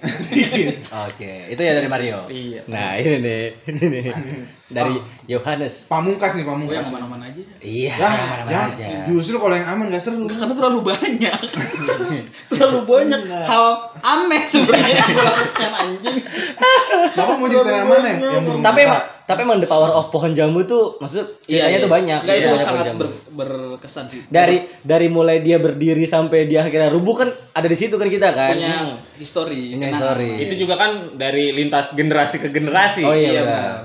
Oke, 1.07 1.51
itu 1.51 1.61
ya 1.63 1.75
dari 1.75 1.87
Mario. 1.91 2.27
Iya. 2.31 2.63
Nah, 2.67 2.95
ini 2.95 3.19
nih. 3.19 3.43
Ini 3.67 3.83
nih. 3.91 4.03
Dari 4.69 4.95
Yohanes. 5.25 5.85
Pamungkas 5.85 6.33
nih 6.33 6.45
pamungkas. 6.45 6.77
yang 6.77 6.87
aman-aman 6.87 7.25
aja. 7.25 7.41
Iya, 7.59 7.89
Ya, 7.91 8.05
yang 8.07 8.29
mana-mana 8.29 8.53
ya, 8.53 8.61
aja. 8.69 8.85
justru 9.05 9.35
kalau 9.35 9.53
yang 9.53 9.65
aman 9.67 9.89
gak 9.89 9.97
seru. 9.99 10.23
Karena 10.23 10.53
terlalu 10.53 10.79
banyak. 10.85 11.39
terlalu 12.49 12.79
banyak 12.85 13.21
hal 13.43 13.65
aneh 13.99 14.41
sebenarnya 14.45 14.93
yang 14.95 15.09
gue 15.09 15.25
lakukan 15.25 15.71
anjing. 15.75 16.17
Bapak 17.11 17.35
mau 17.35 17.47
cerita 17.47 17.71
yang 17.71 17.87
mana? 17.87 18.09
Yang 18.11 18.43
burung 18.43 18.61
Tapi 18.61 18.79
emang 18.83 19.03
tapi 19.21 19.45
emang 19.45 19.61
the 19.61 19.69
power 19.69 19.93
of 19.93 20.09
pohon 20.09 20.33
jambu 20.33 20.65
tuh 20.65 20.97
maksud 20.97 21.21
ceritanya 21.43 21.77
tuh 21.79 21.91
banyak. 21.91 22.19
Enggak 22.19 22.35
itu 22.35 22.49
sangat 22.59 22.85
ber- 22.95 23.13
berkesan 23.29 24.05
sih. 24.05 24.25
dari 24.25 24.65
dari 24.81 25.05
mulai 25.05 25.37
dia 25.39 25.57
berdiri 25.57 26.01
sampai 26.03 26.49
dia 26.49 26.65
akhirnya 26.65 26.89
rubuh 26.89 27.13
kan 27.15 27.29
ada 27.53 27.65
di 27.65 27.77
situ 27.77 27.93
kan 27.93 28.09
kita 28.09 28.33
kan. 28.33 28.57
punya 28.57 28.73
history. 29.15 29.77
Punya 29.77 29.93
history. 29.93 30.33
itu 30.41 30.65
juga 30.65 30.75
kan 30.75 30.91
dari 31.13 31.53
lintas 31.53 31.93
generasi 31.93 32.37
ke 32.39 32.49
generasi 32.49 33.05
Oh 33.05 33.13
iya, 33.13 33.29
Iya 33.31 33.41
benar. 33.45 33.77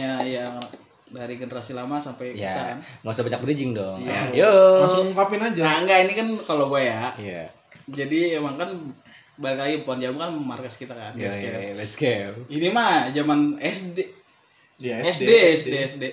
Base 0.00 0.16
campnya 0.16 0.24
yang 0.24 0.54
dari 1.10 1.34
generasi 1.36 1.72
lama 1.74 1.98
sampai 1.98 2.38
kita 2.38 2.46
Ya, 2.46 2.54
kan. 2.54 2.78
nggak 3.02 3.14
usah 3.18 3.24
banyak 3.26 3.42
bridging 3.42 3.72
dong. 3.74 3.98
Iya. 3.98 4.46
Yo. 4.46 4.54
Langsung 4.78 5.10
ungkapin 5.10 5.42
aja. 5.42 5.60
Nah 5.60 5.74
enggak 5.82 5.98
ini 6.06 6.12
kan 6.14 6.28
kalau 6.46 6.70
gue 6.70 6.82
ya. 6.86 7.02
Iya. 7.18 7.44
Jadi 7.90 8.38
emang 8.38 8.54
kan 8.54 8.70
balik 9.40 9.58
lagi 9.58 9.74
pohon 9.82 9.98
jambu 9.98 10.22
kan 10.22 10.30
markas 10.38 10.78
kita 10.78 10.94
kan. 10.94 11.12
Iya, 11.18 11.26
Base 11.26 11.38
iya, 11.42 11.72
base 11.74 11.96
camp. 11.98 12.34
Ini 12.46 12.68
mah 12.70 13.10
zaman 13.10 13.58
SD. 13.58 13.98
Iya, 14.80 15.02
SD, 15.04 15.30
SD, 15.58 15.74
SD. 15.98 16.04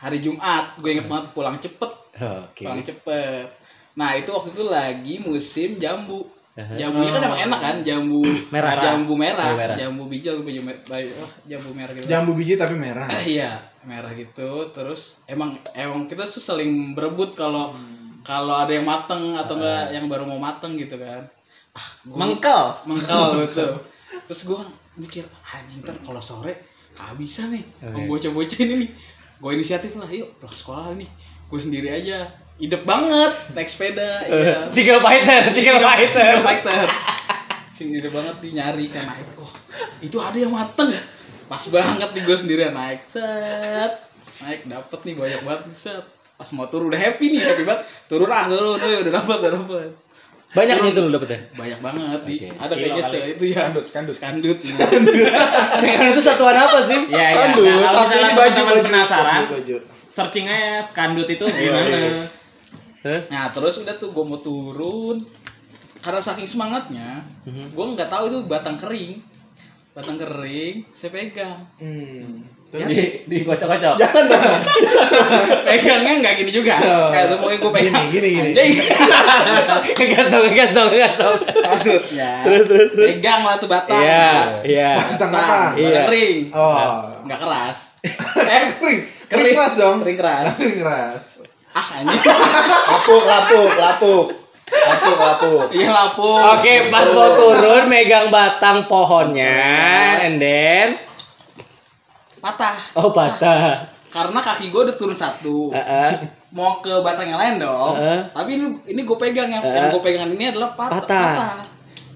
Hari 0.00 0.18
Jumat, 0.18 0.80
gue 0.80 0.90
inget 0.96 1.06
banget 1.06 1.30
pulang 1.36 1.60
cepet, 1.60 1.92
Oke. 2.16 2.64
pulang 2.64 2.80
cepet. 2.80 3.46
Nah 3.94 4.16
itu 4.16 4.32
waktu 4.32 4.50
itu 4.56 4.64
lagi 4.64 5.14
musim 5.20 5.76
jambu. 5.76 6.24
Jambunya 6.56 7.12
kan 7.12 7.20
emang 7.20 7.40
enak 7.44 7.60
kan, 7.60 7.76
jambu 7.84 8.24
Merah. 8.48 8.72
jambu 8.80 9.12
merah, 9.12 9.44
Jambu 9.44 9.60
merah. 9.60 9.76
jambu 9.76 10.02
biji, 10.08 10.24
jambu 10.24 10.42
biji 10.42 10.60
bayi- 10.88 11.12
oh, 11.12 11.30
jambu 11.44 11.70
merah 11.76 11.92
gitu. 11.92 12.06
Jambu 12.08 12.32
biji 12.32 12.54
tapi 12.56 12.72
merah. 12.72 13.04
Iya, 13.28 13.60
merah 13.84 14.08
gitu. 14.16 14.72
Terus 14.72 15.20
emang 15.28 15.52
emang 15.76 16.08
kita 16.08 16.24
tuh 16.24 16.40
saling 16.40 16.96
berebut 16.96 17.36
kalau 17.36 17.76
kalau 18.24 18.56
ada 18.56 18.72
yang 18.72 18.88
mateng 18.88 19.36
atau 19.36 19.60
enggak 19.60 19.92
yang 19.92 20.08
baru 20.08 20.24
mau 20.24 20.40
mateng 20.40 20.74
gitu 20.74 20.96
kan. 20.96 21.20
Ah, 21.76 21.88
gua 22.08 22.16
mengkel 22.24 22.62
mengkal 22.88 23.28
betul 23.44 23.76
terus 24.24 24.48
gue 24.48 24.60
mikir 24.96 25.20
anjing 25.44 25.84
ntar 25.84 25.92
kalau 26.00 26.16
sore 26.18 26.56
kehabisan 26.96 27.52
nih 27.52 27.60
sama 27.78 28.00
bocah-bocah 28.08 28.58
ini 28.58 28.74
nih 28.80 28.90
gue 29.36 29.50
inisiatif 29.52 29.92
lah 30.00 30.08
yuk 30.08 30.24
pulang 30.40 30.56
sekolah 30.56 30.96
nih 30.96 31.04
gue 31.46 31.60
sendiri 31.60 31.92
aja 31.92 32.24
hidup 32.56 32.82
banget 32.82 33.32
naik 33.52 33.68
sepeda 33.68 34.24
ya. 34.24 34.64
Single 34.66 34.98
fighter, 34.98 35.52
single 35.52 35.80
fighter. 35.80 36.08
Single 36.08 36.42
fighter 36.42 36.88
sendiri 37.76 38.08
banget 38.08 38.40
nih 38.40 38.52
nyari 38.56 38.88
kan 38.88 39.04
naik 39.04 39.28
oh 39.36 39.52
itu 40.00 40.16
ada 40.16 40.32
yang 40.34 40.48
mateng 40.48 40.96
pas 41.44 41.60
banget 41.68 42.08
nih 42.10 42.22
gue 42.24 42.36
sendirian 42.40 42.72
naik 42.72 43.04
set 43.04 43.92
naik 44.40 44.64
dapet 44.64 44.98
nih 45.04 45.14
banyak 45.14 45.40
banget 45.44 45.62
nih, 45.68 45.76
set 45.76 46.04
pas 46.34 46.48
mau 46.52 46.64
turun 46.66 46.88
udah 46.88 46.96
happy 46.96 47.36
nih 47.36 47.44
happy 47.44 47.68
banget 47.68 47.84
turun 48.08 48.32
ah 48.32 48.48
turun 48.48 48.80
tuh 48.80 48.88
udah 49.04 49.12
dapet 49.12 49.36
udah 49.38 49.52
dapet 49.54 49.90
Banyak 50.46 50.76
nih 50.78 50.90
itu 50.90 51.00
lu 51.04 51.10
dapetnya. 51.12 51.38
banyak 51.52 51.80
banget 51.84 52.20
di 52.24 52.36
Oke. 52.38 52.48
ada 52.56 52.72
kayaknya 52.72 53.04
se 53.04 53.18
itu 53.28 53.44
ya 53.50 53.68
Skandut, 53.68 53.84
skandut. 53.84 54.16
skandut 54.16 54.58
Sekarang 55.82 56.08
itu 56.08 56.22
satuan 56.22 56.56
apa 56.56 56.78
sih? 56.80 56.96
ya, 57.12 57.28
ya. 57.28 57.36
Skandut, 57.36 57.66
Nah, 57.66 57.76
kalau 57.82 58.00
tapi 58.00 58.14
misalnya 58.14 58.32
baju, 58.32 58.62
penasaran 58.80 59.40
baju, 59.42 59.52
baju. 59.52 59.76
searching 60.08 60.46
aja 60.48 60.80
skandut 60.80 61.28
itu 61.28 61.44
gimana 61.44 62.24
Terus? 62.98 63.24
nah 63.28 63.48
terus 63.48 63.74
udah 63.78 63.94
tuh 63.94 64.10
gue 64.10 64.24
mau 64.24 64.36
turun 64.36 65.16
karena 65.98 66.18
saking 66.18 66.44
semangatnya 66.44 67.22
gue 67.44 67.84
nggak 67.88 68.06
tahu 68.06 68.24
itu 68.26 68.38
batang 68.44 68.76
kering 68.76 69.20
batang 69.92 70.16
kering 70.16 70.84
saya 70.90 71.10
pegang 71.10 71.58
Hmm. 71.76 72.44
di 72.68 73.24
di 73.24 73.36
kocok-kocok 73.40 73.94
pegangnya 75.64 76.12
nggak 76.18 76.34
gini 76.36 76.50
juga 76.52 76.74
kayak 77.08 77.24
itu 77.26 77.36
mungkin 77.38 77.58
gue 77.58 77.72
pegang 77.72 77.94
Gini, 78.06 78.10
gini, 78.10 78.28
gini. 78.28 78.50
Anjing. 78.52 78.72
Gas 80.12 80.26
dong, 80.28 80.44
gas 80.50 80.70
dong, 80.72 80.90
gas 80.90 81.14
dong. 81.14 81.36
maksudnya 81.62 82.30
Terus, 82.44 82.64
terus, 82.66 82.88
terus. 82.92 83.06
pegang 83.08 83.42
lah 83.42 83.56
tuh 83.56 83.66
batang 83.66 84.02
Iya, 84.02 84.28
iya. 84.62 84.90
Batang 85.00 85.30
apa? 85.30 85.58
Iya. 85.74 85.86
batang 85.86 86.04
kering 86.06 86.38
Oh. 86.52 87.00
nggak 87.24 87.38
keras 87.40 87.78
Eh, 88.36 88.62
kering. 88.76 89.00
Kering 89.26 89.54
keras 89.54 89.74
dong. 89.76 89.96
kering 90.00 90.14
keras 90.16 90.46
Kering 90.54 90.78
keras. 90.78 91.22
Ah 91.76 91.86
anjing 91.94 92.24
Lapuk, 92.88 93.22
lapuk, 93.22 93.70
lapuk. 93.76 94.24
Lapuk, 94.66 95.16
lapuk. 95.16 95.64
iya 95.70 95.88
lapu 95.90 96.26
Oke, 96.26 96.88
pas 96.88 97.06
mau 97.08 97.30
turun 97.32 97.86
megang 97.86 98.28
batang 98.28 98.88
pohonnya, 98.88 99.54
and 100.20 100.36
then 100.36 100.98
patah 102.38 102.74
oh 102.94 103.10
patah. 103.10 103.74
karena 104.06 104.38
kaki 104.38 104.70
gue 104.70 104.82
udah 104.82 104.96
turun 104.96 105.14
satu 105.14 105.70
Heeh. 105.70 106.30
mau 106.50 106.78
ke 106.78 106.90
batang 107.00 107.26
yang 107.26 107.36
lain 107.36 107.54
dong. 107.58 107.94
Heeh. 107.94 108.20
Tapi 108.32 108.50
ini 108.54 108.66
ini 108.88 109.00
gue 109.02 109.16
pegang 109.16 109.46
yang 109.46 109.60
Heeh. 109.60 109.74
yang 109.76 109.86
gue 109.90 110.00
pegang 110.00 110.30
ini 110.30 110.44
adalah 110.48 110.72
pat- 110.72 110.94
Patah. 110.94 111.26
patah. 111.28 111.56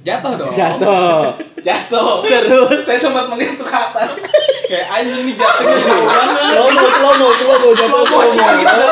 Jatuh 0.01 0.33
dong. 0.33 0.53
Jatuh. 0.57 1.37
Jatuh. 1.61 2.25
Terus 2.25 2.89
Saya 2.89 2.97
sempat 2.97 3.29
melihat 3.29 3.61
tuh 3.61 3.69
ke 3.69 3.77
atas. 3.77 4.25
Kayak 4.65 4.87
anjing 4.97 5.29
nih 5.29 5.35
jatuhnya 5.37 5.77
jauh 5.85 6.07
banget. 6.09 6.41
Slow 6.57 6.69
mo, 6.73 6.85
slow 6.89 7.15
mo, 7.21 7.29
slow 7.37 7.57
mo, 7.61 7.69
jatuh 7.77 7.85
Slow 7.85 8.05
slow 8.09 8.23
motion 8.25 8.41
mo. 8.41 8.53
gitu. 8.57 8.85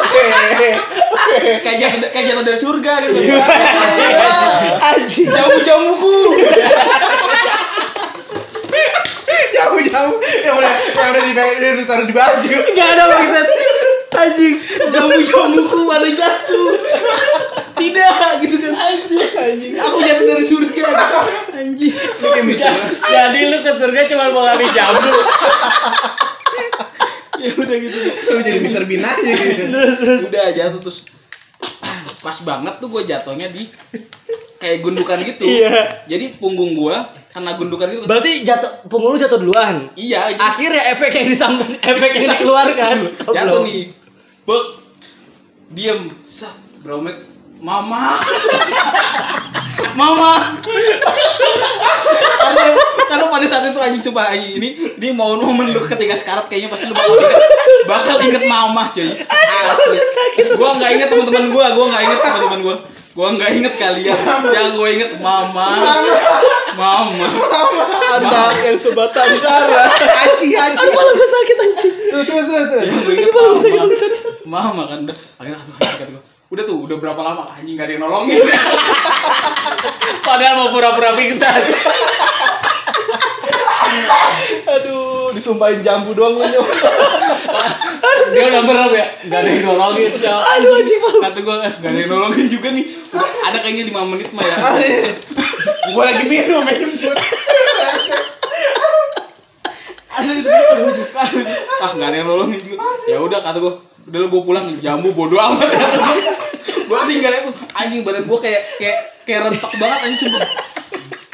Oke. 0.53 0.71
Kayak 1.65 1.77
jatuh 1.81 2.09
kayak 2.13 2.27
jatuh 2.29 2.45
dari 2.45 2.59
surga 2.61 2.93
gitu. 3.09 3.19
Iya. 3.25 3.41
anjing. 4.85 5.29
Jamu-jamuku. 5.33 6.17
Jauh 9.49 9.81
jauh. 9.89 10.17
Yang 10.45 10.55
udah 10.61 10.73
yang 10.77 11.09
udah 11.33 11.45
udah 11.57 11.73
ditaruh 11.81 12.05
di 12.05 12.13
baju. 12.13 12.53
Enggak 12.69 12.89
ada 12.95 13.05
maksud. 13.09 13.47
Anjing. 14.13 14.55
Jamu-jamuku 14.93 15.79
pada 15.89 16.09
jatuh. 16.13 16.69
Tidak 17.79 18.15
gitu 18.41 18.57
kan. 18.61 18.73
Anjing. 19.39 19.73
Aku 19.75 19.97
jatuh 20.01 20.25
dari 20.27 20.45
surga. 20.45 20.87
Anjing. 21.53 21.95
Ini 21.95 22.27
kayak 22.29 22.45
misalnya. 22.45 22.87
jadi 23.05 23.39
lu 23.47 23.59
ke 23.59 23.73
surga 23.73 24.01
cuma 24.07 24.25
mau 24.29 24.43
ngambil 24.45 24.69
jambu 24.69 25.11
Ya 27.39 27.51
udah 27.55 27.77
gitu. 27.79 27.99
Lu 28.29 28.41
jadi 28.41 28.59
Mr. 28.59 28.83
Bean 28.85 29.01
aja 29.01 29.31
gitu. 29.31 29.63
udah 30.27 30.47
jatuh 30.51 30.81
terus 30.81 30.99
pas 32.19 32.35
banget 32.41 32.75
tuh 32.77 32.89
gue 32.89 33.03
jatuhnya 33.05 33.47
di 33.47 33.71
kayak 34.57 34.83
gundukan 34.83 35.23
gitu 35.23 35.47
Iya. 35.47 36.03
jadi 36.05 36.35
punggung 36.35 36.75
gue 36.75 36.97
kena 37.31 37.55
gundukan 37.55 37.87
gitu 37.89 38.03
Berarti 38.05 38.43
jatuh 38.43 38.91
punggung 38.91 39.15
lu 39.15 39.21
jatuh 39.21 39.39
duluan. 39.39 39.87
iya 39.95 40.27
jadi 40.29 40.43
Akhirnya 40.45 40.83
efek 40.93 41.15
yang 41.15 41.27
disampaikan, 41.29 41.79
efek 41.87 42.11
yang 42.13 42.27
dikeluarkan. 42.29 42.95
Jatuh 43.29 43.63
nih 43.63 43.95
bek 44.43 44.65
diem 45.71 46.01
sat 46.25 46.51
berapa 46.81 47.01
menit 47.01 47.23
mama. 47.63 48.19
Mama. 49.99 50.33
Karena 52.39 52.65
karena 53.09 53.25
pada 53.27 53.47
saat 53.51 53.65
itu 53.67 53.81
anjing 53.83 54.03
sumpah 54.03 54.31
anjing 54.31 54.53
ini 54.63 54.69
dia 54.95 55.11
mau 55.11 55.35
momen 55.35 55.75
lu 55.75 55.83
ketika 55.87 56.15
sekarat 56.15 56.47
kayaknya 56.47 56.71
pasti 56.71 56.87
lu 56.87 56.95
bakal 56.95 57.15
inget, 57.19 57.33
bakal 57.89 58.17
inget 58.23 58.43
mama 58.47 58.93
cuy 58.95 59.11
asli. 59.73 59.99
Gua 60.55 60.71
nggak 60.79 60.91
inget 60.95 61.09
teman-teman 61.11 61.45
gua 61.51 61.67
gua 61.75 61.87
nggak 61.91 62.03
inget 62.05 62.19
teman-teman 62.23 62.61
gua. 62.63 62.77
Gua 63.19 63.35
nggak 63.35 63.51
inget 63.51 63.75
kalian 63.75 64.15
yang 64.55 64.79
gua 64.79 64.89
inget 64.95 65.11
mama. 65.19 65.69
Mama. 66.79 67.27
Anak 68.15 68.55
yang 68.63 68.79
sebatang 68.79 69.43
kara. 69.43 69.91
Haji 69.91 70.49
haji. 70.55 70.77
Kepala 70.79 71.11
gue 71.11 71.29
sakit 71.29 71.57
anjing. 71.59 71.95
Terus 72.15 72.27
terus 72.31 72.47
terus. 72.47 72.67
terus. 72.71 72.87
yang 73.67 73.91
gua 73.91 73.99
sakit 73.99 74.47
mama. 74.47 74.71
mama 74.71 74.83
kan 74.87 74.99
akhirnya 75.43 75.59
aduh, 75.59 75.75
kata 75.75 76.05
gua, 76.15 76.23
udah 76.49 76.65
tuh 76.65 76.79
udah 76.89 76.97
berapa 76.97 77.21
lama? 77.21 77.45
Anjing 77.53 77.77
gak 77.77 77.87
ada 77.89 77.93
yang 77.93 78.03
nolongin. 78.09 78.41
Padahal 80.29 80.55
mau 80.57 80.69
pura-pura 80.73 81.13
pingsan. 81.13 81.61
Aduh, 84.69 85.33
disumpahin 85.37 85.81
jambu 85.85 86.13
doang 86.17 86.37
lu 86.41 86.45
nyok. 86.45 86.67
dia 88.33 88.45
udah 88.49 88.63
merem 88.65 88.93
ya? 88.93 89.07
Nggak 89.29 89.41
ada 89.41 89.49
yang 89.49 89.65
nolongin 89.65 90.13
cowok 90.21 90.45
Aduh 90.57 90.73
anjing 90.77 91.01
malu. 91.01 91.19
kata 91.25 91.39
gue 91.41 91.55
gak 91.65 91.89
ada 91.89 91.99
yang 91.99 92.11
nolongin 92.13 92.47
juga 92.49 92.69
nih. 92.73 92.85
Udah, 93.09 93.31
ada 93.49 93.59
kayaknya 93.65 93.85
5 93.93 94.11
menit 94.13 94.29
mah 94.37 94.45
ya. 94.45 94.57
Gua 95.97 96.03
lagi 96.13 96.25
minum 96.29 96.61
minum. 96.61 97.17
ada 100.19 100.33
itu 100.35 100.51
gue 100.51 100.93
suka 100.93 101.23
ah 101.81 101.91
gak 101.97 102.09
ada 102.13 102.17
yang 102.21 102.29
nolongin 102.29 102.61
juga. 102.61 102.85
Ya 103.09 103.17
udah 103.21 103.41
kata 103.41 103.59
gue 103.61 103.73
udah 104.09 104.19
lu 104.19 104.29
gue 104.29 104.43
pulang 104.43 104.67
jambu 104.81 105.13
bodo 105.13 105.37
amat 105.37 105.69
gue 105.69 106.49
Gua 106.89 107.05
tinggal 107.05 107.33
aku 107.35 107.51
anjing 107.77 108.01
badan 108.01 108.25
gua 108.25 108.41
kayak 108.41 108.65
kayak 108.81 108.99
kayak 109.25 109.41
rentek 109.45 109.73
banget 109.77 109.99
anjing 110.05 110.21
sumpah. 110.25 110.41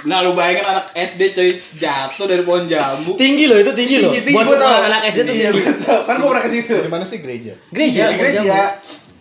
Nah 0.04 0.18
lu 0.20 0.34
bayangin 0.34 0.66
anak 0.66 0.90
SD 0.92 1.30
coy 1.30 1.50
jatuh 1.78 2.26
dari 2.26 2.42
pohon 2.42 2.66
jambu. 2.66 3.14
Tinggi 3.14 3.46
loh 3.46 3.62
itu 3.62 3.70
tinggi 3.70 4.02
loh. 4.02 4.10
Tinggi, 4.10 4.34
Buat 4.34 4.46
gua 4.50 4.58
tahu. 4.58 4.74
anak 4.90 5.00
SD 5.06 5.20
tuh 5.24 5.34
Iya, 5.34 5.48
tinggi. 5.54 5.62
Kan 5.86 6.14
gua 6.18 6.28
pernah 6.34 6.42
ke 6.42 6.50
situ. 6.50 6.74
Di 6.74 6.90
mana 6.90 7.04
sih 7.06 7.18
gereja? 7.22 7.52
Gereja, 7.70 8.02
Di 8.10 8.16
gereja. 8.18 8.42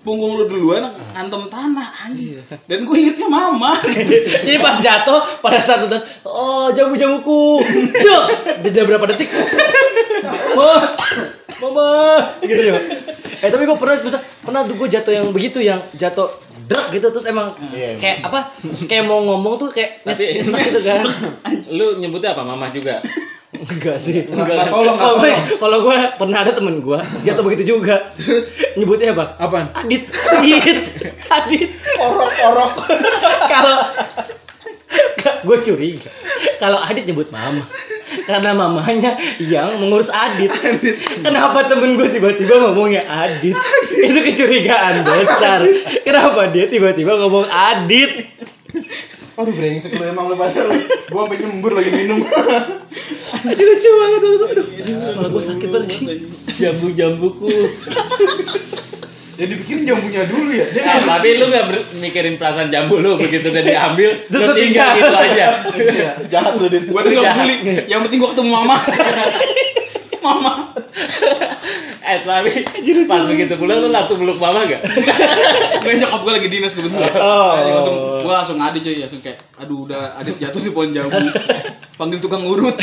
Punggung 0.04 0.36
lu 0.36 0.44
duluan 0.50 0.84
ngantem 1.16 1.48
tanah 1.48 1.90
anjing. 2.04 2.36
Dan 2.68 2.84
gue 2.84 2.96
ingetnya 2.98 3.32
mama. 3.32 3.72
Jadi 4.44 4.60
pas 4.60 4.76
jatuh 4.84 5.22
pada 5.40 5.64
saat 5.64 5.88
itu 5.88 5.96
oh 6.28 6.68
jamu-jamuku. 6.76 7.64
Duh, 8.04 8.24
jeda 8.68 8.84
berapa 8.84 9.06
detik? 9.08 9.32
Mama, 10.58 10.76
mama, 11.66 11.92
gitu 12.42 12.62
ya. 12.66 12.76
Eh 13.38 13.50
tapi 13.50 13.64
gue 13.64 13.76
pernah 13.76 13.96
pernah, 13.98 14.20
pernah 14.42 14.62
tuh 14.64 14.76
gue 14.76 14.88
jatuh 14.90 15.12
yang 15.12 15.28
begitu 15.30 15.60
yang 15.60 15.80
jatuh 15.92 16.28
drak 16.64 16.92
gitu 16.92 17.08
terus 17.10 17.26
emang 17.26 17.52
Iya, 17.70 17.96
kayak 17.98 18.18
apa 18.24 18.40
kayak 18.86 19.04
mau 19.04 19.20
ngomong 19.22 19.56
tuh 19.58 19.68
kayak 19.70 20.04
nyes, 20.04 20.16
Tapi- 20.16 20.32
nyesek 20.34 20.60
gitu 20.66 20.80
kan 20.82 21.00
Lu 21.76 21.98
nyebutnya 21.98 22.32
apa? 22.32 22.42
Mama 22.42 22.68
juga. 22.70 23.04
enggak 23.54 23.96
sih 23.96 24.26
Nggak 24.26 24.44
enggak 24.50 24.68
tolong, 24.68 24.98
kalau 24.98 25.16
gue 25.16 25.30
tolong. 25.30 25.60
kalau 25.60 25.78
gue 25.82 25.96
pernah 26.18 26.40
ada 26.42 26.52
temen 26.52 26.76
gue 26.80 27.00
jatuh 27.22 27.44
begitu 27.44 27.64
juga 27.70 28.12
terus 28.16 28.48
nyebutnya 28.74 29.12
apa 29.12 29.38
Apaan? 29.38 29.68
Adit 29.76 30.08
Adit 30.10 30.84
Adit 31.30 31.70
Orok-orok. 31.96 32.74
kalau 33.46 33.78
gue 35.44 35.58
curiga 35.62 36.10
kalau 36.58 36.80
Adit 36.80 37.04
nyebut 37.04 37.28
mama 37.30 37.62
karena 38.24 38.52
mamanya 38.56 39.16
yang 39.40 39.80
mengurus 39.80 40.10
Adit. 40.12 40.52
Kenapa 41.26 41.68
temen 41.68 41.96
gue 42.00 42.08
tiba-tiba 42.10 42.60
ngomongnya 42.70 43.04
Adit? 43.08 43.58
Itu 43.94 44.20
kecurigaan 44.24 45.04
besar. 45.06 45.64
Kenapa 46.04 46.50
dia 46.52 46.68
tiba-tiba 46.68 47.20
ngomong 47.20 47.48
Adit? 47.48 48.34
Aduh 49.34 49.50
brengsek 49.50 49.98
lu 49.98 50.06
emang 50.06 50.30
lu 50.30 50.38
pada 50.38 50.62
lu. 50.62 50.78
Gua 51.10 51.26
sampai 51.26 51.42
nyembur 51.42 51.74
lagi 51.74 51.90
minum. 51.90 52.22
aduh 53.50 53.66
lucu 53.66 53.90
banget 53.98 54.22
aduh. 54.22 54.68
Malah 55.18 55.30
gue 55.34 55.44
sakit 55.44 55.68
banget 55.74 55.90
sih 55.90 56.06
Jambu-jambuku. 56.62 57.50
Ya 59.34 59.46
dipikirin 59.50 59.84
jambunya 59.84 60.30
dulu 60.30 60.54
ya. 60.54 60.66
Dia 60.70 60.82
Nah, 60.84 61.18
tapi 61.18 61.42
lu 61.42 61.50
gak 61.50 61.66
ber- 61.66 61.88
mikirin 61.98 62.38
perasaan 62.38 62.70
jambu 62.70 63.02
lu 63.02 63.18
begitu 63.18 63.50
udah 63.50 63.64
diambil, 63.64 64.10
Terus 64.30 64.46
lu 64.46 64.54
tinggal 64.54 64.90
gitu 64.94 65.10
aja. 65.10 65.48
Iya, 65.74 66.12
jahat 66.30 66.54
lu 66.56 66.70
Dit. 66.70 66.86
Gue 66.86 67.02
tuh 67.02 67.12
gak 67.12 67.34
peduli. 67.34 67.56
Yang 67.88 68.00
penting 68.06 68.18
gue 68.20 68.30
ketemu 68.30 68.50
mama. 68.52 68.76
mama. 70.26 70.52
Eh 72.04 72.20
tapi 72.20 72.68
pas 73.08 73.24
begitu 73.24 73.56
pulang 73.56 73.80
lu 73.80 73.88
langsung 73.88 74.20
peluk 74.20 74.36
mama 74.36 74.68
gak? 74.68 74.84
Gue 75.80 75.96
nyokap 75.96 76.20
gue 76.20 76.34
lagi 76.36 76.48
dinas 76.52 76.76
kebetulan. 76.76 77.16
Oh. 77.16 77.56
Langsung 77.80 77.96
gue 78.20 78.28
langsung 78.30 78.58
ngadi 78.60 78.78
cuy 78.84 78.96
langsung 79.00 79.24
kayak 79.24 79.40
aduh 79.56 79.88
udah 79.88 80.20
adit 80.20 80.36
jatuh 80.36 80.60
di 80.60 80.70
pohon 80.70 80.92
jambu. 80.92 81.16
Panggil 81.96 82.20
tukang 82.20 82.44
urut. 82.44 82.76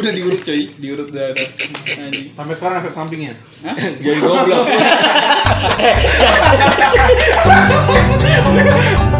Udah 0.00 0.12
diurut 0.16 0.40
cuy, 0.40 0.62
diurut 0.80 1.12
udah 1.12 1.24
ada. 1.36 1.44
Anjing. 2.00 2.32
sampai 2.32 2.54
sekarang 2.56 2.76
efek 2.80 2.94
sampingnya. 2.96 3.34
Hah? 3.62 3.76
Jadi 4.04 4.18
goblok. 4.24 4.66